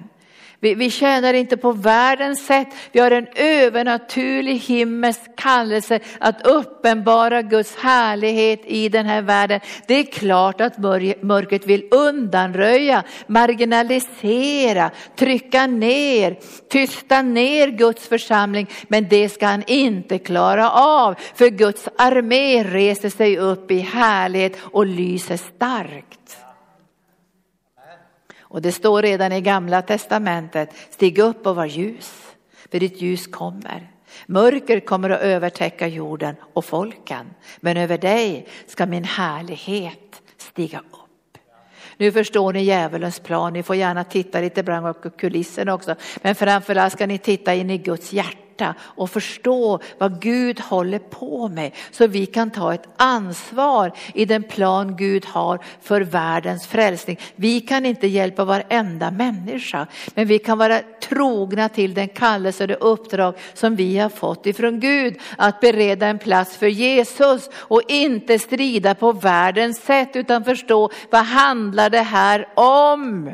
Vi, 0.59 0.75
vi 0.75 0.89
tjänar 0.89 1.33
inte 1.33 1.57
på 1.57 1.71
världens 1.71 2.45
sätt. 2.45 2.67
Vi 2.91 2.99
har 2.99 3.11
en 3.11 3.27
övernaturlig 3.35 4.57
himmelsk 4.57 5.35
kallelse 5.35 5.99
att 6.19 6.47
uppenbara 6.47 7.41
Guds 7.41 7.75
härlighet 7.75 8.61
i 8.65 8.89
den 8.89 9.05
här 9.05 9.21
världen. 9.21 9.59
Det 9.87 9.93
är 9.93 10.03
klart 10.03 10.61
att 10.61 10.77
mörkret 10.77 11.65
vill 11.65 11.87
undanröja, 11.91 13.03
marginalisera, 13.27 14.91
trycka 15.15 15.67
ner, 15.67 16.37
tysta 16.69 17.21
ner 17.21 17.67
Guds 17.67 18.07
församling. 18.07 18.67
Men 18.87 19.07
det 19.09 19.29
ska 19.29 19.45
han 19.47 19.63
inte 19.67 20.17
klara 20.17 20.71
av. 20.71 21.15
För 21.35 21.49
Guds 21.49 21.87
armé 21.97 22.63
reser 22.63 23.09
sig 23.09 23.37
upp 23.37 23.71
i 23.71 23.79
härlighet 23.79 24.57
och 24.61 24.85
lyser 24.85 25.37
starkt. 25.37 26.46
Och 28.49 28.61
det 28.61 28.71
står 28.71 29.01
redan 29.01 29.31
i 29.31 29.41
gamla 29.41 29.81
testamentet, 29.81 30.69
stig 30.89 31.19
upp 31.19 31.47
och 31.47 31.55
var 31.55 31.65
ljus, 31.65 32.35
för 32.71 32.79
ditt 32.79 33.01
ljus 33.01 33.27
kommer. 33.27 33.91
Mörker 34.25 34.79
kommer 34.79 35.09
att 35.09 35.21
övertäcka 35.21 35.87
jorden 35.87 36.35
och 36.53 36.65
folken, 36.65 37.29
men 37.59 37.77
över 37.77 37.97
dig 37.97 38.47
ska 38.67 38.85
min 38.85 39.03
härlighet 39.03 40.21
stiga 40.37 40.79
upp. 40.79 41.37
Nu 41.97 42.11
förstår 42.11 42.53
ni 42.53 42.63
djävulens 42.63 43.19
plan, 43.19 43.53
ni 43.53 43.63
får 43.63 43.75
gärna 43.75 44.03
titta 44.03 44.41
lite 44.41 44.63
bland 44.63 45.17
kulisserna 45.17 45.73
också, 45.73 45.95
men 46.21 46.35
framförallt 46.35 46.93
ska 46.93 47.07
ni 47.07 47.17
titta 47.17 47.55
in 47.55 47.69
i 47.69 47.77
Guds 47.77 48.13
hjärta 48.13 48.46
hjärta 48.57 48.75
och 48.81 49.09
förstå 49.09 49.79
vad 49.97 50.21
Gud 50.21 50.59
håller 50.59 50.99
på 50.99 51.47
med 51.47 51.71
så 51.91 52.07
vi 52.07 52.25
kan 52.25 52.51
ta 52.51 52.73
ett 52.73 52.87
ansvar 52.97 53.91
i 54.13 54.25
den 54.25 54.43
plan 54.43 54.95
Gud 54.95 55.25
har 55.25 55.59
för 55.81 56.01
världens 56.01 56.67
frälsning. 56.67 57.19
Vi 57.35 57.61
kan 57.61 57.85
inte 57.85 58.07
hjälpa 58.07 58.45
varenda 58.45 59.11
människa 59.11 59.87
men 60.15 60.27
vi 60.27 60.39
kan 60.39 60.57
vara 60.57 60.81
trogna 61.01 61.69
till 61.69 61.93
den 61.93 62.07
kallelse 62.07 62.63
och 62.63 62.67
det 62.67 62.75
uppdrag 62.75 63.35
som 63.53 63.75
vi 63.75 63.97
har 63.97 64.09
fått 64.09 64.45
ifrån 64.45 64.79
Gud 64.79 65.19
att 65.37 65.59
bereda 65.59 66.07
en 66.07 66.19
plats 66.19 66.57
för 66.57 66.67
Jesus 66.67 67.49
och 67.55 67.81
inte 67.87 68.39
strida 68.39 68.95
på 68.95 69.11
världens 69.11 69.77
sätt 69.77 70.15
utan 70.15 70.43
förstå 70.43 70.89
vad 71.11 71.25
handlar 71.25 71.89
det 71.89 72.01
här 72.01 72.47
om? 72.55 73.31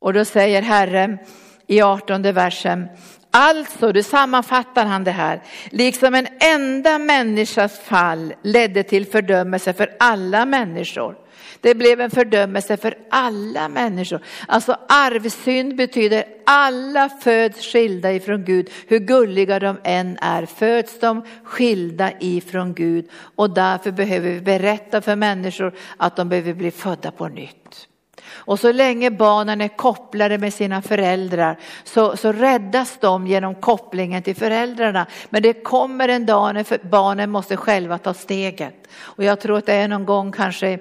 Och 0.00 0.12
då 0.12 0.24
säger 0.24 0.62
Herren 0.62 1.18
i 1.66 1.82
18 1.82 2.22
versen, 2.22 2.88
Alltså, 3.36 3.92
du 3.92 4.02
sammanfattar 4.02 4.86
han 4.86 5.04
det 5.04 5.10
här, 5.10 5.42
liksom 5.70 6.14
en 6.14 6.26
enda 6.40 6.98
människas 6.98 7.78
fall 7.78 8.34
ledde 8.42 8.82
till 8.82 9.06
fördömelse 9.06 9.72
för 9.72 9.96
alla 9.98 10.46
människor. 10.46 11.16
Det 11.60 11.74
blev 11.74 12.00
en 12.00 12.10
fördömelse 12.10 12.76
för 12.76 12.98
alla 13.10 13.68
människor. 13.68 14.20
Alltså 14.48 14.76
arvsynd 14.88 15.76
betyder 15.76 16.24
alla 16.46 17.08
föds 17.08 17.72
skilda 17.72 18.12
ifrån 18.12 18.44
Gud, 18.44 18.70
hur 18.86 18.98
gulliga 18.98 19.58
de 19.58 19.76
än 19.84 20.18
är, 20.20 20.46
föds 20.46 21.00
de 21.00 21.22
skilda 21.44 22.12
ifrån 22.20 22.74
Gud. 22.74 23.08
Och 23.34 23.50
därför 23.50 23.90
behöver 23.90 24.30
vi 24.30 24.40
berätta 24.40 25.00
för 25.00 25.16
människor 25.16 25.74
att 25.96 26.16
de 26.16 26.28
behöver 26.28 26.54
bli 26.54 26.70
födda 26.70 27.10
på 27.10 27.28
nytt. 27.28 27.88
Och 28.36 28.60
så 28.60 28.72
länge 28.72 29.10
barnen 29.10 29.60
är 29.60 29.68
kopplade 29.68 30.38
med 30.38 30.54
sina 30.54 30.82
föräldrar 30.82 31.58
så, 31.84 32.16
så 32.16 32.32
räddas 32.32 32.98
de 33.00 33.26
genom 33.26 33.54
kopplingen 33.54 34.22
till 34.22 34.36
föräldrarna. 34.36 35.06
Men 35.30 35.42
det 35.42 35.52
kommer 35.52 36.08
en 36.08 36.26
dag 36.26 36.54
när 36.54 36.86
barnen 36.88 37.30
måste 37.30 37.56
själva 37.56 37.98
ta 37.98 38.14
steget. 38.14 38.88
Och 38.96 39.24
jag 39.24 39.40
tror 39.40 39.58
att 39.58 39.66
det 39.66 39.74
är 39.74 39.88
någon 39.88 40.04
gång 40.04 40.32
kanske 40.32 40.78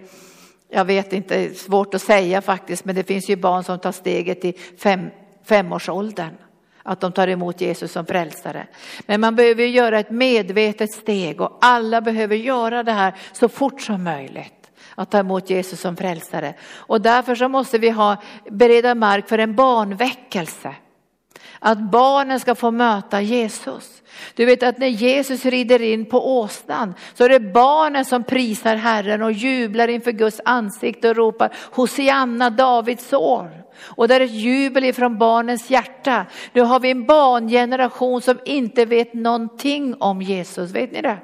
jag 0.70 0.86
vet 0.86 1.14
inte, 1.14 1.54
svårt 1.54 1.94
att 1.94 2.02
säga 2.02 2.42
faktiskt, 2.42 2.86
men 2.86 2.96
det 2.96 3.04
finns 3.04 3.30
ju 3.30 3.36
barn 3.36 3.64
som 3.64 3.80
tar 3.80 3.92
steget 3.92 4.46
i 4.46 4.54
fem, 4.78 5.10
femårsåldern. 5.46 6.34
Att 6.84 7.02
de 7.02 7.12
tar 7.12 7.28
emot 7.28 7.62
Jesus 7.62 7.92
som 7.92 8.06
frälsare. 8.06 8.68
Men 9.06 9.22
man 9.22 9.36
behöver 9.36 9.64
göra 9.64 10.00
ett 10.00 10.10
medvetet 10.10 10.92
steg 10.92 11.42
och 11.42 11.58
alla 11.62 12.02
behöver 12.02 12.36
göra 12.36 12.84
det 12.84 12.92
här 12.92 13.14
så 13.34 13.50
fort 13.50 13.82
som 13.82 14.04
möjligt 14.04 14.63
att 14.96 15.12
ta 15.12 15.20
emot 15.20 15.50
Jesus 15.50 15.82
som 15.82 15.98
frälsare. 15.98 16.54
Och 16.76 17.02
därför 17.02 17.36
så 17.36 17.48
måste 17.48 17.78
vi 17.78 17.90
ha, 17.90 18.18
bereda 18.50 18.96
mark 18.96 19.30
för 19.30 19.38
en 19.38 19.56
barnväckelse. 19.56 20.76
Att 21.60 21.80
barnen 21.80 22.40
ska 22.40 22.56
få 22.56 22.72
möta 22.72 23.22
Jesus. 23.22 24.04
Du 24.36 24.46
vet 24.46 24.64
att 24.64 24.78
när 24.78 24.88
Jesus 24.88 25.46
rider 25.46 25.82
in 25.82 26.06
på 26.06 26.40
åsnan 26.40 26.94
så 27.14 27.24
är 27.24 27.30
det 27.30 27.40
barnen 27.40 28.06
som 28.06 28.24
prisar 28.24 28.76
Herren 28.76 29.22
och 29.22 29.32
jublar 29.32 29.88
inför 29.88 30.12
Guds 30.12 30.42
ansikte 30.46 31.10
och 31.10 31.16
ropar 31.16 31.54
Hosianna, 31.72 32.50
Davids 32.50 33.08
son. 33.08 33.50
Och 33.82 34.08
det 34.08 34.16
är 34.16 34.20
ett 34.20 34.32
jubel 34.32 34.84
ifrån 34.84 35.18
barnens 35.18 35.70
hjärta. 35.70 36.26
Nu 36.54 36.62
har 36.62 36.80
vi 36.80 36.92
en 36.92 37.06
barngeneration 37.06 38.22
som 38.22 38.40
inte 38.46 38.86
vet 38.86 39.14
någonting 39.14 39.96
om 40.00 40.22
Jesus, 40.22 40.72
vet 40.72 40.92
ni 40.92 41.02
det? 41.02 41.18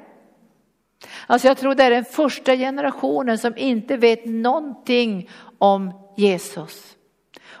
Alltså 1.26 1.48
jag 1.48 1.58
tror 1.58 1.74
det 1.74 1.82
är 1.84 1.90
den 1.90 2.04
första 2.04 2.56
generationen 2.56 3.38
som 3.38 3.56
inte 3.56 3.96
vet 3.96 4.24
någonting 4.24 5.30
om 5.58 5.92
Jesus. 6.16 6.96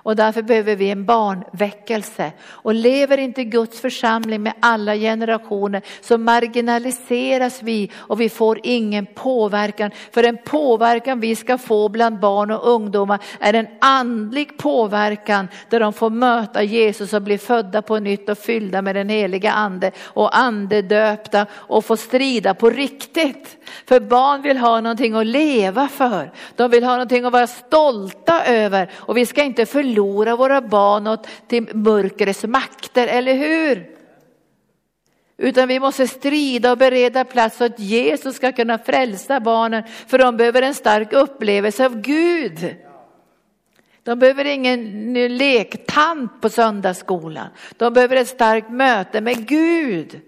Och 0.02 0.16
därför 0.16 0.42
behöver 0.42 0.76
vi 0.76 0.90
en 0.90 1.04
barnväckelse. 1.04 2.32
Och 2.42 2.74
lever 2.74 3.18
inte 3.18 3.44
Guds 3.44 3.80
församling 3.80 4.42
med 4.42 4.52
alla 4.60 4.96
generationer 4.96 5.82
så 6.00 6.18
marginaliseras 6.18 7.62
vi 7.62 7.90
och 7.96 8.20
vi 8.20 8.28
får 8.28 8.60
ingen 8.62 9.06
påverkan. 9.06 9.90
För 10.12 10.22
den 10.22 10.38
påverkan 10.44 11.20
vi 11.20 11.36
ska 11.36 11.58
få 11.58 11.88
bland 11.88 12.20
barn 12.20 12.50
och 12.50 12.68
ungdomar 12.68 13.18
är 13.40 13.54
en 13.54 13.66
andlig 13.80 14.58
påverkan 14.58 15.48
där 15.68 15.80
de 15.80 15.92
får 15.92 16.10
möta 16.10 16.62
Jesus 16.62 17.12
och 17.12 17.22
bli 17.22 17.38
födda 17.38 17.82
på 17.82 17.98
nytt 17.98 18.28
och 18.28 18.38
fyllda 18.38 18.82
med 18.82 18.96
den 18.96 19.08
heliga 19.08 19.52
ande 19.52 19.90
och 20.04 20.38
andedöpta 20.38 21.46
och 21.52 21.84
få 21.84 21.96
strida 21.96 22.54
på 22.54 22.70
riktigt. 22.70 23.56
För 23.86 24.00
barn 24.00 24.42
vill 24.42 24.58
ha 24.58 24.80
någonting 24.80 25.14
att 25.14 25.26
leva 25.26 25.88
för. 25.88 26.32
De 26.56 26.70
vill 26.70 26.84
ha 26.84 26.92
någonting 26.92 27.24
att 27.24 27.32
vara 27.32 27.46
stolta 27.46 28.44
över 28.44 28.90
och 28.96 29.16
vi 29.16 29.26
ska 29.26 29.42
inte 29.42 29.66
förlora 29.66 29.89
förlora 29.90 30.36
våra 30.36 30.60
barn 30.60 31.06
åt 31.06 31.28
till 31.46 31.74
mörkrets 31.74 32.44
makter, 32.44 33.06
eller 33.06 33.34
hur? 33.34 33.90
Utan 35.36 35.68
vi 35.68 35.80
måste 35.80 36.06
strida 36.06 36.72
och 36.72 36.78
bereda 36.78 37.24
plats 37.24 37.56
så 37.56 37.64
att 37.64 37.78
Jesus 37.78 38.36
ska 38.36 38.52
kunna 38.52 38.78
frälsa 38.78 39.40
barnen, 39.40 39.82
för 40.06 40.18
de 40.18 40.36
behöver 40.36 40.62
en 40.62 40.74
stark 40.74 41.12
upplevelse 41.12 41.86
av 41.86 42.00
Gud. 42.00 42.76
De 44.02 44.18
behöver 44.18 44.44
ingen 44.44 45.12
lektant 45.36 46.40
på 46.40 46.48
söndagsskolan. 46.48 47.48
De 47.76 47.92
behöver 47.92 48.16
ett 48.16 48.28
starkt 48.28 48.70
möte 48.70 49.20
med 49.20 49.46
Gud. 49.48 50.20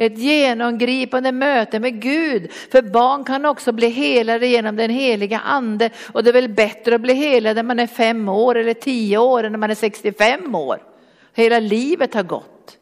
Ett 0.00 0.18
genomgripande 0.18 1.32
möte 1.32 1.80
med 1.80 2.02
Gud. 2.02 2.52
För 2.72 2.82
barn 2.82 3.24
kan 3.24 3.44
också 3.44 3.72
bli 3.72 3.88
helade 3.88 4.46
genom 4.46 4.76
den 4.76 4.90
heliga 4.90 5.38
ande. 5.38 5.90
Och 6.12 6.24
det 6.24 6.30
är 6.30 6.32
väl 6.32 6.48
bättre 6.48 6.94
att 6.94 7.00
bli 7.00 7.14
helad 7.14 7.56
när 7.56 7.62
man 7.62 7.78
är 7.78 7.86
fem 7.86 8.28
år 8.28 8.54
eller 8.54 8.74
tio 8.74 9.18
år 9.18 9.44
än 9.44 9.52
när 9.52 9.58
man 9.58 9.70
är 9.70 9.74
65 9.74 10.54
år. 10.54 10.82
Hela 11.34 11.58
livet 11.58 12.14
har 12.14 12.22
gått. 12.22 12.78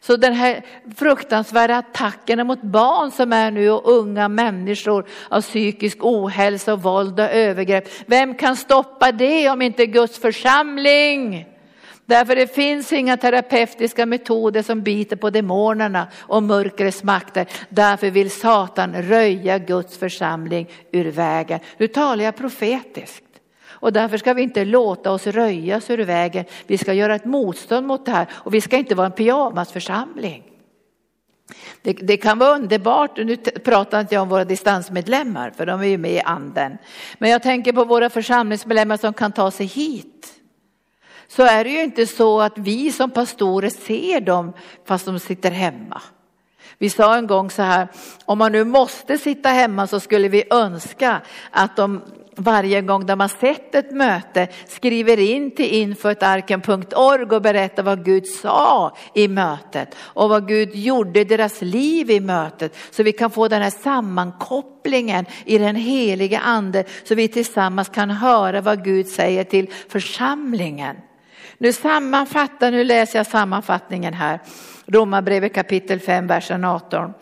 Så 0.00 0.16
den 0.16 0.32
här 0.32 0.64
fruktansvärda 0.96 1.76
attackerna 1.76 2.44
mot 2.44 2.62
barn 2.62 3.10
som 3.10 3.32
är 3.32 3.50
nu 3.50 3.70
och 3.70 3.92
unga 3.92 4.28
människor 4.28 5.06
av 5.28 5.40
psykisk 5.40 5.98
ohälsa 6.00 6.72
och 6.72 6.82
våld 6.82 7.20
och 7.20 7.30
övergrepp. 7.30 7.88
Vem 8.06 8.34
kan 8.34 8.56
stoppa 8.56 9.12
det 9.12 9.50
om 9.50 9.62
inte 9.62 9.86
Guds 9.86 10.18
församling? 10.18 11.51
Därför 12.12 12.36
det 12.36 12.54
finns 12.54 12.92
inga 12.92 13.16
terapeutiska 13.16 14.06
metoder 14.06 14.62
som 14.62 14.82
biter 14.82 15.16
på 15.16 15.30
demonerna 15.30 16.08
och 16.18 16.42
mörkrets 16.42 17.02
makter. 17.02 17.46
Därför 17.68 18.10
vill 18.10 18.30
Satan 18.30 19.02
röja 19.02 19.58
Guds 19.58 19.98
församling 19.98 20.68
ur 20.90 21.10
vägen. 21.10 21.60
Nu 21.76 21.88
talar 21.88 22.24
jag 22.24 22.36
profetiskt. 22.36 23.24
Och 23.66 23.92
därför 23.92 24.18
ska 24.18 24.34
vi 24.34 24.42
inte 24.42 24.64
låta 24.64 25.12
oss 25.12 25.26
röjas 25.26 25.90
ur 25.90 25.98
vägen. 25.98 26.44
Vi 26.66 26.78
ska 26.78 26.92
göra 26.92 27.14
ett 27.14 27.24
motstånd 27.24 27.86
mot 27.86 28.06
det 28.06 28.12
här 28.12 28.26
och 28.32 28.54
vi 28.54 28.60
ska 28.60 28.76
inte 28.76 28.94
vara 28.94 29.06
en 29.06 29.12
pyjamasförsamling. 29.12 30.42
Det, 31.82 31.92
det, 31.92 32.16
kan 32.16 32.38
vara 32.38 32.54
underbart, 32.54 33.16
nu 33.16 33.36
pratar 33.36 34.00
inte 34.00 34.14
jag 34.14 34.22
om 34.22 34.28
våra 34.28 34.44
distansmedlemmar 34.44 35.50
för 35.50 35.66
de 35.66 35.80
är 35.80 35.86
ju 35.86 35.98
med 35.98 36.12
i 36.12 36.20
anden. 36.20 36.78
Men 37.18 37.30
jag 37.30 37.42
tänker 37.42 37.72
på 37.72 37.84
våra 37.84 38.10
församlingsmedlemmar 38.10 38.96
som 38.96 39.12
kan 39.12 39.32
ta 39.32 39.50
sig 39.50 39.66
hit. 39.66 40.38
Så 41.36 41.42
är 41.42 41.64
det 41.64 41.70
ju 41.70 41.82
inte 41.82 42.06
så 42.06 42.40
att 42.40 42.58
vi 42.58 42.92
som 42.92 43.10
pastorer 43.10 43.70
ser 43.70 44.20
dem 44.20 44.52
fast 44.84 45.06
de 45.06 45.18
sitter 45.18 45.50
hemma. 45.50 46.02
Vi 46.78 46.90
sa 46.90 47.16
en 47.16 47.26
gång 47.26 47.50
så 47.50 47.62
här, 47.62 47.88
om 48.24 48.38
man 48.38 48.52
nu 48.52 48.64
måste 48.64 49.18
sitta 49.18 49.48
hemma 49.48 49.86
så 49.86 50.00
skulle 50.00 50.28
vi 50.28 50.44
önska 50.50 51.20
att 51.50 51.76
de 51.76 52.02
varje 52.36 52.80
gång 52.80 53.06
de 53.06 53.20
har 53.20 53.28
sett 53.28 53.74
ett 53.74 53.90
möte 53.90 54.48
skriver 54.68 55.18
in 55.20 55.50
till 55.50 55.74
infoetarken.org 55.74 57.22
och 57.22 57.42
berättar 57.42 57.82
vad 57.82 58.04
Gud 58.04 58.26
sa 58.26 58.96
i 59.14 59.28
mötet 59.28 59.94
och 59.98 60.28
vad 60.28 60.48
Gud 60.48 60.74
gjorde 60.74 61.20
i 61.20 61.24
deras 61.24 61.62
liv 61.62 62.10
i 62.10 62.20
mötet. 62.20 62.76
Så 62.90 63.02
vi 63.02 63.12
kan 63.12 63.30
få 63.30 63.48
den 63.48 63.62
här 63.62 63.70
sammankopplingen 63.70 65.26
i 65.44 65.58
den 65.58 65.76
heliga 65.76 66.38
ande 66.38 66.84
så 67.04 67.14
vi 67.14 67.28
tillsammans 67.28 67.88
kan 67.88 68.10
höra 68.10 68.60
vad 68.60 68.84
Gud 68.84 69.08
säger 69.08 69.44
till 69.44 69.70
församlingen. 69.88 70.96
Nu 71.62 71.72
sammanfattar, 71.72 72.70
nu 72.70 72.84
läser 72.84 73.18
jag 73.18 73.26
sammanfattningen 73.26 74.14
här. 74.14 74.40
Romarbrevet 74.86 75.54
kapitel 75.54 76.00
5, 76.00 76.26
versen 76.26 76.64
18. 76.64 77.12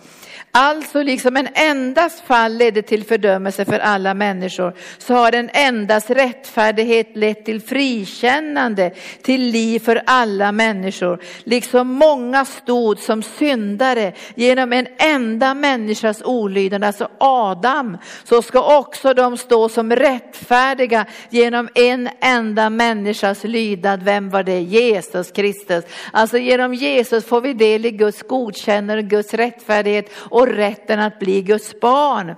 Alltså 0.52 1.02
liksom 1.02 1.36
en 1.36 1.48
endas 1.54 2.20
fall 2.20 2.56
ledde 2.56 2.82
till 2.82 3.04
fördömelse 3.04 3.64
för 3.64 3.78
alla 3.78 4.14
människor 4.14 4.74
så 4.98 5.14
har 5.14 5.32
en 5.32 5.50
endas 5.52 6.10
rättfärdighet 6.10 7.16
lett 7.16 7.44
till 7.44 7.60
frikännande, 7.60 8.90
till 9.22 9.42
liv 9.42 9.78
för 9.78 10.02
alla 10.06 10.52
människor. 10.52 11.22
Liksom 11.44 11.88
många 11.88 12.44
stod 12.44 12.98
som 12.98 13.22
syndare 13.22 14.12
genom 14.34 14.72
en 14.72 14.86
enda 14.98 15.54
människas 15.54 16.22
olydnad, 16.22 16.84
alltså 16.84 17.08
Adam, 17.18 17.98
så 18.24 18.42
ska 18.42 18.78
också 18.78 19.14
de 19.14 19.36
stå 19.36 19.68
som 19.68 19.92
rättfärdiga 19.96 21.06
genom 21.30 21.68
en 21.74 22.08
enda 22.20 22.70
människas 22.70 23.44
lydnad. 23.44 24.02
Vem 24.02 24.30
var 24.30 24.42
det? 24.42 24.60
Jesus 24.60 25.30
Kristus. 25.30 25.84
Alltså 26.12 26.38
genom 26.38 26.74
Jesus 26.74 27.24
får 27.24 27.40
vi 27.40 27.52
del 27.52 27.86
i 27.86 27.90
Guds 27.90 28.22
godkännande, 28.22 29.02
Guds 29.02 29.34
rättfärdighet 29.34 30.10
och 30.30 30.46
rätten 30.48 31.00
att 31.00 31.18
bli 31.18 31.42
Guds 31.42 31.80
barn. 31.80 32.34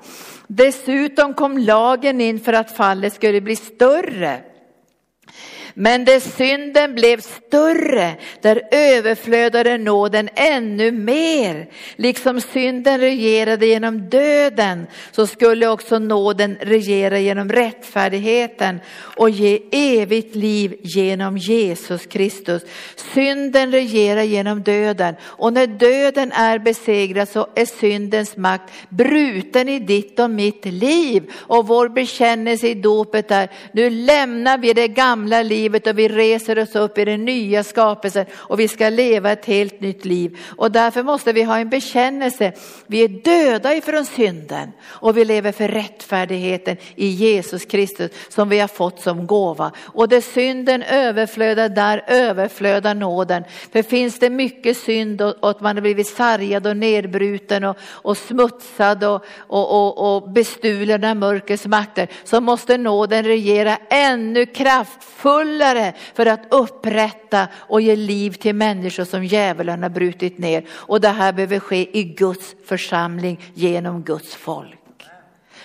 Dessutom 0.47 1.35
kom 1.35 1.59
lagen 1.59 2.21
in 2.21 2.41
för 2.41 2.53
att 2.53 2.77
fallet 2.77 3.13
skulle 3.13 3.41
bli 3.41 3.57
större. 3.57 4.41
Men 5.75 6.05
där 6.05 6.21
synden 6.21 6.95
blev 6.95 7.21
större, 7.21 8.15
där 8.41 8.63
överflödade 8.71 9.79
nåden 9.79 10.29
ännu 10.35 10.91
mer. 10.91 11.69
Liksom 11.97 12.41
synden 12.41 13.01
regerade 13.01 13.67
genom 13.67 14.09
döden 14.09 14.87
så 15.11 15.27
skulle 15.27 15.69
också 15.69 15.99
nåden 15.99 16.57
regera 16.61 17.19
genom 17.19 17.49
rättfärdigheten 17.49 18.81
och 18.95 19.31
ge 19.31 19.59
evigt 19.71 20.35
liv 20.35 20.75
genom 20.83 21.37
Jesus 21.37 22.07
Kristus. 22.07 22.63
Synden 23.15 23.73
regerar 23.73 24.23
genom 24.23 24.63
döden 24.63 25.15
och 25.23 25.53
när 25.53 25.67
döden 25.67 26.33
är 26.33 26.59
besegrad 26.59 27.29
så 27.29 27.47
är 27.55 27.67
syndens 27.67 28.37
makt 28.37 28.73
bruten 28.89 29.69
i 29.69 29.79
ditt 29.79 30.19
och 30.19 30.31
mitt 30.31 30.65
liv. 30.65 31.31
Och 31.35 31.67
vår 31.67 31.89
bekännelse 31.89 32.69
i 32.69 32.75
dopet 32.75 33.31
är, 33.31 33.51
nu 33.73 33.91
lämnar 33.91 34.59
vi 34.59 34.73
det 34.73 34.89
gamla 34.89 35.43
livet 35.43 35.62
livet 35.63 35.87
och 35.87 35.99
vi 35.99 36.09
reser 36.09 36.59
oss 36.59 36.75
upp 36.75 36.99
i 36.99 37.05
den 37.05 37.25
nya 37.25 37.65
skapelsen 37.65 38.27
och 38.33 38.61
vi 38.61 38.69
ska 38.69 38.89
leva 38.89 39.33
ett 39.33 39.45
helt 39.45 39.81
nytt 39.81 40.05
liv. 40.05 40.39
Och 40.57 40.71
därför 40.71 41.03
måste 41.03 41.33
vi 41.33 41.43
ha 41.43 41.59
en 41.59 41.69
bekännelse. 41.69 42.53
Vi 42.87 43.05
är 43.05 43.09
döda 43.09 43.75
ifrån 43.75 44.05
synden 44.05 44.73
och 44.85 45.17
vi 45.17 45.25
lever 45.25 45.53
för 45.53 45.69
rättfärdigheten 45.69 46.77
i 46.95 47.07
Jesus 47.07 47.65
Kristus 47.65 48.11
som 48.29 48.49
vi 48.49 48.59
har 48.59 48.69
fått 48.69 49.01
som 49.01 49.27
gåva. 49.27 49.73
Och 49.79 50.09
där 50.09 50.21
synden 50.21 50.83
överflödar, 50.83 51.69
där 51.69 52.05
överflödar 52.07 52.95
nåden. 52.95 53.45
För 53.73 53.83
finns 53.83 54.19
det 54.19 54.31
mycket 54.31 54.77
synd 54.77 55.23
och, 55.23 55.51
att 55.51 55.61
man 55.61 55.77
har 55.77 55.83
blivit 55.83 56.09
sargad 56.09 56.67
och 56.67 56.77
nedbruten 56.77 57.65
och, 57.65 57.77
och 57.83 58.17
smutsad 58.17 59.05
och, 59.05 59.25
och, 59.37 59.71
och, 59.71 60.17
och 60.17 60.31
bestulen 60.31 61.05
av 61.05 61.17
mörkrets 61.17 61.67
makter 61.67 62.09
så 62.25 62.41
måste 62.41 62.79
nåden 62.79 63.25
regera 63.25 63.79
ännu 63.91 64.47
kraftfullare 64.47 65.52
fullare 65.53 65.93
för 66.15 66.27
att 66.27 66.41
upprätta 66.51 67.49
och 67.55 67.81
ge 67.81 67.97
liv 67.97 68.31
till 68.31 68.55
människor 68.55 69.05
som 69.05 69.25
djävulen 69.25 69.83
har 69.83 69.91
brutit 69.91 70.39
ner. 70.39 70.65
Och 70.71 71.01
det 71.01 71.09
här 71.09 71.33
behöver 71.33 71.59
ske 71.59 71.99
i 71.99 72.05
Guds 72.05 72.55
församling 72.65 73.41
genom 73.55 74.03
Guds 74.03 74.35
folk. 74.35 74.82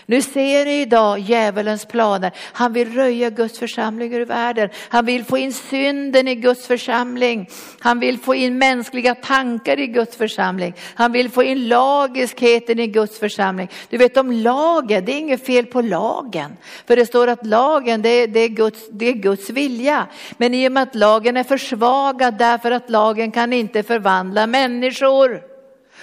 Nu 0.10 0.22
ser 0.22 0.66
ni 0.66 0.82
idag 0.82 1.20
djävulens 1.20 1.86
planer. 1.86 2.32
Han 2.54 2.74
vill 2.74 2.94
röja 2.94 3.30
Guds 3.30 3.60
församling 3.60 4.14
ur 4.14 4.26
världen. 4.26 4.70
Han 4.90 5.06
vill 5.06 5.24
få 5.24 5.38
in 5.38 5.54
synden 5.54 6.28
i 6.28 6.36
Guds 6.36 6.68
församling. 6.68 7.50
Han 7.80 8.00
vill 8.00 8.20
få 8.20 8.36
in 8.36 8.58
mänskliga 8.58 9.16
tankar 9.16 9.80
i 9.80 9.88
Guds 9.88 10.18
församling. 10.18 10.74
Han 10.96 11.12
vill 11.12 11.30
få 11.30 11.44
in 11.44 11.68
lagiskheten 11.68 12.80
i 12.80 12.88
Guds 12.88 13.20
församling. 13.20 13.70
Du 13.90 13.98
vet 13.98 14.18
om 14.18 14.32
lagen, 14.32 15.06
det 15.06 15.12
är 15.12 15.20
inget 15.20 15.46
fel 15.46 15.66
på 15.66 15.82
lagen. 15.82 16.58
För 16.86 16.96
det 16.96 17.06
står 17.06 17.28
att 17.28 17.46
lagen, 17.46 18.02
det 18.02 18.10
är, 18.10 18.28
det 18.28 18.40
är, 18.40 18.50
Guds, 18.50 18.90
det 18.92 19.06
är 19.06 19.14
Guds 19.14 19.50
vilja. 19.50 20.08
Men 20.38 20.54
i 20.54 20.68
och 20.68 20.72
med 20.72 20.84
att 20.84 20.96
lagen 20.96 21.38
är 21.38 21.44
försvagad 21.44 22.38
därför 22.38 22.72
att 22.72 22.90
lagen 22.90 23.32
kan 23.32 23.54
inte 23.54 23.84
förvandla 23.84 24.48
människor. 24.48 25.57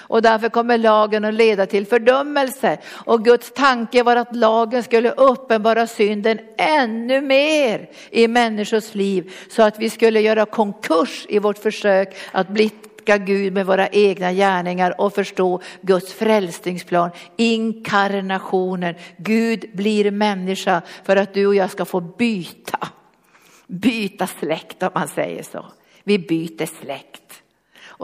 Och 0.07 0.23
därför 0.23 0.49
kommer 0.49 0.79
lagen 0.79 1.25
att 1.25 1.35
leda 1.35 1.67
till 1.67 1.87
fördömelse. 1.87 2.79
Och 2.91 3.25
Guds 3.25 3.53
tanke 3.53 4.03
var 4.03 4.17
att 4.17 4.37
lagen 4.37 4.83
skulle 4.83 5.11
uppenbara 5.11 5.87
synden 5.87 6.39
ännu 6.57 7.21
mer 7.21 7.91
i 8.11 8.29
människors 8.29 8.95
liv. 8.95 9.33
Så 9.51 9.63
att 9.63 9.79
vi 9.79 9.91
skulle 9.91 10.21
göra 10.21 10.47
konkurs 10.47 11.27
i 11.29 11.39
vårt 11.39 11.59
försök 11.59 12.17
att 12.33 12.49
blicka 12.49 13.19
Gud 13.19 13.53
med 13.53 13.67
våra 13.67 13.89
egna 13.89 14.33
gärningar 14.33 15.01
och 15.01 15.15
förstå 15.15 15.61
Guds 15.81 16.13
frälsningsplan, 16.13 17.11
inkarnationen. 17.37 18.95
Gud 19.17 19.65
blir 19.73 20.11
människa 20.11 20.83
för 21.05 21.17
att 21.17 21.35
du 21.35 21.47
och 21.47 21.55
jag 21.55 21.71
ska 21.71 21.85
få 21.85 22.01
byta. 22.01 22.89
Byta 23.67 24.27
släkt 24.27 24.83
om 24.83 24.91
man 24.95 25.09
säger 25.09 25.43
så. 25.43 25.67
Vi 26.05 26.19
byter 26.19 26.83
släkt. 26.83 27.44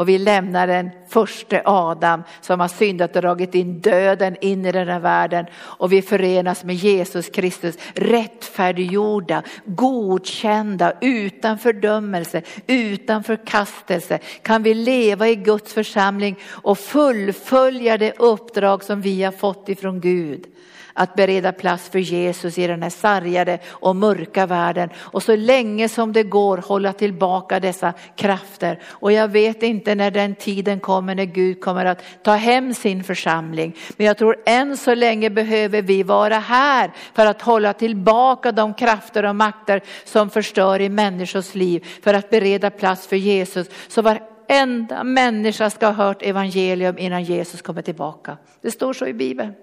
Och 0.01 0.09
vi 0.09 0.19
lämnar 0.19 0.67
den 0.67 0.91
första 1.09 1.63
Adam 1.65 2.23
som 2.41 2.61
har 2.61 2.69
syndat 2.69 3.17
och 3.17 3.23
dragit 3.23 3.55
in 3.55 3.81
döden 3.81 4.37
in 4.41 4.67
i 4.67 4.73
den 4.73 4.89
här 4.89 5.01
världen. 5.01 5.47
Och 5.55 5.93
vi 5.93 6.03
förenas 6.03 6.65
med 6.65 6.75
Jesus 6.77 7.29
Kristus, 7.29 7.79
rättfärdiggjorda, 7.95 9.43
godkända, 9.65 10.93
utan 11.01 11.59
fördömelse, 11.59 12.43
utan 12.67 13.25
förkastelse. 13.25 14.19
Kan 14.43 14.63
vi 14.63 14.75
leva 14.75 15.29
i 15.29 15.37
Guds 15.37 15.73
församling 15.73 16.39
och 16.49 16.79
fullfölja 16.79 17.99
det 17.99 18.19
uppdrag 18.19 18.85
som 18.85 19.01
vi 19.01 19.23
har 19.23 19.33
fått 19.33 19.69
ifrån 19.69 20.01
Gud 20.01 20.47
att 20.95 21.15
bereda 21.15 21.53
plats 21.53 21.89
för 21.89 21.99
Jesus 21.99 22.59
i 22.59 22.67
den 22.67 22.83
här 22.83 22.91
sargade 22.91 23.59
och 23.69 23.97
mörka 23.97 24.47
världen 24.47 24.91
och 24.97 25.23
så 25.23 25.37
länge 25.37 25.89
som 25.89 26.13
det 26.13 26.23
går 26.23 26.59
hålla 26.59 26.93
tillbaka 26.93 27.61
dessa 27.61 27.93
krafter. 28.17 28.79
Och 28.89 29.13
jag 29.13 29.29
vet 29.29 29.63
inte 29.63 29.95
när 29.95 30.11
den 30.11 30.35
tiden 30.35 30.81
kommer 30.81 31.15
när 31.15 31.25
Gud 31.25 31.61
kommer 31.61 31.85
att 31.85 32.03
ta 32.23 32.35
hem 32.35 32.75
sin 32.75 33.05
församling. 33.05 33.77
Men 33.97 34.07
jag 34.07 34.19
tror 34.19 34.37
än 34.47 34.77
så 34.77 34.95
länge 34.95 35.31
behöver 35.31 35.83
vi 35.83 36.03
vara 36.03 36.39
här 36.39 36.93
för 37.15 37.27
att 37.27 37.43
hålla 37.43 37.73
tillbaka 37.73 38.53
de 38.53 38.75
krafter 38.75 39.25
och 39.25 39.37
makter 39.37 39.83
som 40.05 40.31
förstör 40.31 40.81
i 40.81 40.89
människors 40.89 41.55
liv 41.55 41.87
för 42.03 42.15
att 42.15 42.31
bereda 42.31 42.71
plats 42.71 43.07
för 43.07 43.17
Jesus. 43.17 43.67
Så 43.89 44.03
varenda 44.03 45.05
människa 45.05 45.71
ska 45.71 45.87
ha 45.87 45.93
hört 45.93 46.23
evangelium 46.23 46.99
innan 46.99 47.25
Jesus 47.25 47.63
kommer 47.63 47.83
tillbaka. 47.83 48.37
Det 48.63 48.71
står 48.71 48.93
så 48.93 49.07
i 49.07 49.13
Bibeln. 49.13 49.55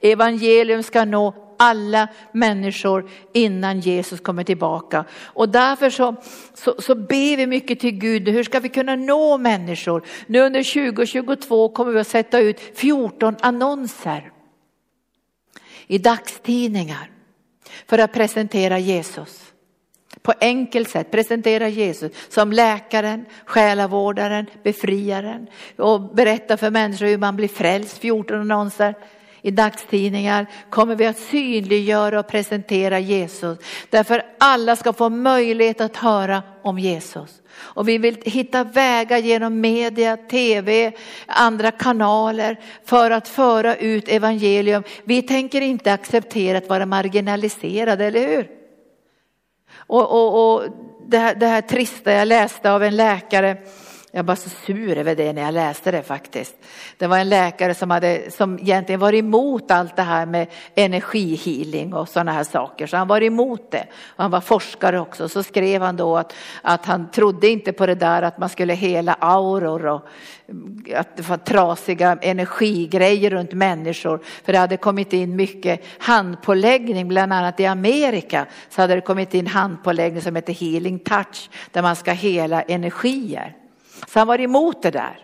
Evangelium 0.00 0.82
ska 0.82 1.04
nå 1.04 1.34
alla 1.56 2.08
människor 2.32 3.10
innan 3.32 3.80
Jesus 3.80 4.20
kommer 4.20 4.44
tillbaka. 4.44 5.04
Och 5.22 5.48
därför 5.48 5.90
så, 5.90 6.16
så, 6.54 6.74
så 6.82 6.94
ber 6.94 7.36
vi 7.36 7.46
mycket 7.46 7.80
till 7.80 7.98
Gud, 7.98 8.28
hur 8.28 8.44
ska 8.44 8.60
vi 8.60 8.68
kunna 8.68 8.96
nå 8.96 9.38
människor? 9.38 10.04
Nu 10.26 10.40
under 10.40 10.92
2022 10.92 11.68
kommer 11.68 11.92
vi 11.92 12.00
att 12.00 12.06
sätta 12.06 12.40
ut 12.40 12.60
14 12.74 13.36
annonser 13.40 14.30
i 15.86 15.98
dagstidningar 15.98 17.10
för 17.86 17.98
att 17.98 18.12
presentera 18.12 18.78
Jesus. 18.78 19.40
På 20.22 20.32
enkelt 20.40 20.88
sätt 20.88 21.10
presentera 21.10 21.68
Jesus 21.68 22.12
som 22.28 22.52
läkaren, 22.52 23.26
själavårdaren, 23.44 24.46
befriaren 24.62 25.46
och 25.76 26.14
berätta 26.14 26.56
för 26.56 26.70
människor 26.70 27.06
hur 27.06 27.18
man 27.18 27.36
blir 27.36 27.48
frälst, 27.48 27.98
14 27.98 28.40
annonser 28.40 28.94
i 29.44 29.50
dagstidningar 29.50 30.46
kommer 30.70 30.96
vi 30.96 31.06
att 31.06 31.18
synliggöra 31.18 32.20
och 32.20 32.26
presentera 32.26 32.98
Jesus. 32.98 33.58
Därför 33.90 34.22
alla 34.38 34.76
ska 34.76 34.92
få 34.92 35.08
möjlighet 35.08 35.80
att 35.80 35.96
höra 35.96 36.42
om 36.62 36.78
Jesus. 36.78 37.42
Och 37.56 37.88
vi 37.88 37.98
vill 37.98 38.16
hitta 38.24 38.64
vägar 38.64 39.18
genom 39.18 39.60
media, 39.60 40.16
tv, 40.16 40.92
andra 41.26 41.70
kanaler 41.70 42.60
för 42.84 43.10
att 43.10 43.28
föra 43.28 43.76
ut 43.76 44.08
evangelium. 44.08 44.82
Vi 45.04 45.22
tänker 45.22 45.60
inte 45.60 45.92
acceptera 45.92 46.58
att 46.58 46.68
vara 46.68 46.86
marginaliserade, 46.86 48.04
eller 48.04 48.28
hur? 48.28 48.48
Och, 49.76 50.12
och, 50.12 50.54
och 50.54 50.62
det, 51.06 51.18
här, 51.18 51.34
det 51.34 51.46
här 51.46 51.60
trista 51.60 52.12
jag 52.12 52.28
läste 52.28 52.72
av 52.72 52.82
en 52.82 52.96
läkare 52.96 53.56
jag 54.16 54.24
var 54.24 54.34
så 54.34 54.48
sur 54.48 54.98
över 54.98 55.16
det 55.16 55.32
när 55.32 55.42
jag 55.42 55.54
läste 55.54 55.90
det 55.90 56.02
faktiskt. 56.02 56.54
Det 56.98 57.06
var 57.06 57.18
en 57.18 57.28
läkare 57.28 57.74
som, 57.74 57.90
hade, 57.90 58.30
som 58.30 58.58
egentligen 58.58 59.00
var 59.00 59.14
emot 59.14 59.70
allt 59.70 59.96
det 59.96 60.02
här 60.02 60.26
med 60.26 60.46
energihealing 60.74 61.94
och 61.94 62.08
sådana 62.08 62.32
här 62.32 62.44
saker. 62.44 62.86
Så 62.86 62.96
han 62.96 63.08
var 63.08 63.22
emot 63.22 63.70
det. 63.70 63.86
Och 64.06 64.22
han 64.22 64.30
var 64.30 64.40
forskare 64.40 65.00
också. 65.00 65.28
Så 65.28 65.42
skrev 65.42 65.82
han 65.82 65.96
då 65.96 66.16
att, 66.16 66.32
att 66.62 66.86
han 66.86 67.10
trodde 67.10 67.48
inte 67.48 67.72
på 67.72 67.86
det 67.86 67.94
där 67.94 68.22
att 68.22 68.38
man 68.38 68.48
skulle 68.48 68.74
hela 68.74 69.14
auror 69.20 69.86
och 69.86 70.08
att 70.96 71.16
det 71.16 71.28
var 71.28 71.36
trasiga 71.36 72.18
energigrejer 72.22 73.30
runt 73.30 73.52
människor. 73.52 74.20
För 74.44 74.52
det 74.52 74.58
hade 74.58 74.76
kommit 74.76 75.12
in 75.12 75.36
mycket 75.36 75.84
handpåläggning, 75.98 77.08
bland 77.08 77.32
annat 77.32 77.60
i 77.60 77.66
Amerika 77.66 78.46
så 78.68 78.80
hade 78.80 78.94
det 78.94 79.00
kommit 79.00 79.34
in 79.34 79.46
handpåläggning 79.46 80.22
som 80.22 80.36
heter 80.36 80.52
healing 80.52 80.98
touch 80.98 81.50
där 81.72 81.82
man 81.82 81.96
ska 81.96 82.12
hela 82.12 82.62
energier. 82.62 83.56
Så 84.06 84.18
han 84.18 84.28
var 84.28 84.40
emot 84.40 84.82
det 84.82 84.90
där. 84.90 85.18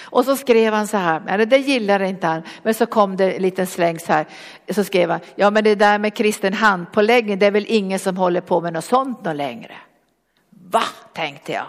Och 0.00 0.24
så 0.24 0.36
skrev 0.36 0.72
han 0.72 0.88
så 0.88 0.96
här, 0.96 1.22
eller 1.28 1.46
det 1.46 1.58
gillade 1.58 2.08
inte 2.08 2.26
han, 2.26 2.42
men 2.62 2.74
så 2.74 2.86
kom 2.86 3.16
det 3.16 3.32
en 3.32 3.42
liten 3.42 3.66
släng 3.66 3.98
så 3.98 4.12
här. 4.12 4.26
Så 4.70 4.84
skrev 4.84 5.10
han, 5.10 5.20
ja 5.34 5.50
men 5.50 5.64
det 5.64 5.74
där 5.74 5.98
med 5.98 6.14
kristen 6.14 6.52
handpåläggning, 6.52 7.38
det 7.38 7.46
är 7.46 7.50
väl 7.50 7.66
ingen 7.68 7.98
som 7.98 8.16
håller 8.16 8.40
på 8.40 8.60
med 8.60 8.72
något 8.72 8.84
sånt 8.84 9.24
något 9.24 9.36
längre. 9.36 9.74
Va, 10.50 10.82
tänkte 11.12 11.52
jag. 11.52 11.66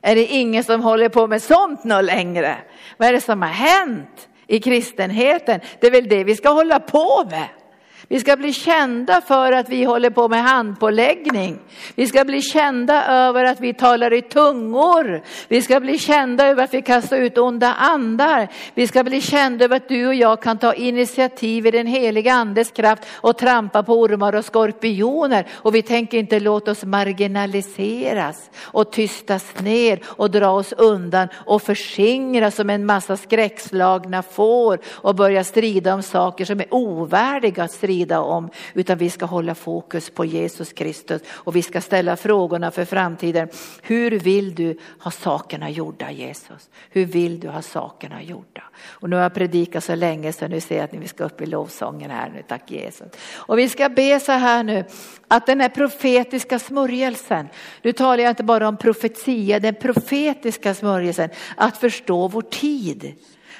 Är 0.00 0.14
det 0.14 0.26
ingen 0.26 0.64
som 0.64 0.82
håller 0.82 1.08
på 1.08 1.26
med 1.26 1.42
sånt 1.42 1.84
något 1.84 2.04
längre? 2.04 2.56
Vad 2.96 3.08
är 3.08 3.12
det 3.12 3.20
som 3.20 3.42
har 3.42 3.48
hänt 3.48 4.28
i 4.46 4.60
kristenheten? 4.60 5.60
Det 5.80 5.86
är 5.86 5.90
väl 5.90 6.08
det 6.08 6.24
vi 6.24 6.36
ska 6.36 6.48
hålla 6.48 6.80
på 6.80 7.24
med. 7.30 7.48
Vi 8.12 8.20
ska 8.20 8.36
bli 8.36 8.52
kända 8.52 9.20
för 9.20 9.52
att 9.52 9.68
vi 9.68 9.84
håller 9.84 10.10
på 10.10 10.28
med 10.28 10.42
handpåläggning. 10.42 11.58
Vi 11.94 12.06
ska 12.06 12.24
bli 12.24 12.42
kända 12.42 13.06
över 13.06 13.44
att 13.44 13.60
vi 13.60 13.74
talar 13.74 14.12
i 14.12 14.22
tungor. 14.22 15.22
Vi 15.48 15.62
ska 15.62 15.80
bli 15.80 15.98
kända 15.98 16.46
över 16.46 16.64
att 16.64 16.74
vi 16.74 16.82
kastar 16.82 17.16
ut 17.16 17.38
onda 17.38 17.74
andar. 17.74 18.48
Vi 18.74 18.86
ska 18.86 19.04
bli 19.04 19.20
kända 19.20 19.64
över 19.64 19.76
att 19.76 19.88
du 19.88 20.06
och 20.06 20.14
jag 20.14 20.42
kan 20.42 20.58
ta 20.58 20.74
initiativ 20.74 21.66
i 21.66 21.70
den 21.70 21.86
heliga 21.86 22.32
andes 22.32 22.70
kraft 22.70 23.02
och 23.12 23.38
trampa 23.38 23.82
på 23.82 24.00
ormar 24.00 24.34
och 24.34 24.44
skorpioner. 24.44 25.46
Och 25.52 25.74
vi 25.74 25.82
tänker 25.82 26.18
inte 26.18 26.40
låta 26.40 26.70
oss 26.70 26.84
marginaliseras 26.84 28.50
och 28.60 28.92
tystas 28.92 29.54
ner 29.60 30.00
och 30.06 30.30
dra 30.30 30.50
oss 30.50 30.72
undan 30.72 31.28
och 31.34 31.62
förskingras 31.62 32.54
som 32.54 32.70
en 32.70 32.86
massa 32.86 33.16
skräckslagna 33.16 34.22
får 34.22 34.78
och 34.92 35.14
börja 35.14 35.44
strida 35.44 35.94
om 35.94 36.02
saker 36.02 36.44
som 36.44 36.60
är 36.60 36.74
ovärdiga 36.74 37.64
att 37.64 37.72
strida 37.72 38.01
strida 38.02 38.20
om, 38.20 38.50
utan 38.74 38.98
vi 38.98 39.10
ska 39.10 39.26
hålla 39.26 39.54
fokus 39.54 40.10
på 40.10 40.24
Jesus 40.24 40.72
Kristus 40.72 41.22
och 41.28 41.56
vi 41.56 41.62
ska 41.62 41.80
ställa 41.80 42.16
frågorna 42.16 42.70
för 42.70 42.84
framtiden. 42.84 43.48
Hur 43.82 44.10
vill 44.10 44.54
du 44.54 44.78
ha 44.98 45.10
sakerna 45.10 45.70
gjorda 45.70 46.10
Jesus? 46.10 46.70
Hur 46.90 47.04
vill 47.04 47.40
du 47.40 47.48
ha 47.48 47.62
sakerna 47.62 48.22
gjorda? 48.22 48.62
Och 49.00 49.10
nu 49.10 49.16
har 49.16 49.22
jag 49.22 49.34
predikat 49.34 49.84
så 49.84 49.94
länge 49.94 50.32
så 50.32 50.48
nu 50.48 50.60
ser 50.60 50.76
jag 50.76 50.84
att 50.84 50.94
vi 50.94 51.08
ska 51.08 51.24
upp 51.24 51.40
i 51.40 51.46
lovsången 51.46 52.10
här 52.10 52.30
nu, 52.34 52.42
tack 52.48 52.70
Jesus. 52.70 53.08
Och 53.48 53.58
vi 53.58 53.68
ska 53.68 53.88
be 53.88 54.20
så 54.20 54.32
här 54.32 54.64
nu, 54.64 54.84
att 55.28 55.46
den 55.46 55.60
här 55.60 55.68
profetiska 55.68 56.58
smörjelsen, 56.58 57.48
nu 57.82 57.92
talar 57.92 58.22
jag 58.24 58.30
inte 58.30 58.44
bara 58.44 58.68
om 58.68 58.76
profetia, 58.76 59.60
den 59.60 59.74
profetiska 59.74 60.74
smörjelsen, 60.74 61.30
att 61.56 61.76
förstå 61.76 62.28
vår 62.28 62.42
tid. 62.42 63.14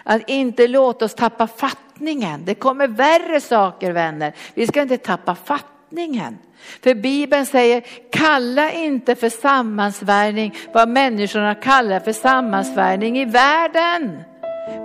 Att 0.04 0.28
inte 0.28 0.68
låta 0.68 1.04
oss 1.04 1.14
tappa 1.14 1.46
fatt 1.46 1.78
fattningen. 2.02 2.44
Det 2.44 2.54
kommer 2.54 2.88
värre 2.88 3.40
saker 3.40 3.92
vänner. 3.92 4.32
Vi 4.54 4.66
ska 4.66 4.82
inte 4.82 4.98
tappa 4.98 5.34
fattningen. 5.34 6.38
För 6.82 6.94
Bibeln 6.94 7.46
säger 7.46 7.82
kalla 8.10 8.72
inte 8.72 9.14
för 9.14 9.28
sammansvärjning 9.28 10.54
vad 10.72 10.88
människorna 10.88 11.54
kallar 11.54 12.00
för 12.00 12.12
sammansvärjning 12.12 13.18
i 13.18 13.24
världen. 13.24 14.22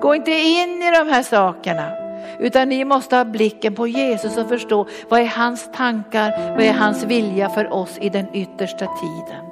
Gå 0.01 0.15
inte 0.15 0.31
in 0.31 0.81
i 0.81 0.91
de 0.91 1.09
här 1.09 1.23
sakerna. 1.23 1.91
Utan 2.39 2.69
ni 2.69 2.85
måste 2.85 3.15
ha 3.15 3.25
blicken 3.25 3.75
på 3.75 3.87
Jesus 3.87 4.37
och 4.37 4.49
förstå 4.49 4.87
vad 5.09 5.19
är 5.19 5.25
hans 5.25 5.71
tankar, 5.71 6.55
vad 6.55 6.65
är 6.65 6.73
hans 6.73 7.03
vilja 7.03 7.49
för 7.49 7.73
oss 7.73 7.97
i 8.01 8.09
den 8.09 8.27
yttersta 8.33 8.85
tiden. 8.85 9.45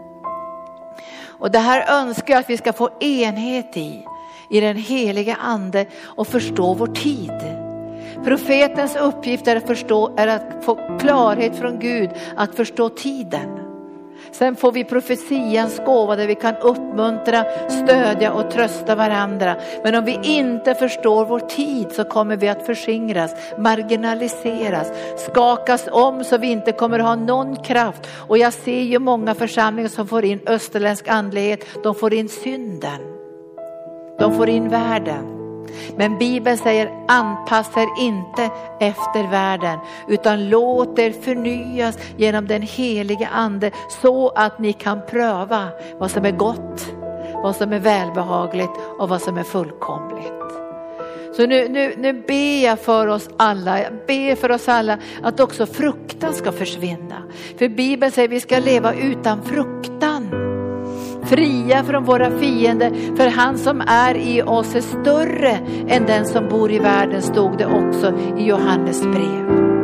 Och 1.40 1.52
det 1.52 1.60
här 1.60 2.02
önskar 2.02 2.34
jag 2.34 2.40
att 2.40 2.50
vi 2.50 2.58
ska 2.58 2.74
få 2.74 2.90
enhet 3.00 3.78
i 3.78 4.06
i 4.50 4.60
den 4.60 4.78
heliga 4.78 5.36
ande 5.36 5.86
och 6.04 6.28
förstå 6.28 6.74
vår 6.74 6.88
tid. 6.88 7.32
Profetens 8.24 8.96
uppgift 8.96 9.48
är 9.48 9.56
att, 9.56 9.68
förstå, 9.68 10.14
är 10.18 10.28
att 10.28 10.66
få 10.66 10.98
klarhet 11.00 11.56
från 11.56 11.80
Gud, 11.80 12.10
att 12.36 12.56
förstå 12.56 12.90
tiden. 12.90 13.66
Sen 14.32 14.56
får 14.56 14.72
vi 14.72 14.84
profetians 14.84 15.82
gåva 15.86 16.16
där 16.16 16.28
vi 16.28 16.36
kan 16.36 16.56
uppmuntra, 16.56 17.46
stödja 17.70 18.34
och 18.34 18.52
trösta 18.52 18.96
varandra. 18.96 19.56
Men 19.84 19.96
om 19.96 20.06
vi 20.06 20.20
inte 20.24 20.76
förstår 20.76 21.26
vår 21.26 21.40
tid 21.40 21.92
så 21.92 22.04
kommer 22.04 22.38
vi 22.38 22.48
att 22.48 22.66
förskingras, 22.66 23.32
marginaliseras, 23.58 24.92
skakas 25.18 25.88
om 25.92 26.24
så 26.24 26.38
vi 26.38 26.52
inte 26.52 26.72
kommer 26.72 27.00
ha 27.00 27.16
någon 27.16 27.56
kraft. 27.56 28.08
Och 28.28 28.38
jag 28.38 28.54
ser 28.54 28.82
ju 28.82 29.00
många 29.00 29.36
församlingar 29.36 29.90
som 29.90 30.08
får 30.08 30.26
in 30.26 30.40
österländsk 30.46 31.08
andlighet, 31.08 31.66
de 31.84 31.96
får 31.96 32.14
in 32.14 32.30
synden. 32.30 33.15
De 34.20 34.36
får 34.36 34.50
in 34.50 34.70
världen. 34.70 35.32
Men 35.98 36.18
Bibeln 36.18 36.58
säger 36.58 37.04
anpassa 37.08 37.82
er 37.82 37.88
inte 38.00 38.50
efter 38.80 39.32
världen 39.32 39.80
utan 40.08 40.50
låt 40.50 41.00
er 41.00 41.12
förnyas 41.12 41.98
genom 42.18 42.48
den 42.48 42.62
helige 42.62 43.28
ande 43.28 43.72
så 44.02 44.30
att 44.30 44.60
ni 44.60 44.74
kan 44.74 45.02
pröva 45.10 45.68
vad 46.00 46.12
som 46.12 46.26
är 46.26 46.32
gott, 46.32 46.94
vad 47.34 47.56
som 47.56 47.74
är 47.74 47.80
välbehagligt 47.80 48.72
och 49.00 49.10
vad 49.10 49.22
som 49.22 49.38
är 49.38 49.44
fullkomligt. 49.44 50.32
Så 51.36 51.46
nu, 51.46 51.70
nu, 51.70 51.94
nu 51.98 52.14
ber 52.14 52.64
jag 52.64 52.80
för 52.80 53.08
oss 53.08 53.30
alla, 53.38 53.82
jag 53.82 53.94
ber 54.08 54.36
för 54.36 54.52
oss 54.52 54.70
alla 54.70 54.98
att 55.24 55.40
också 55.40 55.66
fruktan 55.66 56.34
ska 56.34 56.52
försvinna. 56.52 57.24
För 57.58 57.70
Bibeln 57.70 58.12
säger 58.12 58.28
att 58.28 58.34
vi 58.34 58.40
ska 58.40 58.60
leva 58.60 58.94
utan 58.94 59.44
fruktan 59.44 60.15
fria 61.26 61.84
från 61.84 62.04
våra 62.04 62.40
fiender. 62.40 63.16
För 63.16 63.28
han 63.28 63.58
som 63.58 63.82
är 63.88 64.18
i 64.18 64.42
oss 64.42 64.76
är 64.76 64.82
större 64.82 65.60
än 65.88 66.06
den 66.06 66.26
som 66.26 66.50
bor 66.50 66.72
i 66.72 66.80
världen, 66.80 67.22
stod 67.22 67.58
det 67.58 67.66
också 67.66 68.14
i 68.38 68.48
Johannes 68.48 69.02
brev. 69.02 69.75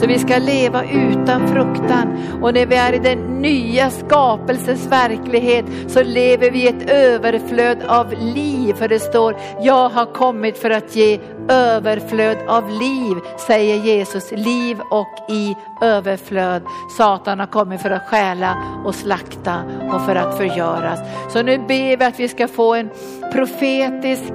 Så 0.00 0.06
vi 0.06 0.18
ska 0.18 0.38
leva 0.38 0.84
utan 0.84 1.48
fruktan. 1.48 2.18
Och 2.42 2.54
när 2.54 2.66
vi 2.66 2.76
är 2.76 2.92
i 2.92 2.98
den 2.98 3.18
nya 3.42 3.90
skapelsens 3.90 4.86
verklighet 4.86 5.64
så 5.88 6.02
lever 6.02 6.50
vi 6.50 6.62
i 6.62 6.68
ett 6.68 6.90
överflöd 6.90 7.78
av 7.88 8.12
liv. 8.12 8.74
För 8.74 8.88
det 8.88 9.00
står, 9.00 9.36
jag 9.62 9.88
har 9.88 10.06
kommit 10.06 10.58
för 10.58 10.70
att 10.70 10.96
ge 10.96 11.20
överflöd 11.48 12.38
av 12.48 12.70
liv, 12.70 13.16
säger 13.46 13.76
Jesus. 13.76 14.32
Liv 14.32 14.80
och 14.90 15.30
i 15.30 15.56
överflöd. 15.82 16.62
Satan 16.96 17.40
har 17.40 17.46
kommit 17.46 17.82
för 17.82 17.90
att 17.90 18.08
stjäla 18.08 18.56
och 18.84 18.94
slakta 18.94 19.62
och 19.92 20.06
för 20.06 20.16
att 20.16 20.36
förgöras. 20.36 21.00
Så 21.32 21.42
nu 21.42 21.58
ber 21.58 21.96
vi 21.96 22.04
att 22.04 22.20
vi 22.20 22.28
ska 22.28 22.48
få 22.48 22.74
en 22.74 22.90
profetisk 23.32 24.32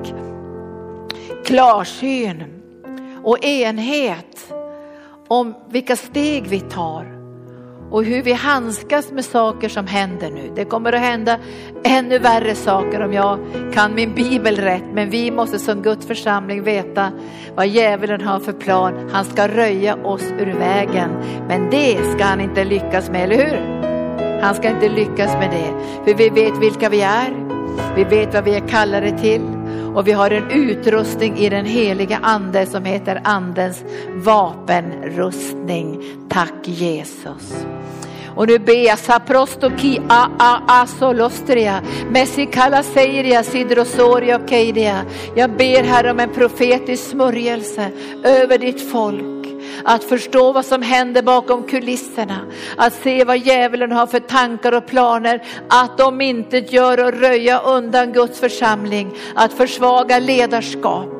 klarsyn 1.46 2.44
och 3.24 3.46
enhet 3.46 4.55
om 5.28 5.54
vilka 5.70 5.96
steg 5.96 6.48
vi 6.48 6.60
tar 6.60 7.16
och 7.92 8.04
hur 8.04 8.24
vi 8.24 8.34
handskas 8.34 9.12
med 9.12 9.26
saker 9.26 9.70
som 9.70 9.88
händer 9.88 10.32
nu. 10.32 10.52
Det 10.56 10.66
kommer 10.66 10.94
att 10.94 11.00
hända 11.02 11.38
ännu 11.84 12.20
värre 12.20 12.56
saker 12.56 13.02
om 13.02 13.14
jag 13.14 13.40
kan 13.74 13.96
min 13.96 14.16
bibel 14.16 14.56
rätt. 14.56 14.84
Men 14.94 15.10
vi 15.10 15.32
måste 15.32 15.60
som 15.60 15.82
Guds 15.82 16.08
församling 16.08 16.64
veta 16.64 17.12
vad 17.56 17.68
djävulen 17.68 18.22
har 18.22 18.40
för 18.40 18.54
plan. 18.54 19.10
Han 19.12 19.26
ska 19.26 19.48
röja 19.48 19.96
oss 19.96 20.24
ur 20.40 20.54
vägen. 20.54 21.10
Men 21.48 21.70
det 21.70 21.98
ska 22.16 22.24
han 22.24 22.42
inte 22.42 22.64
lyckas 22.64 23.10
med, 23.10 23.24
eller 23.24 23.46
hur? 23.46 24.42
Han 24.42 24.56
ska 24.56 24.70
inte 24.70 24.90
lyckas 24.90 25.34
med 25.34 25.52
det. 25.52 25.74
För 26.06 26.18
vi 26.18 26.30
vet 26.30 26.58
vilka 26.62 26.90
vi 26.90 27.02
är. 27.02 27.46
Vi 27.96 28.04
vet 28.04 28.34
vad 28.34 28.44
vi 28.44 28.56
är 28.56 28.68
kallade 28.68 29.18
till. 29.18 29.55
Och 29.96 30.08
vi 30.08 30.12
har 30.12 30.32
en 30.32 30.52
utrustning 30.52 31.38
i 31.38 31.50
den 31.50 31.66
heliga 31.66 32.20
ande 32.22 32.66
som 32.66 32.86
heter 32.86 33.22
andens 33.24 33.84
vapenrustning. 34.16 36.04
Tack 36.30 36.54
Jesus. 36.64 37.66
Och 38.36 38.48
nu 38.48 38.60
ber 38.60 38.86
jag 38.86 39.00
saprostoki 39.00 40.02
a 40.10 40.30
a 40.40 40.62
a 40.68 40.88
solostria 40.88 41.82
messikala 42.10 42.84
seiria 42.84 43.44
sidrosoria 43.44 44.36
och 44.36 44.50
keidia. 44.50 45.06
Jag 45.36 45.52
ber 45.52 45.84
här 45.84 46.12
om 46.12 46.20
en 46.20 46.30
profetisk 46.30 47.04
smörjelse 47.04 47.92
över 48.24 48.58
ditt 48.58 48.92
folk 48.92 49.35
att 49.84 50.04
förstå 50.04 50.52
vad 50.52 50.66
som 50.66 50.82
händer 50.82 51.22
bakom 51.22 51.64
kulisserna, 51.64 52.40
att 52.78 52.94
se 52.94 53.24
vad 53.24 53.38
djävulen 53.38 53.92
har 53.92 54.08
för 54.08 54.20
tankar 54.20 54.72
och 54.72 54.88
planer, 54.88 55.44
att 55.70 55.98
de 55.98 56.22
inte 56.22 56.58
gör 56.58 57.06
och 57.06 57.14
röja 57.14 57.60
undan 57.60 58.14
Guds 58.14 58.40
församling, 58.40 59.12
att 59.36 59.54
försvaga 59.54 60.20
ledarskap 60.20 61.15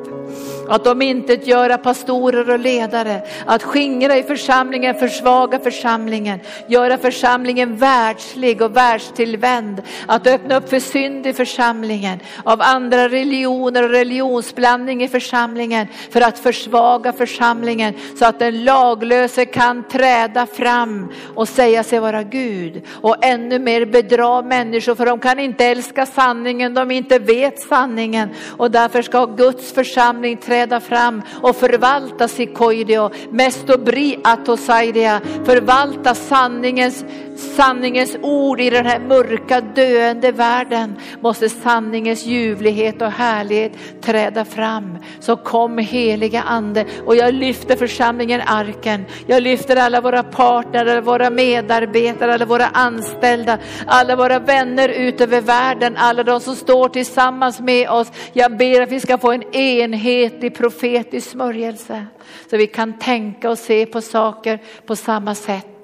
att 0.68 0.84
de 0.84 1.02
inte 1.02 1.34
göra 1.34 1.78
pastorer 1.78 2.50
och 2.50 2.58
ledare, 2.58 3.22
att 3.46 3.62
skingra 3.62 4.16
i 4.16 4.22
församlingen, 4.22 4.94
försvaga 4.94 5.58
församlingen, 5.58 6.40
göra 6.66 6.98
församlingen 6.98 7.76
världslig 7.76 8.62
och 8.62 8.76
världstillvänd, 8.76 9.82
att 10.06 10.26
öppna 10.26 10.56
upp 10.56 10.68
för 10.68 10.80
synd 10.80 11.26
i 11.26 11.32
församlingen, 11.32 12.18
av 12.44 12.62
andra 12.62 13.08
religioner 13.08 13.82
och 13.82 13.90
religionsblandning 13.90 15.02
i 15.02 15.08
församlingen. 15.08 15.86
För 16.10 16.20
att 16.20 16.38
försvaga 16.38 17.12
församlingen. 17.12 17.94
Så 18.18 18.24
att 18.24 18.38
den 18.38 18.64
laglöse 18.64 19.44
kan 19.44 19.88
träda 19.88 20.46
fram 20.46 21.12
och 21.34 21.48
säga 21.48 21.82
sig 21.82 21.98
vara 21.98 22.22
Gud. 22.22 22.82
Och 22.90 23.24
ännu 23.24 23.58
mer 23.58 23.84
bedra 23.84 24.42
människor. 24.42 24.94
För 24.94 25.06
de 25.06 25.18
kan 25.18 25.38
inte 25.38 25.64
älska 25.64 26.06
sanningen, 26.06 26.74
de 26.74 26.90
inte 26.90 27.18
vet 27.18 27.60
sanningen. 27.60 28.28
Och 28.56 28.70
därför 28.70 29.02
ska 29.02 29.26
Guds 29.26 29.72
församling 29.72 30.36
träda 30.36 30.55
träda 30.56 30.80
fram 30.80 31.22
och 31.42 31.56
förvalta 31.56 32.28
Sikoidio, 32.28 33.10
Mestobri 33.30 34.18
Atosaidia, 34.24 35.20
förvalta 35.44 36.14
sanningens 36.14 37.04
sanningens 37.38 38.16
ord 38.22 38.60
i 38.60 38.70
den 38.70 38.86
här 38.86 39.00
mörka 39.00 39.60
döende 39.60 40.32
världen 40.32 40.96
måste 41.20 41.48
sanningens 41.48 42.26
ljuvlighet 42.26 43.02
och 43.02 43.10
härlighet 43.10 43.72
träda 44.00 44.44
fram. 44.44 44.98
Så 45.20 45.36
kom 45.36 45.78
heliga 45.78 46.42
ande 46.42 46.84
och 47.06 47.16
jag 47.16 47.34
lyfter 47.34 47.76
församlingen 47.76 48.40
arken. 48.46 49.04
Jag 49.26 49.42
lyfter 49.42 49.76
alla 49.76 50.00
våra 50.00 50.22
partner, 50.22 50.86
alla 50.86 51.00
våra 51.00 51.30
medarbetare, 51.30 52.34
alla 52.34 52.44
våra 52.44 52.66
anställda, 52.66 53.58
alla 53.86 54.16
våra 54.16 54.38
vänner 54.38 54.88
ut 54.88 55.20
över 55.20 55.40
världen, 55.40 55.96
alla 55.96 56.22
de 56.22 56.40
som 56.40 56.56
står 56.56 56.88
tillsammans 56.88 57.60
med 57.60 57.90
oss. 57.90 58.12
Jag 58.32 58.56
ber 58.56 58.80
att 58.80 58.92
vi 58.92 59.00
ska 59.00 59.18
få 59.18 59.32
en 59.32 59.54
enhetlig 59.56 60.54
profetisk 60.54 61.30
smörjelse 61.30 62.06
så 62.50 62.56
vi 62.56 62.66
kan 62.66 62.98
tänka 62.98 63.50
och 63.50 63.58
se 63.58 63.86
på 63.86 64.00
saker 64.00 64.58
på 64.86 64.96
samma 64.96 65.34
sätt. 65.34 65.75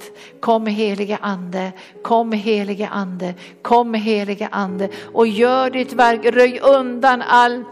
Kom 0.43 0.66
helige 0.66 1.18
ande, 1.22 1.72
kom 2.03 2.32
helige 2.32 2.88
ande, 2.88 3.34
kom 3.62 3.95
helige 3.95 4.49
ande. 4.53 4.88
Och 5.12 5.26
gör 5.26 5.70
ditt 5.70 5.93
verk, 5.93 6.24
röj 6.24 6.59
undan 6.62 7.22
all 7.22 7.64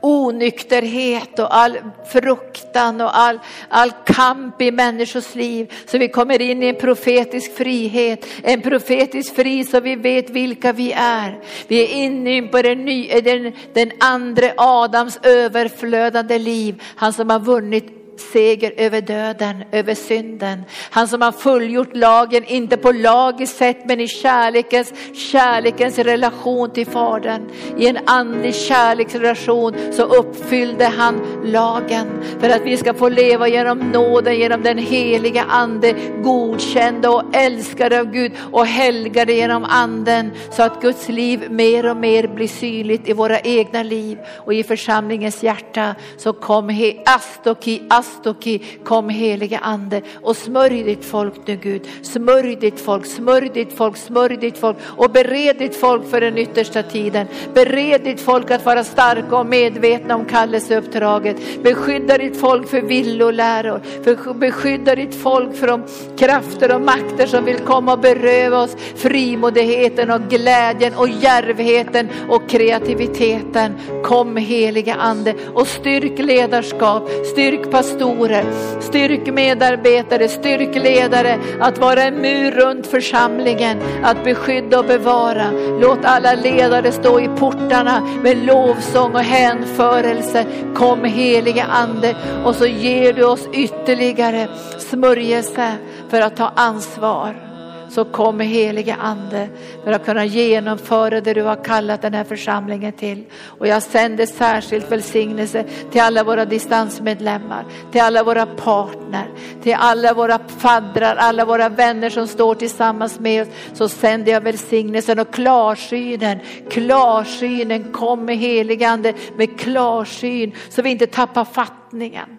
onykterhet 0.00 1.38
och 1.38 1.56
all 1.56 1.78
fruktan 2.12 3.00
och 3.00 3.18
all, 3.18 3.38
all 3.68 3.90
kamp 4.06 4.62
i 4.62 4.70
människors 4.70 5.34
liv. 5.34 5.72
Så 5.86 5.98
vi 5.98 6.08
kommer 6.08 6.42
in 6.42 6.62
i 6.62 6.66
en 6.66 6.76
profetisk 6.76 7.56
frihet, 7.56 8.26
en 8.42 8.62
profetisk 8.62 9.34
fri 9.34 9.64
så 9.64 9.80
vi 9.80 9.96
vet 9.96 10.30
vilka 10.30 10.72
vi 10.72 10.92
är. 10.92 11.38
Vi 11.68 11.82
är 11.84 12.04
inne 12.04 12.42
på 12.42 12.62
den, 12.62 12.84
ny, 12.84 13.20
den, 13.20 13.52
den 13.74 13.90
andra 14.00 14.52
Adams 14.56 15.18
överflödande 15.22 16.38
liv, 16.38 16.82
han 16.96 17.12
som 17.12 17.30
har 17.30 17.40
vunnit 17.40 18.05
seger 18.20 18.72
över 18.76 19.00
döden, 19.00 19.64
över 19.72 19.94
synden. 19.94 20.62
Han 20.90 21.08
som 21.08 21.22
har 21.22 21.32
fullgjort 21.32 21.96
lagen, 21.96 22.44
inte 22.44 22.76
på 22.76 22.92
lagiskt 22.92 23.56
sätt 23.56 23.78
men 23.84 24.00
i 24.00 24.08
kärlekens, 24.08 24.92
kärlekens 25.32 25.98
relation 25.98 26.70
till 26.70 26.86
Fadern. 26.86 27.50
I 27.78 27.88
en 27.88 27.98
andlig 28.06 28.54
kärleksrelation 28.54 29.74
så 29.92 30.02
uppfyllde 30.02 30.84
han 30.84 31.42
lagen 31.44 32.06
för 32.40 32.50
att 32.50 32.62
vi 32.62 32.76
ska 32.76 32.94
få 32.94 33.08
leva 33.08 33.48
genom 33.48 33.78
nåden, 33.78 34.38
genom 34.38 34.62
den 34.62 34.78
heliga 34.78 35.42
ande, 35.42 35.94
godkända 36.22 37.10
och 37.10 37.22
älskade 37.32 38.00
av 38.00 38.12
Gud 38.12 38.32
och 38.52 38.66
helgade 38.66 39.32
genom 39.32 39.64
anden 39.64 40.30
så 40.50 40.62
att 40.62 40.82
Guds 40.82 41.08
liv 41.08 41.50
mer 41.50 41.90
och 41.90 41.96
mer 41.96 42.26
blir 42.26 42.48
synligt 42.48 43.08
i 43.08 43.12
våra 43.12 43.40
egna 43.40 43.82
liv 43.82 44.18
och 44.36 44.54
i 44.54 44.62
församlingens 44.62 45.42
hjärta. 45.42 45.94
Så 46.16 46.32
kom 46.32 46.68
he, 46.68 47.02
astoki, 47.06 47.82
astoki 47.88 48.05
Astoki, 48.06 48.60
kom 48.84 49.08
helige 49.08 49.58
ande 49.58 50.02
och 50.22 50.36
smörj 50.36 50.82
ditt 50.82 51.04
folk 51.04 51.34
nu 51.46 51.56
Gud. 51.56 51.82
Smörj 52.02 52.56
ditt 52.56 52.80
folk, 52.80 53.06
smörj 53.06 53.48
ditt 53.54 53.72
folk, 53.72 53.96
smörj 53.96 54.36
ditt 54.36 54.58
folk 54.58 54.76
och 54.84 55.10
bered 55.10 55.58
ditt 55.58 55.76
folk 55.76 56.10
för 56.10 56.20
den 56.20 56.38
yttersta 56.38 56.82
tiden. 56.82 57.26
Bered 57.54 58.04
ditt 58.04 58.20
folk 58.20 58.50
att 58.50 58.64
vara 58.64 58.84
starka 58.84 59.36
och 59.36 59.46
medvetna 59.46 60.14
om 60.14 60.24
kallelseuppdraget. 60.24 61.36
Beskydda 61.62 62.18
ditt 62.18 62.40
folk 62.40 62.68
för 62.68 62.80
villoläror, 62.80 64.34
beskydda 64.34 64.94
ditt 64.94 65.14
folk 65.14 65.56
för 65.56 65.66
de 65.66 65.82
krafter 66.18 66.74
och 66.74 66.80
makter 66.80 67.26
som 67.26 67.44
vill 67.44 67.58
komma 67.58 67.92
och 67.92 68.00
beröva 68.00 68.62
oss 68.62 68.76
frimodigheten 68.96 70.10
och 70.10 70.20
glädjen 70.30 70.94
och 70.94 71.08
järvheten 71.08 72.08
och 72.28 72.48
kreativiteten. 72.48 73.74
Kom 74.04 74.36
helige 74.36 74.94
ande 74.94 75.34
och 75.54 75.66
styrk 75.66 76.18
ledarskap, 76.18 77.08
styrk 77.32 77.70
pastorer 77.70 77.95
pastorer, 77.96 78.44
styrk 78.80 79.34
medarbetare, 79.34 80.28
styrk 80.28 80.74
ledare 80.74 81.38
att 81.60 81.78
vara 81.78 82.02
en 82.02 82.14
mur 82.14 82.50
runt 82.50 82.86
församlingen, 82.86 83.78
att 84.02 84.24
beskydda 84.24 84.78
och 84.78 84.84
bevara. 84.84 85.50
Låt 85.80 86.04
alla 86.04 86.34
ledare 86.34 86.92
stå 86.92 87.20
i 87.20 87.28
portarna 87.28 88.00
med 88.22 88.46
lovsång 88.46 89.14
och 89.14 89.20
hänförelse. 89.20 90.46
Kom 90.74 91.04
helige 91.04 91.64
ande 91.64 92.16
och 92.44 92.54
så 92.54 92.66
ger 92.66 93.12
du 93.12 93.24
oss 93.24 93.48
ytterligare 93.52 94.48
smörjelse 94.78 95.72
för 96.08 96.20
att 96.20 96.36
ta 96.36 96.52
ansvar 96.56 97.45
så 97.88 98.04
kom 98.04 98.40
helige 98.40 98.94
ande 98.94 99.48
för 99.84 99.92
att 99.92 100.04
kunna 100.04 100.24
genomföra 100.24 101.20
det 101.20 101.34
du 101.34 101.42
har 101.42 101.64
kallat 101.64 102.02
den 102.02 102.14
här 102.14 102.24
församlingen 102.24 102.92
till. 102.92 103.24
Och 103.44 103.66
jag 103.66 103.82
sänder 103.82 104.26
särskilt 104.26 104.92
välsignelse 104.92 105.64
till 105.90 106.00
alla 106.00 106.24
våra 106.24 106.44
distansmedlemmar, 106.44 107.64
till 107.92 108.00
alla 108.00 108.22
våra 108.22 108.46
partner, 108.46 109.28
till 109.62 109.76
alla 109.78 110.14
våra 110.14 110.38
faddrar, 110.48 111.16
alla 111.16 111.44
våra 111.44 111.68
vänner 111.68 112.10
som 112.10 112.26
står 112.26 112.54
tillsammans 112.54 113.20
med 113.20 113.42
oss. 113.42 113.48
Så 113.72 113.88
sänder 113.88 114.32
jag 114.32 114.40
välsignelsen 114.40 115.18
och 115.18 115.32
klarsynen, 115.34 116.38
klarsynen, 116.70 117.92
kom 117.92 118.24
med 118.24 118.36
helige 118.36 118.88
ande 118.88 119.14
med 119.36 119.60
klarsyn 119.60 120.52
så 120.68 120.82
vi 120.82 120.90
inte 120.90 121.06
tappar 121.06 121.44
fattningen. 121.44 122.38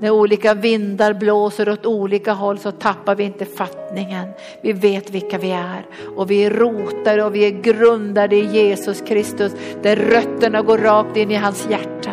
När 0.00 0.10
olika 0.10 0.54
vindar 0.54 1.14
blåser 1.14 1.68
åt 1.68 1.86
olika 1.86 2.32
håll 2.32 2.58
så 2.58 2.70
tappar 2.70 3.14
vi 3.14 3.24
inte 3.24 3.44
fattningen. 3.44 4.28
Vi 4.62 4.72
vet 4.72 5.10
vilka 5.10 5.38
vi 5.38 5.50
är 5.50 5.86
och 6.16 6.30
vi 6.30 6.44
är 6.44 6.50
rotade 6.50 7.24
och 7.24 7.34
vi 7.34 7.46
är 7.46 7.62
grundade 7.62 8.36
i 8.36 8.46
Jesus 8.46 9.00
Kristus 9.00 9.52
där 9.82 9.96
rötterna 9.96 10.62
går 10.62 10.78
rakt 10.78 11.16
in 11.16 11.30
i 11.30 11.34
hans 11.34 11.68
hjärta, 11.70 12.12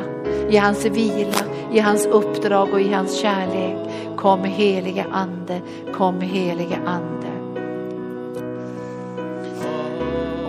i 0.50 0.58
hans 0.58 0.86
vila, 0.86 1.46
i 1.74 1.80
hans 1.80 2.06
uppdrag 2.06 2.74
och 2.74 2.82
i 2.82 2.94
hans 2.94 3.20
kärlek. 3.20 3.78
Kom 4.18 4.44
helige 4.44 5.06
ande, 5.12 5.62
kom 5.94 6.22
helige 6.22 6.78
ande. 6.86 7.27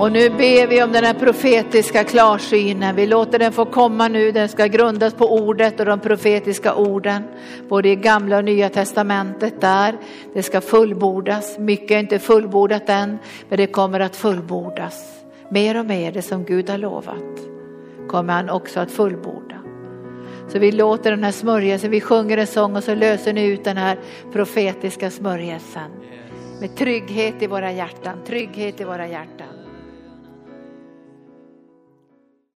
Och 0.01 0.12
nu 0.12 0.30
ber 0.30 0.66
vi 0.66 0.82
om 0.82 0.92
den 0.92 1.05
här 1.05 1.14
profetiska 1.14 2.05
klarsynen. 2.05 2.96
Vi 2.96 3.07
låter 3.07 3.38
den 3.38 3.53
få 3.53 3.64
komma 3.64 4.09
nu. 4.09 4.32
Den 4.32 4.49
ska 4.49 4.66
grundas 4.66 5.14
på 5.14 5.32
ordet 5.32 5.80
och 5.80 5.86
de 5.86 6.01
profetiska 6.01 6.74
orden. 6.74 7.22
Både 7.68 7.88
i 7.88 7.96
gamla 7.96 8.36
och 8.36 8.44
nya 8.44 8.68
testamentet 8.68 9.61
där. 9.61 9.96
Det 10.34 10.42
ska 10.42 10.61
fullbordas. 10.61 11.59
Mycket 11.59 11.90
är 11.90 11.99
inte 11.99 12.18
fullbordat 12.18 12.88
än. 12.88 13.18
Men 13.49 13.59
det 13.59 13.66
kommer 13.66 14.01
att 14.01 14.16
fullbordas. 14.16 15.24
Mer 15.51 15.80
och 15.80 15.86
mer 15.86 16.12
det 16.12 16.22
som 16.22 16.44
Gud 16.44 16.70
har 16.70 16.78
lovat. 16.78 17.38
Kommer 18.09 18.32
han 18.32 18.51
också 18.51 18.80
att 18.80 18.90
fullborda. 18.90 19.57
Så 20.49 20.59
vi 20.59 20.72
låter 20.72 21.11
den 21.11 21.24
här 21.24 21.32
smörjelsen, 21.32 21.90
vi 21.90 22.01
sjunger 22.01 22.38
en 22.38 22.46
sång 22.46 22.76
och 22.76 22.84
så 22.84 22.94
löser 22.94 23.32
ni 23.32 23.44
ut 23.44 23.64
den 23.64 23.76
här 23.76 23.99
profetiska 24.32 25.11
smörjelsen. 25.11 25.90
Med 26.61 26.76
trygghet 26.76 27.42
i 27.42 27.46
våra 27.46 27.72
hjärtan, 27.72 28.18
trygghet 28.26 28.80
i 28.80 28.84
våra 28.84 29.07
hjärtan. 29.09 29.58